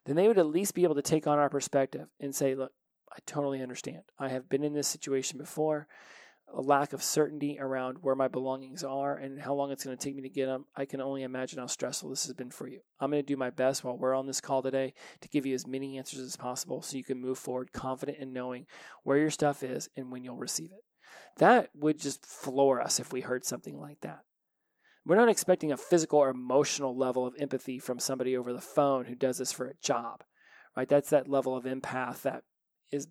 then 0.05 0.15
they 0.15 0.27
would 0.27 0.39
at 0.39 0.47
least 0.47 0.73
be 0.73 0.83
able 0.83 0.95
to 0.95 1.01
take 1.01 1.27
on 1.27 1.37
our 1.37 1.49
perspective 1.49 2.07
and 2.19 2.33
say, 2.33 2.55
look, 2.55 2.71
I 3.11 3.17
totally 3.25 3.61
understand. 3.61 4.03
I 4.19 4.29
have 4.29 4.49
been 4.49 4.63
in 4.63 4.73
this 4.73 4.87
situation 4.87 5.37
before 5.37 5.87
a 6.53 6.61
lack 6.61 6.93
of 6.93 7.03
certainty 7.03 7.57
around 7.59 7.97
where 8.01 8.15
my 8.15 8.27
belongings 8.27 8.83
are 8.83 9.15
and 9.15 9.39
how 9.39 9.53
long 9.53 9.71
it's 9.71 9.83
going 9.83 9.97
to 9.97 10.03
take 10.03 10.15
me 10.15 10.21
to 10.21 10.29
get 10.29 10.45
them, 10.45 10.65
I 10.75 10.85
can 10.85 11.01
only 11.01 11.23
imagine 11.23 11.59
how 11.59 11.67
stressful 11.67 12.09
this 12.09 12.25
has 12.25 12.33
been 12.33 12.51
for 12.51 12.67
you. 12.67 12.79
I'm 12.99 13.11
going 13.11 13.21
to 13.21 13.25
do 13.25 13.37
my 13.37 13.49
best 13.49 13.83
while 13.83 13.97
we're 13.97 14.15
on 14.15 14.27
this 14.27 14.41
call 14.41 14.61
today 14.61 14.93
to 15.21 15.29
give 15.29 15.45
you 15.45 15.53
as 15.53 15.67
many 15.67 15.97
answers 15.97 16.21
as 16.21 16.35
possible 16.35 16.81
so 16.81 16.97
you 16.97 17.03
can 17.03 17.21
move 17.21 17.37
forward 17.37 17.73
confident 17.73 18.19
in 18.19 18.33
knowing 18.33 18.65
where 19.03 19.17
your 19.17 19.29
stuff 19.29 19.61
is 19.61 19.89
and 19.97 20.11
when 20.11 20.23
you'll 20.23 20.37
receive 20.37 20.71
it. 20.71 20.83
That 21.37 21.69
would 21.75 21.99
just 21.99 22.25
floor 22.25 22.81
us 22.81 22.99
if 22.99 23.11
we 23.11 23.21
heard 23.21 23.45
something 23.45 23.77
like 23.77 24.01
that. 24.01 24.21
We're 25.05 25.15
not 25.15 25.29
expecting 25.29 25.71
a 25.71 25.77
physical 25.77 26.19
or 26.19 26.29
emotional 26.29 26.97
level 26.97 27.25
of 27.25 27.35
empathy 27.39 27.79
from 27.79 27.99
somebody 27.99 28.35
over 28.35 28.51
the 28.51 28.59
phone 28.59 29.05
who 29.05 29.15
does 29.15 29.37
this 29.37 29.51
for 29.51 29.67
a 29.67 29.75
job, 29.81 30.23
right? 30.75 30.87
That's 30.87 31.11
that 31.11 31.29
level 31.29 31.55
of 31.55 31.65
empath 31.65 32.23
that 32.23 32.43
is 32.91 33.07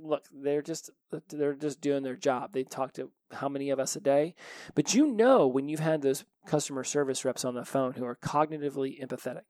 look 0.00 0.24
they're 0.32 0.62
just 0.62 0.90
they're 1.28 1.54
just 1.54 1.80
doing 1.80 2.02
their 2.02 2.16
job. 2.16 2.52
They 2.52 2.64
talk 2.64 2.92
to 2.94 3.10
how 3.32 3.48
many 3.48 3.70
of 3.70 3.78
us 3.78 3.96
a 3.96 4.00
day? 4.00 4.34
But 4.74 4.94
you 4.94 5.06
know 5.06 5.46
when 5.46 5.68
you've 5.68 5.80
had 5.80 6.02
those 6.02 6.24
customer 6.46 6.84
service 6.84 7.24
reps 7.24 7.44
on 7.44 7.54
the 7.54 7.64
phone 7.64 7.92
who 7.92 8.04
are 8.04 8.16
cognitively 8.16 9.00
empathetic 9.02 9.42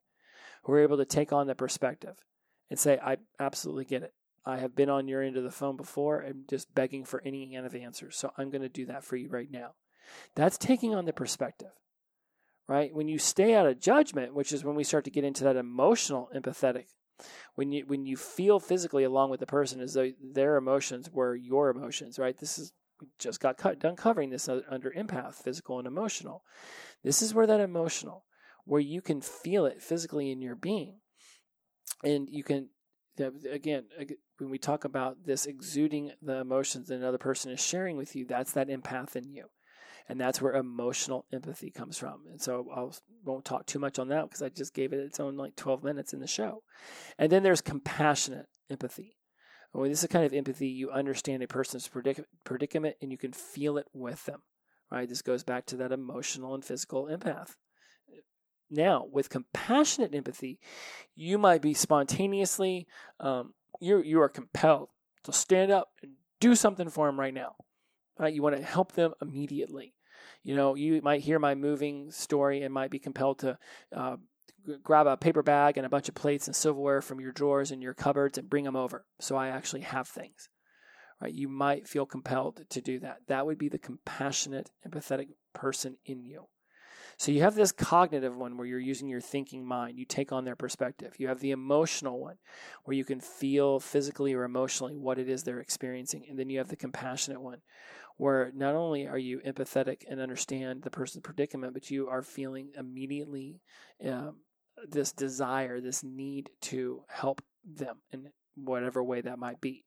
who 0.65 0.73
are 0.73 0.81
able 0.81 0.97
to 0.99 1.05
take 1.05 1.33
on 1.33 1.47
the 1.47 1.55
perspective 1.55 2.25
and 2.69 2.79
say 2.79 2.99
i 3.03 3.17
absolutely 3.39 3.85
get 3.85 4.03
it. 4.03 4.15
I 4.45 4.59
have 4.59 4.75
been 4.75 4.89
on 4.89 5.07
your 5.07 5.23
end 5.23 5.37
of 5.37 5.45
the 5.45 5.51
phone 5.51 5.77
before 5.77 6.21
and 6.21 6.49
just 6.49 6.75
begging 6.75 7.05
for 7.05 7.23
any 7.25 7.53
kind 7.53 7.67
of 7.67 7.75
answers 7.75 8.17
so 8.17 8.33
i'm 8.37 8.51
going 8.51 8.63
to 8.63 8.69
do 8.69 8.87
that 8.87 9.05
for 9.05 9.17
you 9.17 9.29
right 9.29 9.51
now. 9.51 9.75
That's 10.35 10.59
taking 10.59 10.95
on 10.95 11.05
the 11.05 11.13
perspective 11.13 11.71
right? 12.67 12.95
When 12.95 13.09
you 13.09 13.19
stay 13.19 13.55
out 13.55 13.67
of 13.67 13.81
judgment 13.81 14.35
which 14.35 14.53
is 14.53 14.65
when 14.65 14.77
we 14.77 14.85
start 14.85 15.05
to 15.05 15.11
get 15.11 15.25
into 15.25 15.45
that 15.45 15.57
emotional 15.57 16.29
empathetic 16.35 16.87
when 17.55 17.73
you 17.73 17.85
when 17.87 18.07
you 18.07 18.17
feel 18.17 18.61
physically 18.61 19.05
along 19.05 19.31
with 19.31 19.41
the 19.41 19.47
person 19.47 19.81
as 19.81 19.95
though 19.95 20.11
their 20.23 20.57
emotions 20.57 21.11
were 21.11 21.35
your 21.35 21.71
emotions, 21.71 22.19
right? 22.19 22.37
This 22.39 22.59
is 22.59 22.73
we 23.01 23.09
just 23.19 23.41
got 23.41 23.57
cut, 23.57 23.79
done 23.79 23.97
covering 23.97 24.31
this 24.31 24.49
under 24.49 24.91
empath, 24.91 25.35
physical 25.35 25.79
and 25.79 25.87
emotional. 25.87 26.45
This 27.03 27.23
is 27.23 27.33
where 27.33 27.47
that 27.47 27.61
emotional, 27.61 28.25
where 28.65 28.81
you 28.81 29.01
can 29.01 29.21
feel 29.21 29.65
it 29.65 29.83
physically 29.83 30.31
in 30.31 30.43
your 30.43 30.55
being, 30.55 31.01
and 32.05 32.29
you 32.31 32.45
can 32.45 32.69
again 33.51 33.85
when 34.39 34.51
we 34.51 34.59
talk 34.59 34.85
about 34.85 35.25
this 35.27 35.45
exuding 35.45 36.13
the 36.23 36.37
emotions 36.37 36.89
that 36.89 36.95
another 36.95 37.19
person 37.19 37.53
is 37.53 37.61
sharing 37.61 37.97
with 37.97 38.17
you, 38.17 38.25
that's 38.25 38.53
that 38.53 38.69
empath 38.69 39.17
in 39.17 39.31
you. 39.31 39.47
And 40.11 40.21
that's 40.21 40.43
where 40.43 40.55
emotional 40.55 41.25
empathy 41.33 41.71
comes 41.71 41.97
from. 41.97 42.23
And 42.29 42.43
so 42.43 42.67
I 42.75 42.85
won't 43.25 43.45
talk 43.45 43.65
too 43.67 43.79
much 43.79 43.97
on 44.01 44.09
that 44.09 44.25
because 44.25 44.43
I 44.43 44.49
just 44.49 44.75
gave 44.75 44.93
it 44.93 44.99
its 44.99 45.21
own 45.21 45.37
like 45.37 45.55
12 45.55 45.85
minutes 45.85 46.13
in 46.13 46.19
the 46.19 46.27
show. 46.27 46.65
And 47.17 47.31
then 47.31 47.45
there's 47.45 47.61
compassionate 47.61 48.49
empathy. 48.69 49.17
Well, 49.73 49.89
this 49.89 50.03
is 50.03 50.09
kind 50.09 50.25
of 50.25 50.35
empathy 50.35 50.67
you 50.67 50.91
understand 50.91 51.45
a 51.45 51.47
person's 51.47 51.89
predic- 51.89 52.25
predicament 52.43 52.97
and 53.01 53.13
you 53.13 53.19
can 53.19 53.33
feel 53.33 53.79
it 53.79 53.87
with 53.93 54.25
them. 54.25 54.43
Right? 54.91 55.09
This 55.09 55.23
goes 55.23 55.45
back 55.45 55.65
to 55.67 55.77
that 55.77 55.93
emotional 55.93 56.57
and 56.57 56.65
physical 56.65 57.05
empath. 57.05 57.55
Now, 58.69 59.07
with 59.13 59.31
compassionate 59.31 60.13
empathy, 60.13 60.59
you 61.15 61.39
might 61.39 61.63
be 61.63 61.73
spontaneously, 61.73 62.89
um, 63.21 63.55
you 63.81 64.03
you 64.03 64.21
are 64.21 64.29
compelled 64.29 64.89
to 65.23 65.33
stand 65.33 65.71
up 65.71 65.91
and 66.03 66.15
do 66.41 66.57
something 66.57 66.89
for 66.89 67.07
them 67.07 67.19
right 67.19 67.35
now. 67.35 67.55
Right? 68.19 68.35
You 68.35 68.43
want 68.43 68.57
to 68.57 68.63
help 68.63 68.93
them 68.93 69.13
immediately. 69.23 69.95
You 70.43 70.57
know, 70.57 70.75
you 70.75 71.01
might 71.03 71.21
hear 71.21 71.39
my 71.39 71.55
moving 71.55 72.11
story 72.11 72.63
and 72.63 72.73
might 72.73 72.91
be 72.91 72.99
compelled 72.99 73.41
to 73.41 73.59
uh, 73.95 74.17
grab 74.83 75.07
a 75.07 75.17
paper 75.17 75.43
bag 75.43 75.77
and 75.77 75.87
a 75.87 75.91
bunch 75.91 76.09
of 76.09 76.15
plates 76.15 76.47
and 76.47 76.57
silverware 76.57 77.03
from 77.03 77.21
your 77.21 77.33
drawers 77.33 77.71
and 77.71 77.83
your 77.83 77.95
cupboards 77.95 78.39
and 78.39 78.49
bring 78.49 78.65
them 78.65 78.77
over. 78.77 79.05
So 79.21 79.37
I 79.37 79.49
actually 79.49 79.83
have 79.83 80.09
things. 80.09 80.49
Right? 81.21 81.35
You 81.35 81.49
might 81.49 81.87
feel 81.87 82.07
compelled 82.07 82.63
to 82.71 82.81
do 82.81 82.99
that. 83.01 83.19
That 83.29 83.45
would 83.45 83.59
be 83.59 83.69
the 83.69 83.79
compassionate, 83.79 84.71
empathetic 84.89 85.29
person 85.53 85.97
in 86.07 86.25
you. 86.25 86.47
So 87.19 87.33
you 87.33 87.43
have 87.43 87.55
this 87.55 87.73
cognitive 87.73 88.35
one 88.35 88.57
where 88.57 88.67
you're 88.67 88.79
using 88.79 89.07
your 89.07 89.21
thinking 89.21 89.67
mind. 89.67 89.99
You 89.99 90.07
take 90.07 90.33
on 90.33 90.47
their 90.47 90.57
perspective. 90.57 91.17
You 91.19 91.29
have 91.29 91.41
the 91.41 91.51
emotional 91.51 92.19
one 92.19 92.37
where 92.85 92.97
you 92.97 93.05
can 93.05 93.21
feel 93.21 93.79
physically 93.79 94.33
or 94.33 94.45
emotionally 94.45 94.97
what 94.97 95.19
it 95.19 95.29
is 95.29 95.43
they're 95.43 95.61
experiencing. 95.61 96.25
And 96.31 96.39
then 96.39 96.49
you 96.49 96.57
have 96.57 96.69
the 96.69 96.77
compassionate 96.77 97.43
one 97.43 97.59
where 98.21 98.53
not 98.55 98.75
only 98.75 99.07
are 99.07 99.19
you 99.19 99.41
empathetic 99.41 100.03
and 100.09 100.21
understand 100.21 100.83
the 100.83 100.91
person's 100.91 101.23
predicament, 101.23 101.75
but 101.75 101.91
you 101.91 102.09
are 102.09 102.23
feeling 102.23 102.71
immediately 102.77 103.61
um, 104.07 104.37
this 104.89 105.13
desire, 105.13 105.81
this 105.81 106.03
need 106.03 106.51
to 106.61 107.03
help 107.09 107.43
them 107.65 107.97
in 108.13 108.31
whatever 108.55 109.03
way 109.03 109.21
that 109.21 109.39
might 109.39 109.61
be. 109.61 109.85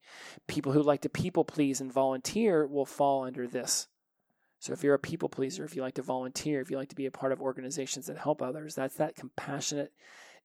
People 0.48 0.72
who 0.72 0.82
like 0.82 1.02
to 1.02 1.10
people 1.10 1.44
please 1.44 1.82
and 1.82 1.92
volunteer 1.92 2.66
will 2.66 2.86
fall 2.86 3.24
under 3.24 3.48
this 3.48 3.88
so 4.64 4.72
if 4.72 4.82
you're 4.82 4.94
a 4.94 5.00
people 5.00 5.28
pleaser, 5.28 5.66
if 5.66 5.76
you 5.76 5.82
like 5.82 5.96
to 5.96 6.02
volunteer, 6.02 6.62
if 6.62 6.72
you 6.72 6.78
like 6.78 6.88
to 6.88 6.96
be 6.96 7.06
a 7.06 7.12
part 7.12 7.34
of 7.34 7.42
organizations 7.42 8.06
that 8.06 8.18
help 8.18 8.42
others, 8.42 8.76
that's 8.76 8.96
that 8.96 9.14
compassionate 9.14 9.92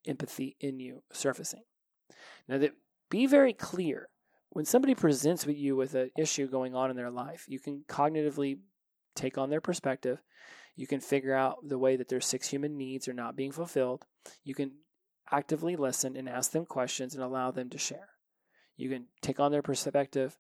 empathy 0.08 0.56
in 0.58 0.80
you 0.80 1.04
surfacing. 1.12 1.62
Now 2.48 2.58
that 2.58 2.72
be 3.10 3.26
very 3.26 3.52
clear. 3.52 4.08
When 4.50 4.64
somebody 4.64 4.94
presents 4.94 5.46
with 5.46 5.56
you 5.56 5.76
with 5.76 5.94
an 5.94 6.10
issue 6.16 6.48
going 6.48 6.74
on 6.74 6.90
in 6.90 6.96
their 6.96 7.10
life, 7.10 7.44
you 7.48 7.60
can 7.60 7.84
cognitively 7.88 8.58
take 9.14 9.38
on 9.38 9.50
their 9.50 9.60
perspective. 9.60 10.22
You 10.74 10.86
can 10.86 11.00
figure 11.00 11.34
out 11.34 11.56
the 11.66 11.78
way 11.78 11.96
that 11.96 12.08
their 12.08 12.20
six 12.20 12.48
human 12.48 12.76
needs 12.76 13.08
are 13.08 13.14
not 13.14 13.36
being 13.36 13.52
fulfilled. 13.52 14.06
You 14.44 14.54
can 14.54 14.72
actively 15.30 15.76
listen 15.76 16.16
and 16.16 16.28
ask 16.28 16.52
them 16.52 16.64
questions 16.64 17.14
and 17.14 17.22
allow 17.22 17.50
them 17.50 17.68
to 17.70 17.78
share. 17.78 18.08
You 18.76 18.88
can 18.88 19.06
take 19.20 19.40
on 19.40 19.50
their 19.50 19.60
perspective. 19.60 20.38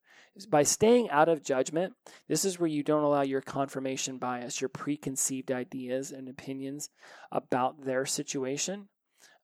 By 0.48 0.62
staying 0.62 1.10
out 1.10 1.28
of 1.28 1.42
judgment, 1.42 1.94
this 2.28 2.44
is 2.44 2.58
where 2.58 2.68
you 2.68 2.84
don't 2.84 3.02
allow 3.02 3.22
your 3.22 3.40
confirmation 3.40 4.18
bias, 4.18 4.60
your 4.60 4.68
preconceived 4.68 5.50
ideas 5.50 6.12
and 6.12 6.28
opinions 6.28 6.88
about 7.32 7.84
their 7.84 8.06
situation 8.06 8.88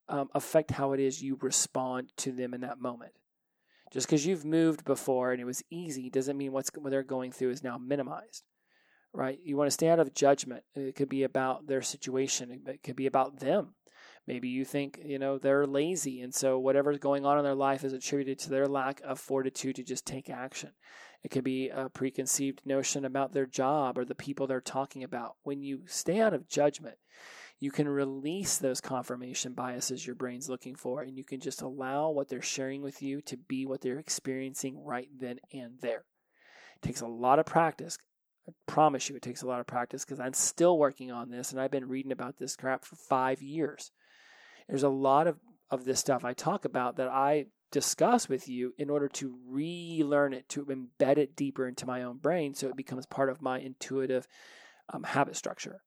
um, 0.08 0.28
affect 0.32 0.70
how 0.70 0.92
it 0.92 1.00
is 1.00 1.22
you 1.22 1.36
respond 1.40 2.12
to 2.18 2.30
them 2.30 2.54
in 2.54 2.60
that 2.60 2.80
moment. 2.80 3.12
Just 3.94 4.08
because 4.08 4.26
you've 4.26 4.44
moved 4.44 4.84
before 4.84 5.30
and 5.30 5.40
it 5.40 5.44
was 5.44 5.62
easy 5.70 6.10
doesn't 6.10 6.36
mean 6.36 6.50
what's, 6.50 6.68
what 6.76 6.90
they're 6.90 7.04
going 7.04 7.30
through 7.30 7.50
is 7.50 7.62
now 7.62 7.78
minimized, 7.78 8.42
right? 9.12 9.38
You 9.44 9.56
want 9.56 9.68
to 9.68 9.74
stay 9.74 9.88
out 9.88 10.00
of 10.00 10.12
judgment. 10.12 10.64
It 10.74 10.96
could 10.96 11.08
be 11.08 11.22
about 11.22 11.68
their 11.68 11.80
situation, 11.80 12.60
it 12.66 12.82
could 12.82 12.96
be 12.96 13.06
about 13.06 13.38
them. 13.38 13.76
Maybe 14.26 14.48
you 14.48 14.64
think, 14.64 14.98
you 15.04 15.20
know, 15.20 15.38
they're 15.38 15.64
lazy. 15.66 16.22
And 16.22 16.34
so 16.34 16.58
whatever's 16.58 16.98
going 16.98 17.24
on 17.24 17.38
in 17.38 17.44
their 17.44 17.54
life 17.54 17.84
is 17.84 17.92
attributed 17.92 18.40
to 18.40 18.50
their 18.50 18.66
lack 18.66 19.00
of 19.02 19.20
fortitude 19.20 19.76
to 19.76 19.84
just 19.84 20.06
take 20.06 20.28
action. 20.28 20.70
It 21.22 21.30
could 21.30 21.44
be 21.44 21.68
a 21.68 21.88
preconceived 21.88 22.62
notion 22.64 23.04
about 23.04 23.32
their 23.32 23.46
job 23.46 23.96
or 23.96 24.04
the 24.04 24.14
people 24.16 24.48
they're 24.48 24.60
talking 24.60 25.04
about. 25.04 25.36
When 25.44 25.62
you 25.62 25.82
stay 25.86 26.20
out 26.20 26.34
of 26.34 26.48
judgment, 26.48 26.96
you 27.60 27.70
can 27.70 27.88
release 27.88 28.58
those 28.58 28.80
confirmation 28.80 29.52
biases 29.52 30.06
your 30.06 30.16
brain's 30.16 30.48
looking 30.48 30.74
for, 30.74 31.02
and 31.02 31.16
you 31.16 31.24
can 31.24 31.40
just 31.40 31.62
allow 31.62 32.10
what 32.10 32.28
they're 32.28 32.42
sharing 32.42 32.82
with 32.82 33.02
you 33.02 33.20
to 33.22 33.36
be 33.36 33.64
what 33.64 33.80
they're 33.80 33.98
experiencing 33.98 34.82
right 34.84 35.08
then 35.18 35.38
and 35.52 35.78
there. 35.80 36.04
It 36.76 36.86
takes 36.86 37.00
a 37.00 37.06
lot 37.06 37.38
of 37.38 37.46
practice. 37.46 37.96
I 38.48 38.52
promise 38.66 39.08
you, 39.08 39.16
it 39.16 39.22
takes 39.22 39.42
a 39.42 39.46
lot 39.46 39.60
of 39.60 39.66
practice 39.66 40.04
because 40.04 40.20
I'm 40.20 40.34
still 40.34 40.78
working 40.78 41.10
on 41.10 41.30
this 41.30 41.52
and 41.52 41.60
I've 41.60 41.70
been 41.70 41.88
reading 41.88 42.12
about 42.12 42.36
this 42.38 42.56
crap 42.56 42.84
for 42.84 42.96
five 42.96 43.40
years. 43.40 43.90
There's 44.68 44.82
a 44.82 44.88
lot 44.88 45.26
of, 45.26 45.38
of 45.70 45.84
this 45.84 46.00
stuff 46.00 46.24
I 46.24 46.34
talk 46.34 46.64
about 46.64 46.96
that 46.96 47.08
I 47.08 47.46
discuss 47.70 48.28
with 48.28 48.48
you 48.48 48.74
in 48.78 48.90
order 48.90 49.08
to 49.08 49.38
relearn 49.48 50.34
it, 50.34 50.48
to 50.50 50.64
embed 50.66 51.16
it 51.18 51.34
deeper 51.34 51.66
into 51.66 51.86
my 51.86 52.02
own 52.02 52.18
brain 52.18 52.54
so 52.54 52.68
it 52.68 52.76
becomes 52.76 53.06
part 53.06 53.30
of 53.30 53.40
my 53.40 53.58
intuitive 53.58 54.28
um, 54.92 55.04
habit 55.04 55.36
structure. 55.36 55.80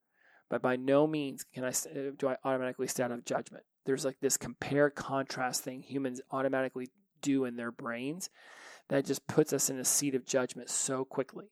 But 0.49 0.61
by 0.61 0.75
no 0.75 1.07
means 1.07 1.43
can 1.43 1.63
I 1.63 1.69
uh, 1.69 2.11
do 2.17 2.27
I 2.27 2.37
automatically 2.43 2.87
stay 2.87 3.03
out 3.03 3.11
of 3.11 3.25
judgment. 3.25 3.63
There's 3.85 4.05
like 4.05 4.19
this 4.21 4.37
compare 4.37 4.89
contrast 4.89 5.63
thing 5.63 5.81
humans 5.81 6.21
automatically 6.31 6.89
do 7.21 7.45
in 7.45 7.55
their 7.55 7.71
brains 7.71 8.29
that 8.89 9.05
just 9.05 9.27
puts 9.27 9.51
us 9.51 9.69
in 9.69 9.79
a 9.79 9.85
seat 9.85 10.15
of 10.15 10.25
judgment 10.25 10.69
so 10.69 11.03
quickly. 11.03 11.51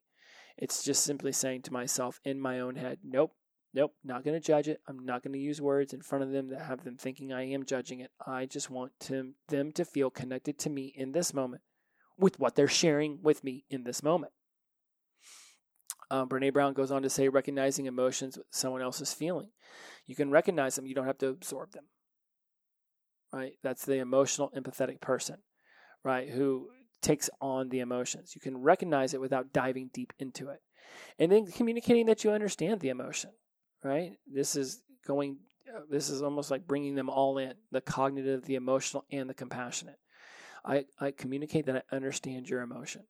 It's 0.57 0.83
just 0.83 1.03
simply 1.03 1.33
saying 1.33 1.63
to 1.63 1.73
myself 1.73 2.21
in 2.23 2.39
my 2.39 2.59
own 2.61 2.75
head, 2.75 2.99
nope, 3.03 3.33
Nope, 3.75 3.93
not 4.05 4.23
going 4.23 4.39
to 4.39 4.47
judge 4.47 4.69
it. 4.69 4.79
I'm 4.87 5.05
not 5.05 5.21
going 5.21 5.33
to 5.33 5.39
use 5.39 5.61
words 5.61 5.91
in 5.91 6.01
front 6.01 6.23
of 6.23 6.31
them 6.31 6.47
that 6.47 6.61
have 6.61 6.85
them 6.85 6.95
thinking 6.95 7.33
I 7.33 7.49
am 7.49 7.65
judging 7.65 7.99
it. 7.99 8.09
I 8.25 8.45
just 8.45 8.69
want 8.69 8.93
to, 9.01 9.33
them 9.49 9.73
to 9.73 9.83
feel 9.83 10.09
connected 10.09 10.57
to 10.59 10.69
me 10.69 10.93
in 10.95 11.11
this 11.11 11.33
moment 11.33 11.61
with 12.17 12.39
what 12.39 12.55
they're 12.55 12.69
sharing 12.69 13.19
with 13.21 13.43
me 13.43 13.65
in 13.69 13.83
this 13.83 14.01
moment. 14.01 14.31
Um, 16.11 16.29
Brene 16.29 16.53
Brown 16.53 16.73
goes 16.73 16.91
on 16.91 17.01
to 17.01 17.09
say 17.09 17.29
recognizing 17.29 17.85
emotions 17.85 18.37
someone 18.51 18.81
else 18.81 19.01
is 19.01 19.13
feeling. 19.13 19.49
You 20.05 20.15
can 20.15 20.29
recognize 20.29 20.75
them, 20.75 20.85
you 20.85 20.95
don't 20.95 21.07
have 21.07 21.17
to 21.19 21.29
absorb 21.29 21.71
them. 21.71 21.85
Right? 23.33 23.53
That's 23.63 23.85
the 23.85 23.97
emotional, 23.97 24.51
empathetic 24.55 25.01
person, 25.01 25.37
right? 26.03 26.29
Who 26.29 26.69
takes 27.01 27.29
on 27.41 27.69
the 27.69 27.79
emotions. 27.79 28.33
You 28.33 28.41
can 28.41 28.57
recognize 28.57 29.13
it 29.13 29.21
without 29.21 29.51
diving 29.51 29.89
deep 29.93 30.13
into 30.19 30.49
it. 30.49 30.61
And 31.19 31.31
then 31.31 31.47
communicating 31.47 32.05
that 32.05 32.23
you 32.23 32.31
understand 32.31 32.79
the 32.79 32.89
emotion 32.89 33.31
right? 33.85 34.13
This 34.27 34.55
is 34.55 34.81
going, 35.05 35.37
uh, 35.73 35.81
this 35.89 36.09
is 36.09 36.21
almost 36.21 36.49
like 36.49 36.67
bringing 36.67 36.95
them 36.95 37.09
all 37.09 37.37
in 37.37 37.53
the 37.71 37.81
cognitive, 37.81 38.43
the 38.43 38.55
emotional, 38.55 39.05
and 39.11 39.29
the 39.29 39.33
compassionate. 39.33 39.99
I, 40.65 40.85
I 40.99 41.11
communicate 41.11 41.67
that 41.67 41.85
I 41.91 41.95
understand 41.95 42.49
your 42.49 42.61
emotion. 42.61 43.03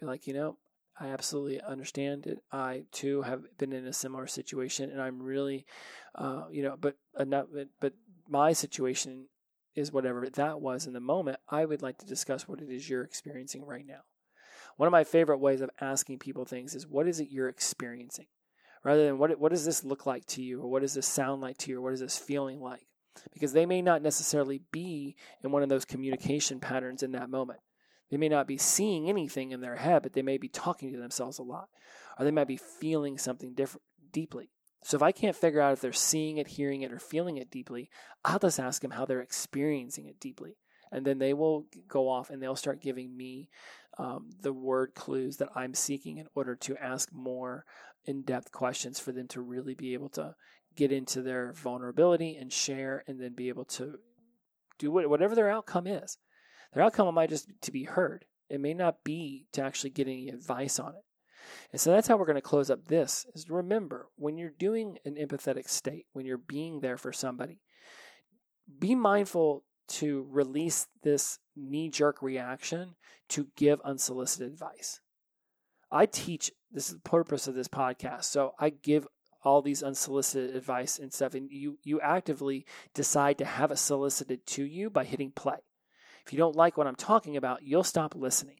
Be 0.00 0.06
like, 0.06 0.26
you 0.26 0.32
know, 0.32 0.56
I 0.98 1.08
absolutely 1.08 1.60
understand 1.60 2.26
it. 2.26 2.42
I 2.52 2.84
too 2.92 3.22
have 3.22 3.42
been 3.58 3.72
in 3.72 3.86
a 3.86 3.92
similar 3.92 4.26
situation, 4.26 4.90
and 4.90 5.00
I'm 5.00 5.22
really, 5.22 5.66
uh, 6.14 6.44
you 6.50 6.62
know, 6.62 6.76
but 6.78 6.96
enough, 7.18 7.46
but 7.80 7.94
my 8.28 8.52
situation 8.52 9.26
is 9.74 9.90
whatever 9.90 10.28
that 10.28 10.60
was 10.60 10.86
in 10.86 10.92
the 10.92 11.00
moment. 11.00 11.38
I 11.48 11.64
would 11.64 11.82
like 11.82 11.98
to 11.98 12.06
discuss 12.06 12.46
what 12.46 12.60
it 12.60 12.70
is 12.70 12.88
you're 12.88 13.04
experiencing 13.04 13.64
right 13.64 13.86
now. 13.86 14.00
One 14.76 14.86
of 14.86 14.92
my 14.92 15.04
favorite 15.04 15.38
ways 15.38 15.60
of 15.60 15.70
asking 15.80 16.18
people 16.18 16.44
things 16.44 16.74
is, 16.74 16.86
what 16.86 17.08
is 17.08 17.20
it 17.20 17.30
you're 17.30 17.48
experiencing? 17.48 18.26
rather 18.84 19.04
than 19.04 19.18
what, 19.18 19.38
what 19.38 19.50
does 19.50 19.64
this 19.64 19.84
look 19.84 20.06
like 20.06 20.26
to 20.26 20.42
you, 20.42 20.60
or 20.60 20.68
what 20.68 20.82
does 20.82 20.94
this 20.94 21.06
sound 21.06 21.40
like 21.40 21.58
to 21.58 21.70
you, 21.70 21.78
or 21.78 21.82
what 21.82 21.92
is 21.92 22.00
this 22.00 22.18
feeling 22.18 22.60
like? 22.60 22.86
Because 23.32 23.52
they 23.52 23.66
may 23.66 23.82
not 23.82 24.02
necessarily 24.02 24.62
be 24.72 25.16
in 25.42 25.50
one 25.50 25.62
of 25.62 25.68
those 25.68 25.84
communication 25.84 26.60
patterns 26.60 27.02
in 27.02 27.12
that 27.12 27.30
moment. 27.30 27.60
They 28.12 28.18
may 28.18 28.28
not 28.28 28.46
be 28.46 28.58
seeing 28.58 29.08
anything 29.08 29.52
in 29.52 29.62
their 29.62 29.76
head, 29.76 30.02
but 30.02 30.12
they 30.12 30.20
may 30.20 30.36
be 30.36 30.46
talking 30.46 30.92
to 30.92 30.98
themselves 30.98 31.38
a 31.38 31.42
lot, 31.42 31.70
or 32.18 32.26
they 32.26 32.30
might 32.30 32.46
be 32.46 32.58
feeling 32.58 33.16
something 33.16 33.54
different 33.54 33.84
deeply. 34.12 34.50
So 34.84 34.98
if 34.98 35.02
I 35.02 35.12
can't 35.12 35.34
figure 35.34 35.62
out 35.62 35.72
if 35.72 35.80
they're 35.80 35.94
seeing 35.94 36.36
it, 36.36 36.46
hearing 36.46 36.82
it, 36.82 36.92
or 36.92 36.98
feeling 36.98 37.38
it 37.38 37.50
deeply, 37.50 37.88
I'll 38.22 38.38
just 38.38 38.60
ask 38.60 38.82
them 38.82 38.90
how 38.90 39.06
they're 39.06 39.22
experiencing 39.22 40.04
it 40.04 40.20
deeply. 40.20 40.58
And 40.92 41.06
then 41.06 41.20
they 41.20 41.32
will 41.32 41.64
go 41.88 42.10
off 42.10 42.28
and 42.28 42.42
they'll 42.42 42.54
start 42.54 42.82
giving 42.82 43.16
me 43.16 43.48
um, 43.96 44.28
the 44.42 44.52
word 44.52 44.94
clues 44.94 45.38
that 45.38 45.48
I'm 45.54 45.72
seeking 45.72 46.18
in 46.18 46.26
order 46.34 46.54
to 46.54 46.76
ask 46.76 47.10
more 47.14 47.64
in 48.04 48.24
depth 48.24 48.52
questions 48.52 49.00
for 49.00 49.12
them 49.12 49.26
to 49.28 49.40
really 49.40 49.74
be 49.74 49.94
able 49.94 50.10
to 50.10 50.34
get 50.76 50.92
into 50.92 51.22
their 51.22 51.54
vulnerability 51.54 52.36
and 52.36 52.52
share 52.52 53.04
and 53.06 53.18
then 53.18 53.32
be 53.32 53.48
able 53.48 53.64
to 53.64 54.00
do 54.78 54.90
whatever 54.90 55.34
their 55.34 55.50
outcome 55.50 55.86
is. 55.86 56.18
Their 56.72 56.82
outcome 56.82 57.14
might 57.14 57.30
just 57.30 57.48
to 57.62 57.72
be 57.72 57.84
heard. 57.84 58.24
It 58.48 58.60
may 58.60 58.74
not 58.74 59.04
be 59.04 59.46
to 59.52 59.62
actually 59.62 59.90
get 59.90 60.06
any 60.06 60.28
advice 60.28 60.78
on 60.78 60.94
it. 60.94 61.04
And 61.72 61.80
so 61.80 61.90
that's 61.90 62.08
how 62.08 62.16
we're 62.16 62.26
going 62.26 62.36
to 62.36 62.42
close 62.42 62.70
up 62.70 62.86
this 62.86 63.26
is 63.34 63.50
remember 63.50 64.08
when 64.16 64.38
you're 64.38 64.50
doing 64.50 64.98
an 65.04 65.16
empathetic 65.16 65.68
state, 65.68 66.06
when 66.12 66.26
you're 66.26 66.38
being 66.38 66.80
there 66.80 66.96
for 66.96 67.12
somebody, 67.12 67.60
be 68.78 68.94
mindful 68.94 69.64
to 69.88 70.26
release 70.30 70.86
this 71.02 71.38
knee 71.56 71.88
jerk 71.88 72.22
reaction 72.22 72.94
to 73.28 73.48
give 73.56 73.80
unsolicited 73.82 74.52
advice. 74.52 75.00
I 75.90 76.06
teach 76.06 76.50
this 76.70 76.88
is 76.88 76.94
the 76.94 77.00
purpose 77.00 77.48
of 77.48 77.54
this 77.54 77.68
podcast. 77.68 78.24
So 78.24 78.54
I 78.58 78.70
give 78.70 79.06
all 79.44 79.60
these 79.60 79.82
unsolicited 79.82 80.54
advice 80.54 80.98
and 80.98 81.12
stuff, 81.12 81.34
and 81.34 81.50
you 81.50 81.78
you 81.82 82.00
actively 82.00 82.64
decide 82.94 83.38
to 83.38 83.44
have 83.44 83.72
it 83.72 83.78
solicited 83.78 84.46
to 84.46 84.64
you 84.64 84.88
by 84.88 85.04
hitting 85.04 85.32
play. 85.32 85.58
If 86.26 86.32
you 86.32 86.38
don't 86.38 86.56
like 86.56 86.76
what 86.76 86.86
I'm 86.86 86.96
talking 86.96 87.36
about, 87.36 87.62
you'll 87.62 87.84
stop 87.84 88.14
listening. 88.14 88.56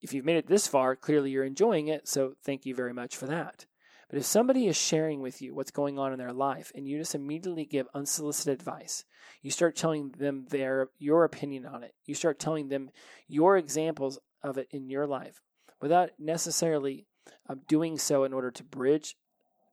If 0.00 0.14
you've 0.14 0.24
made 0.24 0.36
it 0.36 0.46
this 0.46 0.68
far, 0.68 0.94
clearly 0.94 1.30
you're 1.30 1.44
enjoying 1.44 1.88
it, 1.88 2.06
so 2.06 2.34
thank 2.44 2.64
you 2.64 2.74
very 2.74 2.92
much 2.92 3.16
for 3.16 3.26
that. 3.26 3.66
But 4.08 4.18
if 4.18 4.24
somebody 4.24 4.68
is 4.68 4.76
sharing 4.76 5.20
with 5.20 5.42
you 5.42 5.54
what's 5.54 5.70
going 5.70 5.98
on 5.98 6.12
in 6.12 6.18
their 6.18 6.32
life 6.32 6.72
and 6.74 6.88
you 6.88 6.98
just 6.98 7.14
immediately 7.14 7.66
give 7.66 7.86
unsolicited 7.94 8.58
advice, 8.58 9.04
you 9.42 9.50
start 9.50 9.76
telling 9.76 10.12
them 10.16 10.46
their 10.48 10.88
your 10.98 11.24
opinion 11.24 11.66
on 11.66 11.82
it. 11.82 11.92
You 12.06 12.14
start 12.14 12.38
telling 12.38 12.68
them 12.68 12.90
your 13.26 13.58
examples 13.58 14.18
of 14.42 14.56
it 14.56 14.68
in 14.70 14.88
your 14.88 15.06
life 15.06 15.42
without 15.80 16.10
necessarily 16.18 17.06
I'm 17.46 17.60
doing 17.68 17.98
so 17.98 18.24
in 18.24 18.32
order 18.32 18.50
to 18.50 18.64
bridge, 18.64 19.16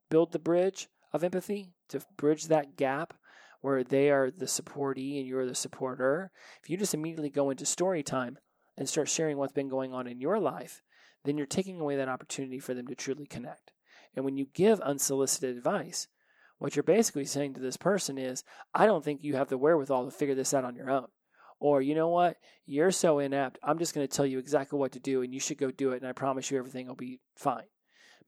build 0.09 0.33
the 0.33 0.39
bridge 0.39 0.89
of 1.13 1.23
empathy, 1.23 1.71
to 1.89 2.01
bridge 2.17 2.45
that 2.45 2.75
gap 2.75 3.13
where 3.65 3.83
they 3.83 4.11
are 4.11 4.29
the 4.29 4.45
supportee 4.45 5.17
and 5.17 5.25
you're 5.25 5.47
the 5.47 5.55
supporter. 5.55 6.29
If 6.61 6.69
you 6.69 6.77
just 6.77 6.93
immediately 6.93 7.31
go 7.31 7.49
into 7.49 7.65
story 7.65 8.03
time 8.03 8.37
and 8.77 8.87
start 8.87 9.09
sharing 9.09 9.37
what's 9.37 9.53
been 9.53 9.69
going 9.69 9.91
on 9.91 10.05
in 10.05 10.21
your 10.21 10.39
life, 10.39 10.83
then 11.23 11.35
you're 11.35 11.47
taking 11.47 11.79
away 11.81 11.95
that 11.95 12.07
opportunity 12.07 12.59
for 12.59 12.75
them 12.75 12.85
to 12.85 12.93
truly 12.93 13.25
connect. 13.25 13.71
And 14.15 14.23
when 14.23 14.37
you 14.37 14.45
give 14.53 14.79
unsolicited 14.81 15.57
advice, 15.57 16.07
what 16.59 16.75
you're 16.75 16.83
basically 16.83 17.25
saying 17.25 17.55
to 17.55 17.59
this 17.59 17.75
person 17.75 18.19
is, 18.19 18.43
I 18.71 18.85
don't 18.85 19.03
think 19.03 19.23
you 19.23 19.35
have 19.35 19.49
the 19.49 19.57
wherewithal 19.57 20.05
to 20.05 20.11
figure 20.11 20.35
this 20.35 20.53
out 20.53 20.63
on 20.63 20.75
your 20.75 20.91
own. 20.91 21.07
Or, 21.59 21.81
you 21.81 21.95
know 21.95 22.09
what? 22.09 22.37
You're 22.67 22.91
so 22.91 23.17
inept. 23.17 23.57
I'm 23.63 23.79
just 23.79 23.95
going 23.95 24.07
to 24.07 24.15
tell 24.15 24.27
you 24.27 24.37
exactly 24.37 24.77
what 24.77 24.91
to 24.91 24.99
do 24.99 25.23
and 25.23 25.33
you 25.33 25.39
should 25.39 25.57
go 25.57 25.71
do 25.71 25.93
it. 25.93 26.03
And 26.03 26.07
I 26.07 26.11
promise 26.11 26.51
you 26.51 26.59
everything 26.59 26.85
will 26.85 26.93
be 26.93 27.19
fine. 27.35 27.65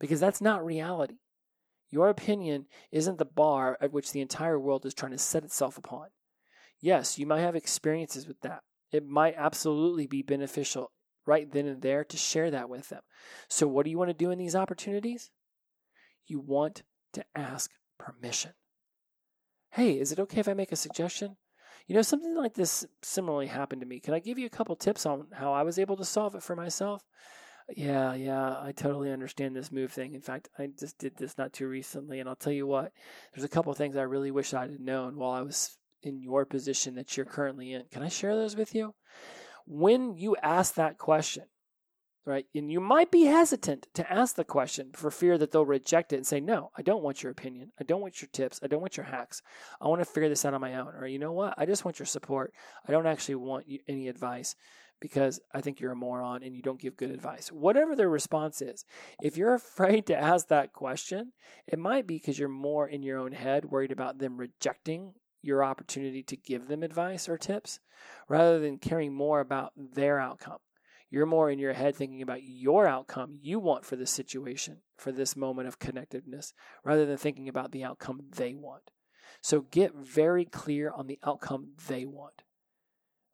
Because 0.00 0.18
that's 0.18 0.40
not 0.40 0.66
reality. 0.66 1.18
Your 1.90 2.08
opinion 2.08 2.66
isn't 2.92 3.18
the 3.18 3.24
bar 3.24 3.78
at 3.80 3.92
which 3.92 4.12
the 4.12 4.20
entire 4.20 4.58
world 4.58 4.84
is 4.84 4.94
trying 4.94 5.12
to 5.12 5.18
set 5.18 5.44
itself 5.44 5.78
upon. 5.78 6.08
Yes, 6.80 7.18
you 7.18 7.26
might 7.26 7.40
have 7.40 7.56
experiences 7.56 8.26
with 8.28 8.40
that. 8.42 8.62
It 8.92 9.06
might 9.06 9.34
absolutely 9.36 10.06
be 10.06 10.22
beneficial 10.22 10.92
right 11.26 11.50
then 11.50 11.66
and 11.66 11.82
there 11.82 12.04
to 12.04 12.16
share 12.16 12.50
that 12.50 12.68
with 12.68 12.88
them. 12.88 13.02
So, 13.48 13.66
what 13.66 13.84
do 13.84 13.90
you 13.90 13.98
want 13.98 14.10
to 14.10 14.14
do 14.14 14.30
in 14.30 14.38
these 14.38 14.56
opportunities? 14.56 15.30
You 16.26 16.40
want 16.40 16.82
to 17.14 17.24
ask 17.34 17.70
permission. 17.98 18.52
Hey, 19.70 19.98
is 19.98 20.12
it 20.12 20.20
okay 20.20 20.40
if 20.40 20.48
I 20.48 20.54
make 20.54 20.72
a 20.72 20.76
suggestion? 20.76 21.36
You 21.86 21.94
know, 21.94 22.02
something 22.02 22.36
like 22.36 22.54
this 22.54 22.86
similarly 23.02 23.46
happened 23.46 23.80
to 23.80 23.86
me. 23.86 24.00
Can 24.00 24.14
I 24.14 24.18
give 24.18 24.38
you 24.38 24.46
a 24.46 24.50
couple 24.50 24.76
tips 24.76 25.06
on 25.06 25.26
how 25.32 25.52
I 25.52 25.62
was 25.62 25.78
able 25.78 25.96
to 25.96 26.04
solve 26.04 26.34
it 26.34 26.42
for 26.42 26.54
myself? 26.54 27.02
Yeah, 27.76 28.14
yeah, 28.14 28.56
I 28.60 28.72
totally 28.72 29.12
understand 29.12 29.54
this 29.54 29.70
move 29.70 29.92
thing. 29.92 30.14
In 30.14 30.22
fact, 30.22 30.48
I 30.58 30.68
just 30.78 30.96
did 30.98 31.16
this 31.16 31.36
not 31.36 31.52
too 31.52 31.68
recently, 31.68 32.18
and 32.18 32.28
I'll 32.28 32.36
tell 32.36 32.52
you 32.52 32.66
what, 32.66 32.92
there's 33.34 33.44
a 33.44 33.48
couple 33.48 33.72
things 33.74 33.96
I 33.96 34.02
really 34.02 34.30
wish 34.30 34.54
I'd 34.54 34.70
have 34.70 34.80
known 34.80 35.16
while 35.16 35.32
I 35.32 35.42
was 35.42 35.76
in 36.02 36.22
your 36.22 36.46
position 36.46 36.94
that 36.94 37.16
you're 37.16 37.26
currently 37.26 37.72
in. 37.74 37.84
Can 37.90 38.02
I 38.02 38.08
share 38.08 38.34
those 38.34 38.56
with 38.56 38.74
you? 38.74 38.94
When 39.66 40.16
you 40.16 40.34
ask 40.42 40.74
that 40.74 40.96
question, 40.96 41.44
right? 42.24 42.46
And 42.54 42.72
you 42.72 42.80
might 42.80 43.10
be 43.10 43.24
hesitant 43.24 43.88
to 43.94 44.10
ask 44.10 44.36
the 44.36 44.44
question 44.44 44.90
for 44.94 45.10
fear 45.10 45.36
that 45.36 45.50
they'll 45.50 45.66
reject 45.66 46.12
it 46.12 46.16
and 46.16 46.26
say, 46.26 46.40
No, 46.40 46.70
I 46.76 46.82
don't 46.82 47.02
want 47.02 47.22
your 47.22 47.32
opinion. 47.32 47.72
I 47.80 47.84
don't 47.84 48.00
want 48.00 48.20
your 48.22 48.28
tips. 48.32 48.60
I 48.62 48.66
don't 48.66 48.80
want 48.80 48.96
your 48.96 49.06
hacks. 49.06 49.42
I 49.80 49.88
want 49.88 50.00
to 50.00 50.04
figure 50.06 50.28
this 50.28 50.44
out 50.44 50.54
on 50.54 50.60
my 50.60 50.74
own. 50.74 50.88
Or, 50.88 51.06
you 51.06 51.18
know 51.18 51.32
what? 51.32 51.54
I 51.58 51.66
just 51.66 51.84
want 51.84 51.98
your 51.98 52.06
support. 52.06 52.52
I 52.86 52.92
don't 52.92 53.06
actually 53.06 53.36
want 53.36 53.66
any 53.88 54.08
advice 54.08 54.54
because 55.00 55.40
I 55.52 55.60
think 55.60 55.80
you're 55.80 55.92
a 55.92 55.96
moron 55.96 56.42
and 56.42 56.54
you 56.54 56.62
don't 56.62 56.80
give 56.80 56.96
good 56.96 57.10
advice. 57.10 57.52
Whatever 57.52 57.94
their 57.94 58.08
response 58.08 58.60
is, 58.60 58.84
if 59.22 59.36
you're 59.36 59.54
afraid 59.54 60.06
to 60.06 60.16
ask 60.16 60.48
that 60.48 60.72
question, 60.72 61.32
it 61.66 61.78
might 61.78 62.06
be 62.06 62.16
because 62.16 62.38
you're 62.38 62.48
more 62.48 62.88
in 62.88 63.02
your 63.02 63.18
own 63.18 63.32
head, 63.32 63.66
worried 63.66 63.92
about 63.92 64.18
them 64.18 64.36
rejecting 64.36 65.14
your 65.42 65.62
opportunity 65.62 66.22
to 66.24 66.36
give 66.36 66.68
them 66.68 66.82
advice 66.82 67.28
or 67.28 67.38
tips 67.38 67.80
rather 68.28 68.58
than 68.58 68.78
caring 68.78 69.14
more 69.14 69.40
about 69.40 69.72
their 69.76 70.18
outcome. 70.18 70.58
You're 71.10 71.26
more 71.26 71.50
in 71.50 71.58
your 71.58 71.72
head 71.72 71.96
thinking 71.96 72.20
about 72.20 72.42
your 72.42 72.86
outcome 72.86 73.38
you 73.40 73.58
want 73.58 73.86
for 73.86 73.96
this 73.96 74.10
situation, 74.10 74.78
for 74.96 75.10
this 75.10 75.36
moment 75.36 75.68
of 75.68 75.78
connectedness, 75.78 76.52
rather 76.84 77.06
than 77.06 77.16
thinking 77.16 77.48
about 77.48 77.72
the 77.72 77.82
outcome 77.82 78.20
they 78.36 78.52
want. 78.52 78.90
So 79.40 79.62
get 79.62 79.94
very 79.94 80.44
clear 80.44 80.90
on 80.90 81.06
the 81.06 81.18
outcome 81.24 81.68
they 81.86 82.04
want. 82.04 82.42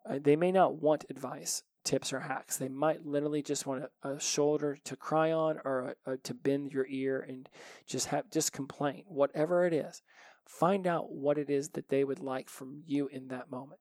Uh, 0.08 0.18
they 0.22 0.36
may 0.36 0.52
not 0.52 0.82
want 0.82 1.04
advice, 1.08 1.62
tips, 1.84 2.12
or 2.12 2.20
hacks. 2.20 2.56
They 2.56 2.68
might 2.68 3.06
literally 3.06 3.42
just 3.42 3.66
want 3.66 3.84
a, 4.02 4.08
a 4.08 4.20
shoulder 4.20 4.78
to 4.84 4.96
cry 4.96 5.32
on 5.32 5.58
or 5.64 5.94
a, 6.06 6.12
a, 6.12 6.16
to 6.18 6.34
bend 6.34 6.72
your 6.72 6.86
ear 6.88 7.24
and 7.26 7.48
just 7.86 8.08
have 8.08 8.30
just 8.30 8.52
complain. 8.52 9.04
Whatever 9.06 9.66
it 9.66 9.72
is, 9.72 10.02
find 10.46 10.86
out 10.86 11.10
what 11.12 11.38
it 11.38 11.48
is 11.48 11.70
that 11.70 11.88
they 11.88 12.04
would 12.04 12.20
like 12.20 12.48
from 12.48 12.82
you 12.86 13.08
in 13.08 13.28
that 13.28 13.50
moment. 13.50 13.80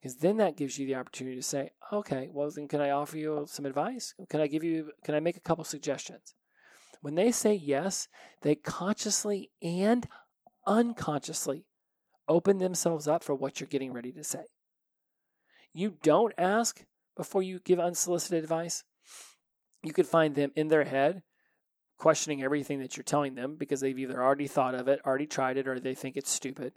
Because 0.00 0.16
then 0.16 0.38
that 0.38 0.56
gives 0.56 0.78
you 0.78 0.86
the 0.86 0.96
opportunity 0.96 1.36
to 1.36 1.42
say, 1.42 1.70
okay, 1.92 2.28
well, 2.32 2.50
then 2.50 2.66
can 2.66 2.80
I 2.80 2.90
offer 2.90 3.16
you 3.16 3.44
some 3.48 3.66
advice? 3.66 4.14
Can 4.28 4.40
I 4.40 4.48
give 4.48 4.64
you, 4.64 4.90
can 5.04 5.14
I 5.14 5.20
make 5.20 5.36
a 5.36 5.40
couple 5.40 5.62
suggestions? 5.62 6.34
When 7.02 7.14
they 7.14 7.30
say 7.30 7.54
yes, 7.54 8.08
they 8.42 8.54
consciously 8.56 9.50
and 9.62 10.08
unconsciously 10.66 11.66
open 12.28 12.58
themselves 12.58 13.06
up 13.06 13.22
for 13.22 13.34
what 13.34 13.60
you're 13.60 13.68
getting 13.68 13.92
ready 13.92 14.12
to 14.12 14.24
say. 14.24 14.44
You 15.72 15.96
don't 16.02 16.34
ask 16.36 16.84
before 17.16 17.42
you 17.42 17.60
give 17.60 17.80
unsolicited 17.80 18.42
advice. 18.42 18.84
You 19.82 19.92
could 19.92 20.06
find 20.06 20.34
them 20.34 20.52
in 20.54 20.68
their 20.68 20.84
head 20.84 21.22
questioning 21.98 22.42
everything 22.42 22.80
that 22.80 22.96
you're 22.96 23.04
telling 23.04 23.34
them 23.34 23.56
because 23.56 23.80
they've 23.80 23.98
either 23.98 24.22
already 24.22 24.48
thought 24.48 24.74
of 24.74 24.88
it, 24.88 25.00
already 25.04 25.26
tried 25.26 25.56
it, 25.56 25.68
or 25.68 25.78
they 25.78 25.94
think 25.94 26.16
it's 26.16 26.30
stupid 26.30 26.72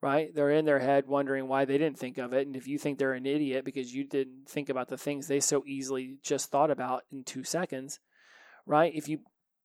right? 0.00 0.34
They're 0.34 0.50
in 0.50 0.64
their 0.64 0.78
head 0.78 1.06
wondering 1.06 1.48
why 1.48 1.64
they 1.64 1.78
didn't 1.78 1.98
think 1.98 2.18
of 2.18 2.32
it. 2.32 2.46
And 2.46 2.56
if 2.56 2.68
you 2.68 2.78
think 2.78 2.98
they're 2.98 3.14
an 3.14 3.26
idiot 3.26 3.64
because 3.64 3.94
you 3.94 4.04
didn't 4.04 4.48
think 4.48 4.68
about 4.68 4.88
the 4.88 4.98
things 4.98 5.26
they 5.26 5.40
so 5.40 5.64
easily 5.66 6.18
just 6.22 6.50
thought 6.50 6.70
about 6.70 7.02
in 7.10 7.24
two 7.24 7.44
seconds, 7.44 7.98
right? 8.66 8.92
If 8.94 9.08
you 9.08 9.20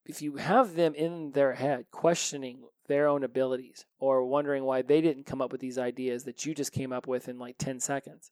if 0.05 0.21
you 0.21 0.35
have 0.35 0.75
them 0.75 0.93
in 0.95 1.31
their 1.31 1.53
head 1.53 1.85
questioning 1.91 2.63
their 2.87 3.07
own 3.07 3.23
abilities 3.23 3.85
or 3.99 4.25
wondering 4.25 4.65
why 4.65 4.81
they 4.81 4.99
didn't 4.99 5.25
come 5.25 5.41
up 5.41 5.51
with 5.51 5.61
these 5.61 5.77
ideas 5.77 6.25
that 6.25 6.45
you 6.45 6.53
just 6.53 6.73
came 6.73 6.91
up 6.91 7.07
with 7.07 7.29
in 7.29 7.39
like 7.39 7.57
10 7.57 7.79
seconds, 7.79 8.29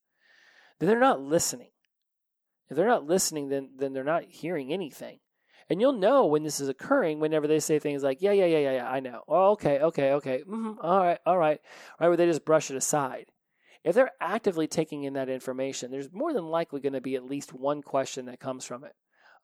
they're 0.85 0.99
not 0.99 1.21
listening. 1.21 1.69
If 2.69 2.77
they're 2.77 2.87
not 2.87 3.05
listening, 3.05 3.49
then 3.49 3.71
then 3.77 3.93
they're 3.93 4.03
not 4.03 4.23
hearing 4.23 4.71
anything. 4.71 5.19
And 5.69 5.79
you'll 5.79 5.93
know 5.93 6.25
when 6.25 6.43
this 6.43 6.59
is 6.59 6.67
occurring 6.67 7.19
whenever 7.19 7.47
they 7.47 7.59
say 7.59 7.79
things 7.79 8.03
like, 8.03 8.21
yeah, 8.21 8.33
yeah, 8.33 8.45
yeah, 8.45 8.59
yeah, 8.59 8.71
yeah, 8.73 8.89
I 8.89 8.99
know. 8.99 9.21
Oh, 9.27 9.51
okay, 9.51 9.79
okay, 9.79 10.11
okay. 10.13 10.39
Mm-hmm, 10.39 10.73
all 10.81 10.99
right, 10.99 11.19
all 11.25 11.37
right. 11.37 11.61
Right, 11.99 12.07
where 12.07 12.17
they 12.17 12.25
just 12.25 12.43
brush 12.43 12.69
it 12.69 12.75
aside. 12.75 13.27
If 13.83 13.95
they're 13.95 14.11
actively 14.19 14.67
taking 14.67 15.03
in 15.03 15.13
that 15.13 15.29
information, 15.29 15.89
there's 15.89 16.11
more 16.11 16.33
than 16.33 16.45
likely 16.45 16.81
going 16.81 16.93
to 16.93 17.01
be 17.01 17.15
at 17.15 17.23
least 17.23 17.53
one 17.53 17.81
question 17.81 18.25
that 18.25 18.39
comes 18.39 18.65
from 18.65 18.83
it. 18.83 18.93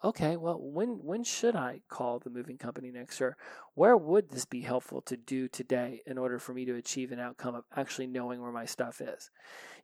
Okay, 0.04 0.38
well, 0.38 0.60
when 0.62 1.00
when 1.02 1.24
should 1.24 1.56
I 1.56 1.82
call 1.90 2.20
the 2.20 2.30
moving 2.30 2.60
company 2.60 2.92
next, 2.92 3.20
or 3.20 3.36
where 3.74 3.98
would 3.98 4.30
this 4.30 4.46
be 4.46 4.62
helpful 4.62 5.02
to 5.02 5.18
do 5.18 5.48
today 5.48 6.02
in 6.06 6.20
order 6.20 6.38
for 6.38 6.54
me 6.54 6.66
to 6.66 6.76
achieve 6.76 7.12
an 7.12 7.20
outcome 7.20 7.56
of 7.56 7.64
actually 7.76 8.06
knowing 8.06 8.40
where 8.40 8.52
my 8.52 8.66
stuff 8.66 9.02
is? 9.02 9.32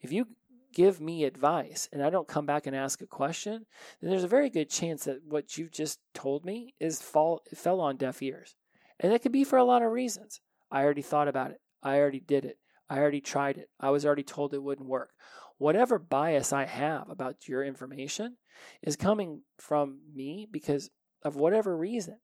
If 0.01 0.11
you 0.11 0.27
give 0.73 0.99
me 0.99 1.23
advice 1.23 1.87
and 1.91 2.03
I 2.03 2.09
don't 2.09 2.27
come 2.27 2.45
back 2.45 2.67
and 2.67 2.75
ask 2.75 3.01
a 3.01 3.07
question, 3.07 3.65
then 4.01 4.09
there's 4.09 4.23
a 4.23 4.27
very 4.27 4.49
good 4.49 4.69
chance 4.69 5.05
that 5.05 5.23
what 5.27 5.57
you've 5.57 5.71
just 5.71 5.99
told 6.13 6.45
me 6.45 6.73
is 6.79 7.01
fall 7.01 7.41
fell 7.53 7.79
on 7.79 7.97
deaf 7.97 8.21
ears. 8.21 8.55
And 8.99 9.13
it 9.13 9.21
could 9.21 9.31
be 9.31 9.43
for 9.43 9.57
a 9.57 9.63
lot 9.63 9.81
of 9.81 9.91
reasons. 9.91 10.41
I 10.71 10.83
already 10.83 11.01
thought 11.01 11.27
about 11.27 11.51
it. 11.51 11.61
I 11.81 11.97
already 11.97 12.19
did 12.19 12.45
it. 12.45 12.57
I 12.89 12.99
already 12.99 13.21
tried 13.21 13.57
it. 13.57 13.69
I 13.79 13.89
was 13.89 14.05
already 14.05 14.23
told 14.23 14.53
it 14.53 14.61
wouldn't 14.61 14.87
work. 14.87 15.11
Whatever 15.57 15.99
bias 15.99 16.51
I 16.51 16.65
have 16.65 17.09
about 17.09 17.47
your 17.47 17.63
information 17.63 18.37
is 18.81 18.95
coming 18.95 19.41
from 19.57 19.99
me 20.13 20.47
because 20.51 20.89
of 21.23 21.35
whatever 21.35 21.75
reason. 21.77 22.17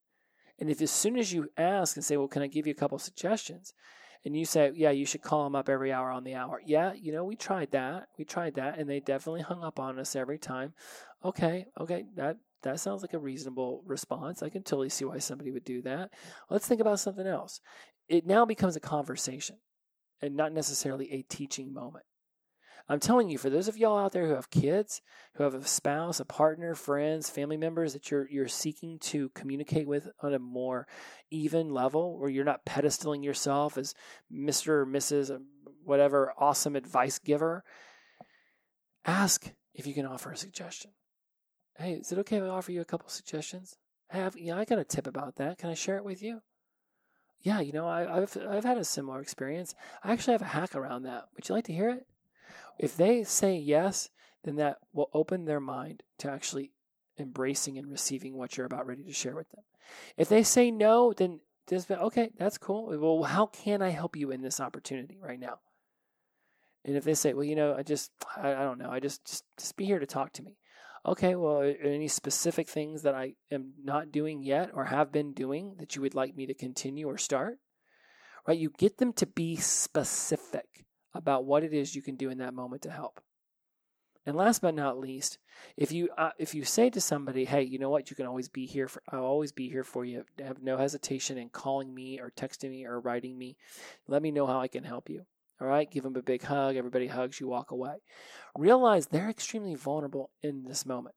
And 0.60 0.70
if 0.70 0.82
as 0.82 0.92
soon 0.92 1.18
as 1.18 1.32
you 1.32 1.50
ask 1.58 1.96
and 1.96 2.04
say, 2.04 2.18
Well, 2.18 2.28
can 2.28 2.42
I 2.42 2.48
give 2.48 2.68
you 2.68 2.72
a 2.72 2.76
couple 2.76 3.00
suggestions? 3.00 3.74
And 4.26 4.36
you 4.36 4.46
say, 4.46 4.72
yeah, 4.76 4.92
you 4.92 5.06
should 5.06 5.22
call 5.22 5.44
them 5.46 5.56
up 5.56 5.70
every 5.70 5.94
hour 5.94 6.12
on 6.12 6.24
the 6.24 6.36
hour. 6.36 6.62
Yeah, 6.66 6.94
you 6.94 7.12
know, 7.12 7.24
we 7.24 7.36
tried 7.36 7.72
that. 7.72 8.08
We 8.18 8.26
tried 8.26 8.56
that, 8.56 8.78
and 8.78 8.90
they 8.90 9.00
definitely 9.00 9.42
hung 9.50 9.64
up 9.64 9.80
on 9.80 10.00
us 10.00 10.16
every 10.16 10.38
time. 10.38 10.74
Okay, 11.24 11.66
okay, 11.80 12.06
that 12.16 12.38
that 12.64 12.80
sounds 12.80 13.02
like 13.02 13.14
a 13.14 13.20
reasonable 13.20 13.84
response. 13.86 14.44
I 14.44 14.50
can 14.50 14.64
totally 14.64 14.90
see 14.90 15.06
why 15.06 15.20
somebody 15.20 15.52
would 15.52 15.64
do 15.64 15.82
that. 15.84 16.12
Let's 16.50 16.68
think 16.68 16.82
about 16.82 17.00
something 17.00 17.28
else. 17.28 17.62
It 18.10 18.26
now 18.26 18.46
becomes 18.46 18.76
a 18.76 18.82
conversation 18.82 19.58
and 20.22 20.36
not 20.36 20.52
necessarily 20.52 21.12
a 21.14 21.22
teaching 21.22 21.74
moment. 21.74 22.04
I'm 22.92 23.00
telling 23.00 23.30
you, 23.30 23.38
for 23.38 23.52
those 23.52 23.68
of 23.68 23.78
y'all 23.78 24.00
out 24.00 24.14
there 24.14 24.26
who 24.26 24.34
have 24.34 24.50
kids, 24.50 25.02
who 25.36 25.44
have 25.44 25.54
a 25.54 25.64
spouse, 25.64 26.20
a 26.20 26.26
partner, 26.26 26.74
friends, 26.74 27.30
family 27.30 27.56
members 27.56 27.94
that 27.94 28.10
you're 28.10 28.28
you're 28.30 28.48
seeking 28.48 28.98
to 29.00 29.30
communicate 29.30 29.88
with 29.88 30.10
on 30.22 30.34
a 30.34 30.40
more 30.40 30.88
even 31.30 31.70
level, 31.70 32.18
where 32.18 32.32
you're 32.32 32.44
not 32.44 32.66
pedestaling 32.66 33.24
yourself 33.24 33.78
as 33.78 33.94
Mr. 34.34 34.70
or 34.70 34.86
Mrs. 34.88 35.30
Uh, 35.30 35.40
whatever 35.84 36.34
awesome 36.40 36.76
advice 36.76 37.20
giver, 37.20 37.64
ask 39.06 39.54
if 39.76 39.86
you 39.86 39.94
can 39.94 40.08
offer 40.08 40.32
a 40.32 40.38
suggestion. 40.38 40.92
Hey, 41.78 41.94
is 41.94 42.12
it 42.12 42.18
okay 42.20 42.38
if 42.38 42.44
I 42.44 42.48
offer 42.48 42.72
you 42.72 42.82
a 42.82 42.86
couple 42.86 43.10
suggestions? 43.10 43.78
Have 44.10 44.36
yeah, 44.36 44.58
I 44.58 44.66
got 44.66 44.80
a 44.80 44.84
tip 44.84 45.06
about 45.06 45.36
that. 45.36 45.60
Can 45.60 45.70
I 45.70 45.76
share 45.76 45.98
it 45.98 46.04
with 46.04 46.24
you? 46.24 46.42
Yeah, 47.42 47.60
you 47.62 47.72
know, 47.72 47.88
I, 47.88 48.20
have 48.20 48.36
I've 48.50 48.66
had 48.66 48.80
a 48.80 48.84
similar 48.84 49.22
experience. 49.22 49.76
I 50.04 50.12
actually 50.12 50.34
have 50.34 50.42
a 50.42 50.46
hack 50.46 50.76
around 50.76 51.04
that. 51.04 51.26
Would 51.36 51.48
you 51.48 51.56
like 51.56 51.66
to 51.66 51.74
hear 51.74 51.90
it? 51.92 52.08
If 52.78 52.96
they 52.96 53.24
say 53.24 53.56
yes, 53.58 54.10
then 54.44 54.56
that 54.56 54.78
will 54.94 55.10
open 55.14 55.46
their 55.46 55.60
mind 55.60 56.04
to 56.20 56.32
actually 56.32 56.72
embracing 57.18 57.78
and 57.78 57.92
receiving 57.92 58.38
what 58.38 58.56
you're 58.56 58.66
about 58.66 58.88
ready 58.88 59.04
to 59.04 59.14
share 59.14 59.36
with 59.36 59.50
them. 59.50 59.64
If 60.18 60.30
they 60.30 60.44
say 60.44 60.72
no, 60.72 61.14
then 61.14 61.42
just 61.70 61.92
okay, 61.92 62.32
that's 62.38 62.58
cool. 62.58 62.98
Well, 62.98 63.24
how 63.24 63.48
can 63.48 63.82
I 63.82 63.90
help 63.90 64.16
you 64.16 64.32
in 64.32 64.42
this 64.42 64.60
opportunity 64.60 65.20
right 65.22 65.40
now? 65.40 65.60
And 66.86 66.96
if 66.96 67.04
they 67.04 67.14
say, 67.14 67.34
well, 67.34 67.44
you 67.44 67.56
know, 67.56 67.76
I 67.76 67.84
just, 67.84 68.12
I, 68.38 68.54
I 68.54 68.64
don't 68.64 68.80
know, 68.80 68.90
I 68.90 69.00
just, 69.00 69.26
just, 69.26 69.44
just 69.58 69.76
be 69.76 69.86
here 69.86 70.00
to 70.00 70.06
talk 70.06 70.32
to 70.34 70.44
me. 70.44 70.58
Okay, 71.06 71.36
well, 71.36 71.62
any 71.62 72.08
specific 72.08 72.68
things 72.68 73.04
that 73.04 73.16
I 73.16 73.34
am 73.52 73.74
not 73.84 74.12
doing 74.12 74.44
yet 74.44 74.72
or 74.74 74.86
have 74.86 75.12
been 75.12 75.34
doing 75.34 75.76
that 75.80 75.96
you 75.96 76.02
would 76.02 76.16
like 76.16 76.36
me 76.36 76.46
to 76.48 76.54
continue 76.54 77.08
or 77.08 77.18
start? 77.18 77.58
Right? 78.48 78.58
You 78.58 78.72
get 78.78 78.98
them 78.98 79.14
to 79.14 79.26
be 79.26 79.56
specific 79.58 80.86
about 81.14 81.46
what 81.46 81.64
it 81.64 81.74
is 81.74 81.96
you 81.96 82.02
can 82.02 82.16
do 82.16 82.30
in 82.30 82.38
that 82.40 82.54
moment 82.54 82.82
to 82.84 82.92
help. 82.92 83.22
And 84.26 84.36
last 84.36 84.62
but 84.62 84.76
not 84.76 85.00
least, 85.00 85.40
if 85.76 85.92
you 85.92 86.10
uh, 86.18 86.32
if 86.38 86.54
you 86.54 86.64
say 86.64 86.90
to 86.92 87.02
somebody, 87.02 87.46
"Hey, 87.46 87.64
you 87.64 87.80
know 87.80 87.90
what? 87.90 88.10
You 88.10 88.16
can 88.16 88.26
always 88.26 88.50
be 88.50 88.66
here 88.66 88.88
for 88.88 89.02
I'll 89.10 89.24
always 89.24 89.52
be 89.52 89.70
here 89.70 89.84
for 89.84 90.06
you. 90.06 90.24
Have 90.40 90.62
no 90.62 90.78
hesitation 90.78 91.38
in 91.38 91.50
calling 91.50 91.96
me 91.96 92.20
or 92.20 92.30
texting 92.30 92.70
me 92.70 92.86
or 92.86 93.00
writing 93.00 93.38
me. 93.38 93.58
Let 94.08 94.22
me 94.22 94.32
know 94.32 94.46
how 94.46 94.60
I 94.60 94.68
can 94.68 94.84
help 94.84 95.10
you." 95.10 95.26
All 95.62 95.68
right, 95.68 95.90
give 95.90 96.04
them 96.04 96.16
a 96.16 96.22
big 96.22 96.44
hug. 96.44 96.76
Everybody 96.76 97.08
hugs, 97.08 97.40
you 97.40 97.48
walk 97.48 97.72
away. 97.72 97.96
Realize 98.56 99.08
they're 99.08 99.30
extremely 99.30 99.76
vulnerable 99.76 100.30
in 100.42 100.64
this 100.64 100.86
moment. 100.86 101.16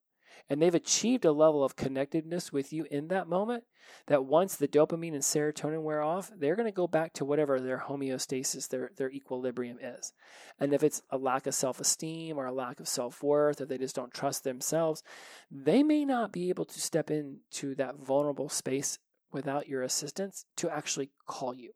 And 0.49 0.61
they've 0.61 0.75
achieved 0.75 1.25
a 1.25 1.33
level 1.33 1.65
of 1.65 1.77
connectedness 1.77 2.53
with 2.53 2.73
you 2.73 2.87
in 2.91 3.09
that 3.09 3.29
moment 3.29 3.65
that 4.07 4.25
once 4.25 4.57
the 4.57 4.69
dopamine 4.69 5.15
and 5.15 5.23
serotonin 5.23 5.83
wear 5.83 6.03
off, 6.03 6.31
they're 6.37 6.57
going 6.57 6.69
to 6.69 6.73
go 6.73 6.87
back 6.87 7.13
to 7.15 7.25
whatever 7.25 7.61
their 7.61 7.85
homeostasis, 7.89 8.69
their, 8.69 8.91
their 8.97 9.11
equilibrium 9.11 9.79
is. 9.81 10.13
And 10.59 10.73
if 10.73 10.83
it's 10.83 11.03
a 11.11 11.19
lack 11.19 11.47
of 11.47 11.55
self 11.55 11.81
esteem 11.81 12.39
or 12.39 12.47
a 12.47 12.53
lack 12.53 12.81
of 12.81 12.89
self 12.89 13.23
worth, 13.23 13.61
or 13.61 13.67
they 13.67 13.79
just 13.79 13.97
don't 13.97 14.15
trust 14.15 14.45
themselves, 14.45 15.03
they 15.51 15.83
may 15.83 16.05
not 16.05 16.33
be 16.33 16.49
able 16.49 16.65
to 16.67 16.81
step 16.81 17.11
into 17.11 17.75
that 17.77 17.97
vulnerable 17.97 18.49
space 18.49 18.99
without 19.33 19.69
your 19.69 19.83
assistance 19.83 20.45
to 20.57 20.71
actually 20.71 21.11
call 21.27 21.55
you, 21.55 21.73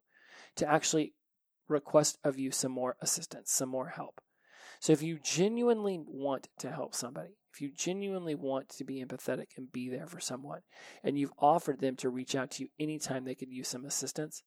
to 0.56 0.68
actually 0.70 1.14
request 1.68 2.18
of 2.22 2.38
you 2.38 2.50
some 2.50 2.72
more 2.72 2.96
assistance, 3.00 3.50
some 3.50 3.68
more 3.68 3.88
help. 3.88 4.20
So 4.80 4.92
if 4.92 5.02
you 5.02 5.18
genuinely 5.22 6.00
want 6.06 6.48
to 6.58 6.70
help 6.70 6.94
somebody, 6.94 7.36
if 7.52 7.60
you 7.60 7.70
genuinely 7.70 8.34
want 8.34 8.68
to 8.70 8.84
be 8.84 9.02
empathetic 9.02 9.56
and 9.56 9.72
be 9.72 9.88
there 9.88 10.06
for 10.06 10.20
someone, 10.20 10.60
and 11.02 11.18
you've 11.18 11.32
offered 11.38 11.80
them 11.80 11.96
to 11.96 12.10
reach 12.10 12.34
out 12.34 12.50
to 12.52 12.64
you 12.64 12.68
anytime 12.78 13.24
they 13.24 13.34
could 13.34 13.50
use 13.50 13.68
some 13.68 13.84
assistance, 13.84 14.42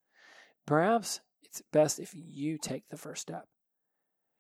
perhaps 0.66 1.22
it's 1.44 1.64
best 1.74 2.00
if 2.00 2.14
you 2.14 2.58
take 2.58 2.84
the 2.90 2.98
first 2.98 3.22
step. 3.22 3.48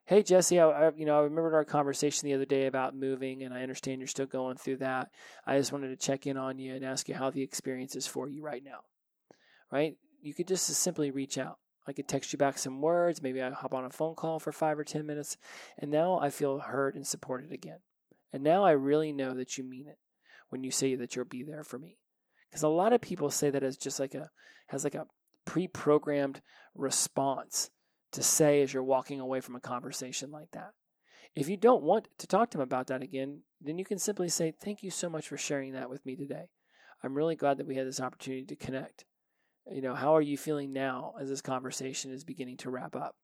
Hey 0.05 0.23
Jesse, 0.23 0.59
I, 0.59 0.67
I, 0.67 0.91
you 0.95 1.05
know 1.05 1.19
I 1.19 1.21
remembered 1.21 1.53
our 1.53 1.65
conversation 1.65 2.27
the 2.27 2.33
other 2.33 2.45
day 2.45 2.65
about 2.65 2.95
moving, 2.95 3.43
and 3.43 3.53
I 3.53 3.61
understand 3.61 4.01
you're 4.01 4.07
still 4.07 4.25
going 4.25 4.57
through 4.57 4.77
that. 4.77 5.09
I 5.45 5.57
just 5.57 5.71
wanted 5.71 5.89
to 5.89 5.95
check 5.95 6.25
in 6.25 6.35
on 6.35 6.57
you 6.57 6.73
and 6.75 6.83
ask 6.83 7.07
you 7.07 7.15
how 7.15 7.29
the 7.29 7.43
experience 7.43 7.95
is 7.95 8.07
for 8.07 8.27
you 8.27 8.41
right 8.41 8.63
now. 8.63 8.79
Right? 9.71 9.97
You 10.21 10.33
could 10.33 10.47
just 10.47 10.65
simply 10.65 11.11
reach 11.11 11.37
out. 11.37 11.59
I 11.89 11.93
could 11.93 12.07
text 12.07 12.31
you 12.31 12.37
back 12.37 12.57
some 12.57 12.81
words. 12.81 13.21
Maybe 13.21 13.41
I 13.41 13.49
hop 13.49 13.73
on 13.73 13.85
a 13.85 13.89
phone 13.89 14.15
call 14.15 14.39
for 14.39 14.51
five 14.51 14.77
or 14.77 14.83
10 14.83 15.05
minutes. 15.05 15.37
And 15.77 15.91
now 15.91 16.19
I 16.19 16.29
feel 16.29 16.59
heard 16.59 16.95
and 16.95 17.05
supported 17.05 17.51
again. 17.51 17.79
And 18.31 18.43
now 18.43 18.63
I 18.63 18.71
really 18.71 19.11
know 19.11 19.33
that 19.33 19.57
you 19.57 19.63
mean 19.63 19.87
it 19.87 19.97
when 20.49 20.63
you 20.63 20.71
say 20.71 20.95
that 20.95 21.15
you'll 21.15 21.25
be 21.25 21.43
there 21.43 21.63
for 21.63 21.79
me. 21.79 21.97
Because 22.49 22.63
a 22.63 22.67
lot 22.67 22.93
of 22.93 23.01
people 23.01 23.29
say 23.29 23.49
that 23.49 23.63
as 23.63 23.77
just 23.77 23.99
like 23.99 24.15
a, 24.15 24.29
has 24.67 24.83
like 24.83 24.95
a 24.95 25.07
pre 25.45 25.67
programmed 25.67 26.41
response 26.75 27.71
to 28.11 28.23
say 28.23 28.61
as 28.61 28.73
you're 28.73 28.83
walking 28.83 29.19
away 29.19 29.41
from 29.41 29.55
a 29.55 29.59
conversation 29.59 30.31
like 30.31 30.51
that. 30.51 30.71
If 31.35 31.47
you 31.47 31.57
don't 31.57 31.83
want 31.83 32.07
to 32.17 32.27
talk 32.27 32.49
to 32.51 32.57
them 32.57 32.63
about 32.63 32.87
that 32.87 33.03
again, 33.03 33.41
then 33.61 33.77
you 33.77 33.85
can 33.85 33.99
simply 33.99 34.29
say, 34.29 34.51
Thank 34.51 34.83
you 34.83 34.91
so 34.91 35.09
much 35.09 35.27
for 35.27 35.37
sharing 35.37 35.73
that 35.73 35.89
with 35.89 36.05
me 36.05 36.15
today. 36.15 36.49
I'm 37.03 37.15
really 37.15 37.35
glad 37.35 37.57
that 37.57 37.67
we 37.67 37.75
had 37.75 37.87
this 37.87 38.01
opportunity 38.01 38.45
to 38.45 38.55
connect. 38.55 39.05
You 39.71 39.81
know, 39.81 39.95
how 39.95 40.15
are 40.15 40.21
you 40.21 40.37
feeling 40.37 40.73
now 40.73 41.13
as 41.19 41.29
this 41.29 41.41
conversation 41.41 42.11
is 42.11 42.23
beginning 42.23 42.57
to 42.57 42.69
wrap 42.69 42.95
up? 42.95 43.15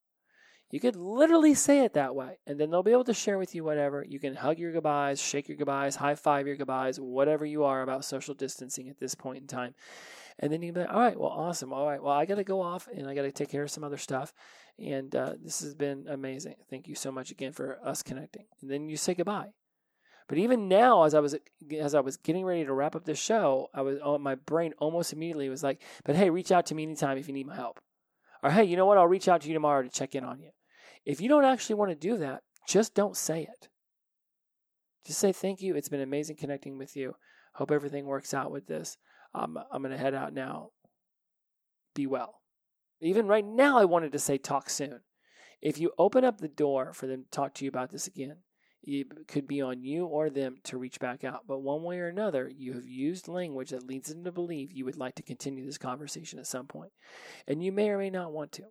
You 0.71 0.79
could 0.79 0.95
literally 0.95 1.53
say 1.53 1.85
it 1.85 1.93
that 1.93 2.15
way, 2.15 2.39
and 2.47 2.59
then 2.59 2.69
they'll 2.69 2.83
be 2.83 2.91
able 2.91 3.03
to 3.05 3.13
share 3.13 3.37
with 3.37 3.53
you 3.53 3.63
whatever. 3.63 4.03
You 4.07 4.19
can 4.19 4.35
hug 4.35 4.57
your 4.57 4.71
goodbyes, 4.71 5.21
shake 5.21 5.47
your 5.47 5.57
goodbyes, 5.57 5.95
high 5.95 6.15
five 6.15 6.47
your 6.47 6.55
goodbyes, 6.55 6.99
whatever 6.99 7.45
you 7.45 7.63
are 7.63 7.81
about 7.81 8.03
social 8.03 8.33
distancing 8.33 8.89
at 8.89 8.99
this 8.99 9.13
point 9.13 9.37
in 9.39 9.47
time. 9.47 9.75
And 10.39 10.51
then 10.51 10.61
you 10.61 10.73
can 10.73 10.81
be 10.81 10.85
like, 10.85 10.93
all 10.93 10.99
right, 10.99 11.19
well, 11.19 11.29
awesome. 11.29 11.71
All 11.71 11.87
right, 11.87 12.01
well, 12.01 12.13
I 12.13 12.25
got 12.25 12.35
to 12.35 12.43
go 12.43 12.61
off 12.61 12.87
and 12.93 13.07
I 13.07 13.13
got 13.15 13.21
to 13.21 13.31
take 13.31 13.49
care 13.49 13.63
of 13.63 13.71
some 13.71 13.83
other 13.83 13.97
stuff. 13.97 14.33
And 14.77 15.15
uh, 15.15 15.35
this 15.41 15.61
has 15.61 15.75
been 15.75 16.07
amazing. 16.09 16.55
Thank 16.69 16.87
you 16.87 16.95
so 16.95 17.11
much 17.11 17.31
again 17.31 17.53
for 17.53 17.79
us 17.85 18.03
connecting. 18.03 18.45
And 18.61 18.69
then 18.69 18.89
you 18.89 18.97
say 18.97 19.13
goodbye. 19.13 19.51
But 20.28 20.39
even 20.39 20.67
now, 20.67 21.03
as 21.03 21.13
I 21.13 21.19
was 21.19 21.36
as 21.80 21.93
I 21.93 21.99
was 21.99 22.17
getting 22.17 22.45
ready 22.45 22.65
to 22.65 22.73
wrap 22.73 22.95
up 22.95 23.05
the 23.05 23.15
show, 23.15 23.69
I 23.73 23.82
was 23.82 23.99
oh, 24.03 24.17
my 24.17 24.36
brain 24.36 24.73
almost 24.80 25.13
immediately 25.13 25.49
was 25.49 25.63
like, 25.63 25.82
"But 26.03 26.15
hey, 26.15 26.30
reach 26.30 26.51
out 26.51 26.65
to 26.67 26.76
me 26.76 26.84
anytime 26.84 27.17
if 27.17 27.28
you 27.28 27.34
need 27.34 27.47
my 27.47 27.55
help." 27.55 27.80
Or 28.41 28.49
hey, 28.49 28.63
you 28.63 28.76
know 28.76 28.86
what? 28.86 28.97
I'll 28.97 29.07
reach 29.07 29.28
out 29.28 29.41
to 29.41 29.47
you 29.47 29.53
tomorrow 29.53 29.84
to 29.84 29.89
check 29.89 30.15
in 30.15 30.23
on 30.23 30.39
you. 30.39 30.49
If 31.05 31.21
you 31.21 31.30
don't 31.30 31.45
actually 31.45 31.76
want 31.76 31.91
to 31.91 31.95
do 31.95 32.17
that, 32.17 32.41
just 32.67 32.95
don't 32.95 33.15
say 33.15 33.43
it. 33.43 33.69
Just 35.05 35.19
say 35.19 35.32
thank 35.32 35.61
you. 35.61 35.76
It's 35.76 35.89
been 35.89 36.01
amazing 36.01 36.38
connecting 36.38 36.78
with 36.78 36.95
you. 36.95 37.15
Hope 37.53 37.71
everything 37.71 38.05
works 38.05 38.34
out 38.34 38.51
with 38.51 38.65
this. 38.67 38.97
Um, 39.36 39.57
I'm 39.71 39.82
going 39.82 39.91
to 39.91 39.97
head 39.97 40.15
out 40.15 40.34
now. 40.34 40.69
Be 41.93 42.07
well. 42.07 42.41
Even 43.01 43.28
right 43.28 43.45
now, 43.45 43.78
I 43.78 43.86
wanted 43.86 44.11
to 44.13 44.19
say 44.19 44.38
talk 44.38 44.69
soon. 44.69 45.01
If 45.61 45.78
you 45.78 45.91
open 45.97 46.23
up 46.23 46.39
the 46.39 46.47
door 46.47 46.93
for 46.93 47.07
them 47.07 47.23
to 47.23 47.30
talk 47.30 47.53
to 47.55 47.65
you 47.65 47.69
about 47.69 47.91
this 47.91 48.07
again, 48.07 48.38
it 48.86 49.27
could 49.27 49.47
be 49.47 49.61
on 49.61 49.83
you 49.83 50.05
or 50.05 50.29
them 50.29 50.57
to 50.65 50.77
reach 50.77 50.99
back 50.99 51.23
out. 51.23 51.41
But 51.47 51.59
one 51.59 51.83
way 51.83 51.99
or 51.99 52.07
another, 52.07 52.49
you 52.49 52.73
have 52.73 52.88
used 52.88 53.27
language 53.27 53.71
that 53.71 53.88
leads 53.88 54.09
them 54.09 54.23
to 54.23 54.31
believe 54.31 54.71
you 54.71 54.86
would 54.86 54.97
like 54.97 55.15
to 55.15 55.23
continue 55.23 55.65
this 55.65 55.77
conversation 55.77 56.39
at 56.39 56.47
some 56.47 56.67
point. 56.67 56.91
And 57.47 57.63
you 57.63 57.71
may 57.71 57.89
or 57.89 57.97
may 57.97 58.09
not 58.09 58.31
want 58.31 58.51
to. 58.53 58.63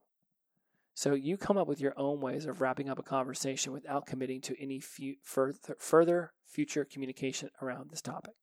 So 0.95 1.15
you 1.15 1.37
come 1.37 1.59
up 1.59 1.67
with 1.67 1.81
your 1.81 1.99
own 1.99 2.21
ways 2.21 2.47
of 2.47 2.61
wrapping 2.61 2.89
up 2.89 3.01
a 3.01 3.03
conversation 3.03 3.73
without 3.73 4.07
committing 4.07 4.41
to 4.43 4.63
any 4.63 4.79
fu- 4.79 5.17
further, 5.23 5.77
further 5.79 6.33
future 6.47 6.85
communication 6.85 7.51
around 7.61 7.91
this 7.91 8.01
topic. 8.01 8.35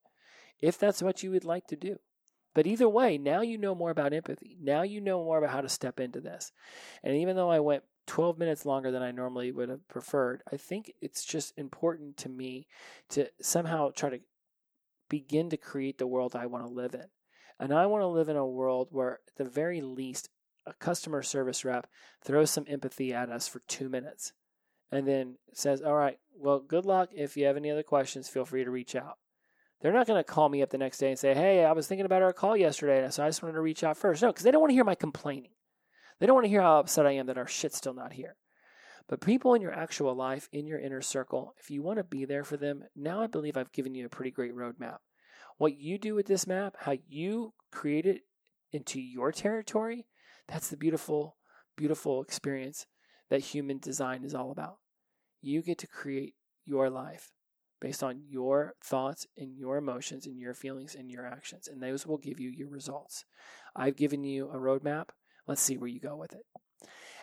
If 0.59 0.77
that's 0.77 1.01
what 1.01 1.23
you 1.23 1.31
would 1.31 1.45
like 1.45 1.67
to 1.67 1.77
do. 1.77 1.97
But 2.53 2.67
either 2.67 2.89
way, 2.89 3.17
now 3.17 3.41
you 3.41 3.57
know 3.57 3.73
more 3.73 3.91
about 3.91 4.11
empathy. 4.11 4.57
Now 4.61 4.81
you 4.81 4.99
know 4.99 5.23
more 5.23 5.37
about 5.37 5.51
how 5.51 5.61
to 5.61 5.69
step 5.69 6.01
into 6.01 6.19
this. 6.19 6.51
And 7.01 7.15
even 7.15 7.37
though 7.37 7.49
I 7.49 7.61
went 7.61 7.83
12 8.07 8.37
minutes 8.37 8.65
longer 8.65 8.91
than 8.91 9.03
I 9.03 9.11
normally 9.11 9.51
would 9.51 9.69
have 9.69 9.87
preferred. 9.87 10.43
I 10.51 10.57
think 10.57 10.93
it's 11.01 11.23
just 11.23 11.57
important 11.57 12.17
to 12.17 12.29
me 12.29 12.67
to 13.09 13.29
somehow 13.41 13.91
try 13.91 14.09
to 14.09 14.19
begin 15.09 15.49
to 15.49 15.57
create 15.57 15.97
the 15.97 16.07
world 16.07 16.35
I 16.35 16.45
want 16.45 16.65
to 16.65 16.71
live 16.71 16.93
in. 16.93 17.05
And 17.59 17.73
I 17.73 17.85
want 17.85 18.01
to 18.01 18.07
live 18.07 18.29
in 18.29 18.37
a 18.37 18.47
world 18.47 18.87
where, 18.91 19.19
at 19.27 19.35
the 19.35 19.43
very 19.43 19.81
least, 19.81 20.29
a 20.65 20.73
customer 20.73 21.21
service 21.21 21.63
rep 21.65 21.87
throws 22.23 22.51
some 22.51 22.65
empathy 22.67 23.13
at 23.13 23.29
us 23.29 23.47
for 23.47 23.59
two 23.67 23.89
minutes 23.89 24.33
and 24.91 25.07
then 25.07 25.37
says, 25.53 25.81
All 25.81 25.95
right, 25.95 26.17
well, 26.37 26.59
good 26.59 26.85
luck. 26.85 27.09
If 27.13 27.37
you 27.37 27.45
have 27.45 27.57
any 27.57 27.69
other 27.71 27.83
questions, 27.83 28.29
feel 28.29 28.45
free 28.45 28.63
to 28.63 28.71
reach 28.71 28.95
out. 28.95 29.17
They're 29.81 29.93
not 29.93 30.07
going 30.07 30.19
to 30.19 30.23
call 30.23 30.49
me 30.49 30.61
up 30.61 30.69
the 30.69 30.77
next 30.77 30.97
day 30.97 31.09
and 31.09 31.19
say, 31.19 31.33
Hey, 31.33 31.65
I 31.65 31.71
was 31.71 31.87
thinking 31.87 32.05
about 32.05 32.21
our 32.21 32.33
call 32.33 32.57
yesterday, 32.57 33.07
so 33.09 33.23
I 33.23 33.27
just 33.27 33.41
wanted 33.41 33.55
to 33.55 33.61
reach 33.61 33.83
out 33.83 33.97
first. 33.97 34.21
No, 34.21 34.29
because 34.29 34.43
they 34.43 34.51
don't 34.51 34.61
want 34.61 34.71
to 34.71 34.75
hear 34.75 34.83
my 34.83 34.95
complaining. 34.95 35.51
They 36.21 36.27
don't 36.27 36.35
want 36.35 36.45
to 36.45 36.49
hear 36.49 36.61
how 36.61 36.79
upset 36.79 37.07
I 37.07 37.13
am 37.13 37.25
that 37.25 37.39
our 37.39 37.47
shit's 37.47 37.77
still 37.77 37.95
not 37.95 38.13
here. 38.13 38.35
But 39.09 39.21
people 39.21 39.55
in 39.55 39.61
your 39.63 39.73
actual 39.73 40.13
life, 40.13 40.47
in 40.53 40.67
your 40.67 40.77
inner 40.77 41.01
circle, 41.01 41.55
if 41.59 41.71
you 41.71 41.81
want 41.81 41.97
to 41.97 42.03
be 42.03 42.25
there 42.25 42.43
for 42.43 42.57
them, 42.57 42.83
now 42.95 43.23
I 43.23 43.25
believe 43.25 43.57
I've 43.57 43.71
given 43.71 43.95
you 43.95 44.05
a 44.05 44.09
pretty 44.09 44.29
great 44.29 44.55
roadmap. 44.55 44.97
What 45.57 45.79
you 45.79 45.97
do 45.97 46.13
with 46.13 46.27
this 46.27 46.45
map, 46.45 46.75
how 46.81 46.93
you 47.09 47.53
create 47.71 48.05
it 48.05 48.21
into 48.71 49.01
your 49.01 49.31
territory, 49.31 50.05
that's 50.47 50.69
the 50.69 50.77
beautiful, 50.77 51.37
beautiful 51.75 52.21
experience 52.21 52.85
that 53.31 53.41
human 53.41 53.79
design 53.79 54.23
is 54.23 54.35
all 54.35 54.51
about. 54.51 54.77
You 55.41 55.63
get 55.63 55.79
to 55.79 55.87
create 55.87 56.35
your 56.65 56.91
life 56.91 57.31
based 57.79 58.03
on 58.03 58.21
your 58.29 58.75
thoughts 58.83 59.25
and 59.35 59.57
your 59.57 59.77
emotions 59.77 60.27
and 60.27 60.39
your 60.39 60.53
feelings 60.53 60.93
and 60.93 61.09
your 61.09 61.25
actions, 61.25 61.67
and 61.67 61.81
those 61.81 62.05
will 62.05 62.19
give 62.19 62.39
you 62.39 62.51
your 62.51 62.69
results. 62.69 63.25
I've 63.75 63.95
given 63.95 64.23
you 64.23 64.51
a 64.51 64.57
roadmap. 64.57 65.07
Let's 65.51 65.61
see 65.61 65.75
where 65.75 65.89
you 65.89 65.99
go 65.99 66.15
with 66.15 66.31
it. 66.31 66.45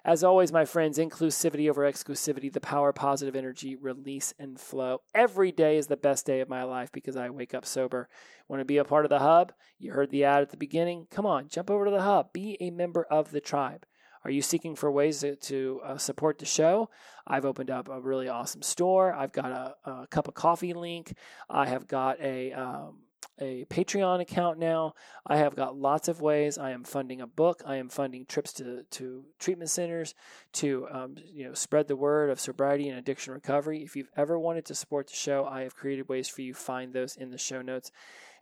As 0.05 0.23
always, 0.23 0.53
my 0.53 0.67
friends, 0.67 0.99
inclusivity 0.99 1.71
over 1.71 1.91
exclusivity, 1.91 2.53
the 2.53 2.61
power, 2.61 2.93
positive 2.93 3.35
energy, 3.35 3.75
release, 3.75 4.35
and 4.39 4.61
flow. 4.61 5.01
Every 5.15 5.51
day 5.51 5.79
is 5.79 5.87
the 5.87 5.97
best 5.97 6.27
day 6.27 6.41
of 6.41 6.49
my 6.51 6.63
life 6.63 6.93
because 6.93 7.17
I 7.17 7.31
wake 7.31 7.55
up 7.55 7.65
sober. 7.65 8.07
Want 8.47 8.61
to 8.61 8.67
be 8.67 8.77
a 8.77 8.85
part 8.85 9.07
of 9.07 9.09
the 9.09 9.21
hub? 9.21 9.55
You 9.79 9.93
heard 9.93 10.11
the 10.11 10.25
ad 10.25 10.43
at 10.43 10.51
the 10.51 10.59
beginning. 10.59 11.07
Come 11.11 11.25
on, 11.25 11.49
jump 11.49 11.71
over 11.71 11.87
to 11.87 11.91
the 11.91 12.03
hub. 12.03 12.35
Be 12.35 12.59
a 12.61 12.69
member 12.71 13.07
of 13.11 13.31
the 13.31 13.41
tribe. 13.41 13.87
Are 14.27 14.31
you 14.31 14.43
seeking 14.43 14.77
for 14.77 14.93
ways 14.93 15.21
to, 15.21 15.37
to 15.37 15.81
uh, 15.83 15.97
support 15.97 16.37
the 16.37 16.45
show? 16.45 16.91
I've 17.27 17.47
opened 17.47 17.71
up 17.71 17.89
a 17.89 17.99
really 17.99 18.29
awesome 18.29 18.61
store. 18.61 19.15
I've 19.15 19.33
got 19.33 19.51
a, 19.51 19.91
a 19.91 20.07
cup 20.09 20.29
of 20.29 20.35
coffee 20.35 20.75
link. 20.75 21.15
I 21.49 21.67
have 21.67 21.89
got 21.89 22.21
a 22.21 22.53
um, 22.53 23.05
a 23.41 23.65
Patreon 23.67 24.21
account 24.21 24.59
now. 24.59 24.95
I 25.27 25.37
have 25.37 25.55
got 25.55 25.77
lots 25.77 26.09
of 26.09 26.21
ways. 26.21 26.59
I 26.59 26.71
am 26.71 26.85
funding 26.85 27.21
a 27.21 27.27
book. 27.27 27.63
I 27.67 27.77
am 27.77 27.89
funding 27.89 28.27
trips 28.27 28.53
to, 28.55 28.85
to 28.91 29.25
treatment 29.39 29.71
centers 29.71 30.15
to 30.55 30.87
um, 30.91 31.17
you 31.25 31.47
know 31.47 31.55
spread 31.55 31.89
the 31.89 31.97
word 31.97 32.31
of 32.31 32.41
sobriety 32.41 32.89
and 32.89 32.99
addiction 32.99 33.33
recovery. 33.33 33.83
If 33.83 33.97
you've 33.97 34.11
ever 34.17 34.39
wanted 34.39 34.65
to 34.67 34.75
support 34.75 35.09
the 35.09 35.17
show, 35.17 35.45
I 35.45 35.63
have 35.63 35.77
created 35.77 36.09
ways 36.09 36.29
for 36.29 36.43
you. 36.43 36.55
Find 36.55 36.93
those 36.93 37.17
in 37.17 37.31
the 37.31 37.39
show 37.39 37.63
notes. 37.63 37.91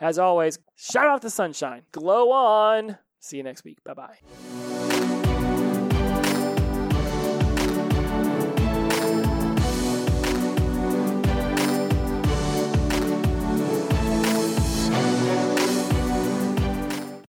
As 0.00 0.18
always, 0.18 0.58
shout 0.74 1.06
out 1.06 1.22
to 1.22 1.30
sunshine. 1.30 1.82
Glow 1.92 2.30
on. 2.32 2.98
See 3.18 3.38
you 3.38 3.42
next 3.42 3.64
week. 3.64 3.82
Bye 3.84 3.94
bye. 3.94 4.75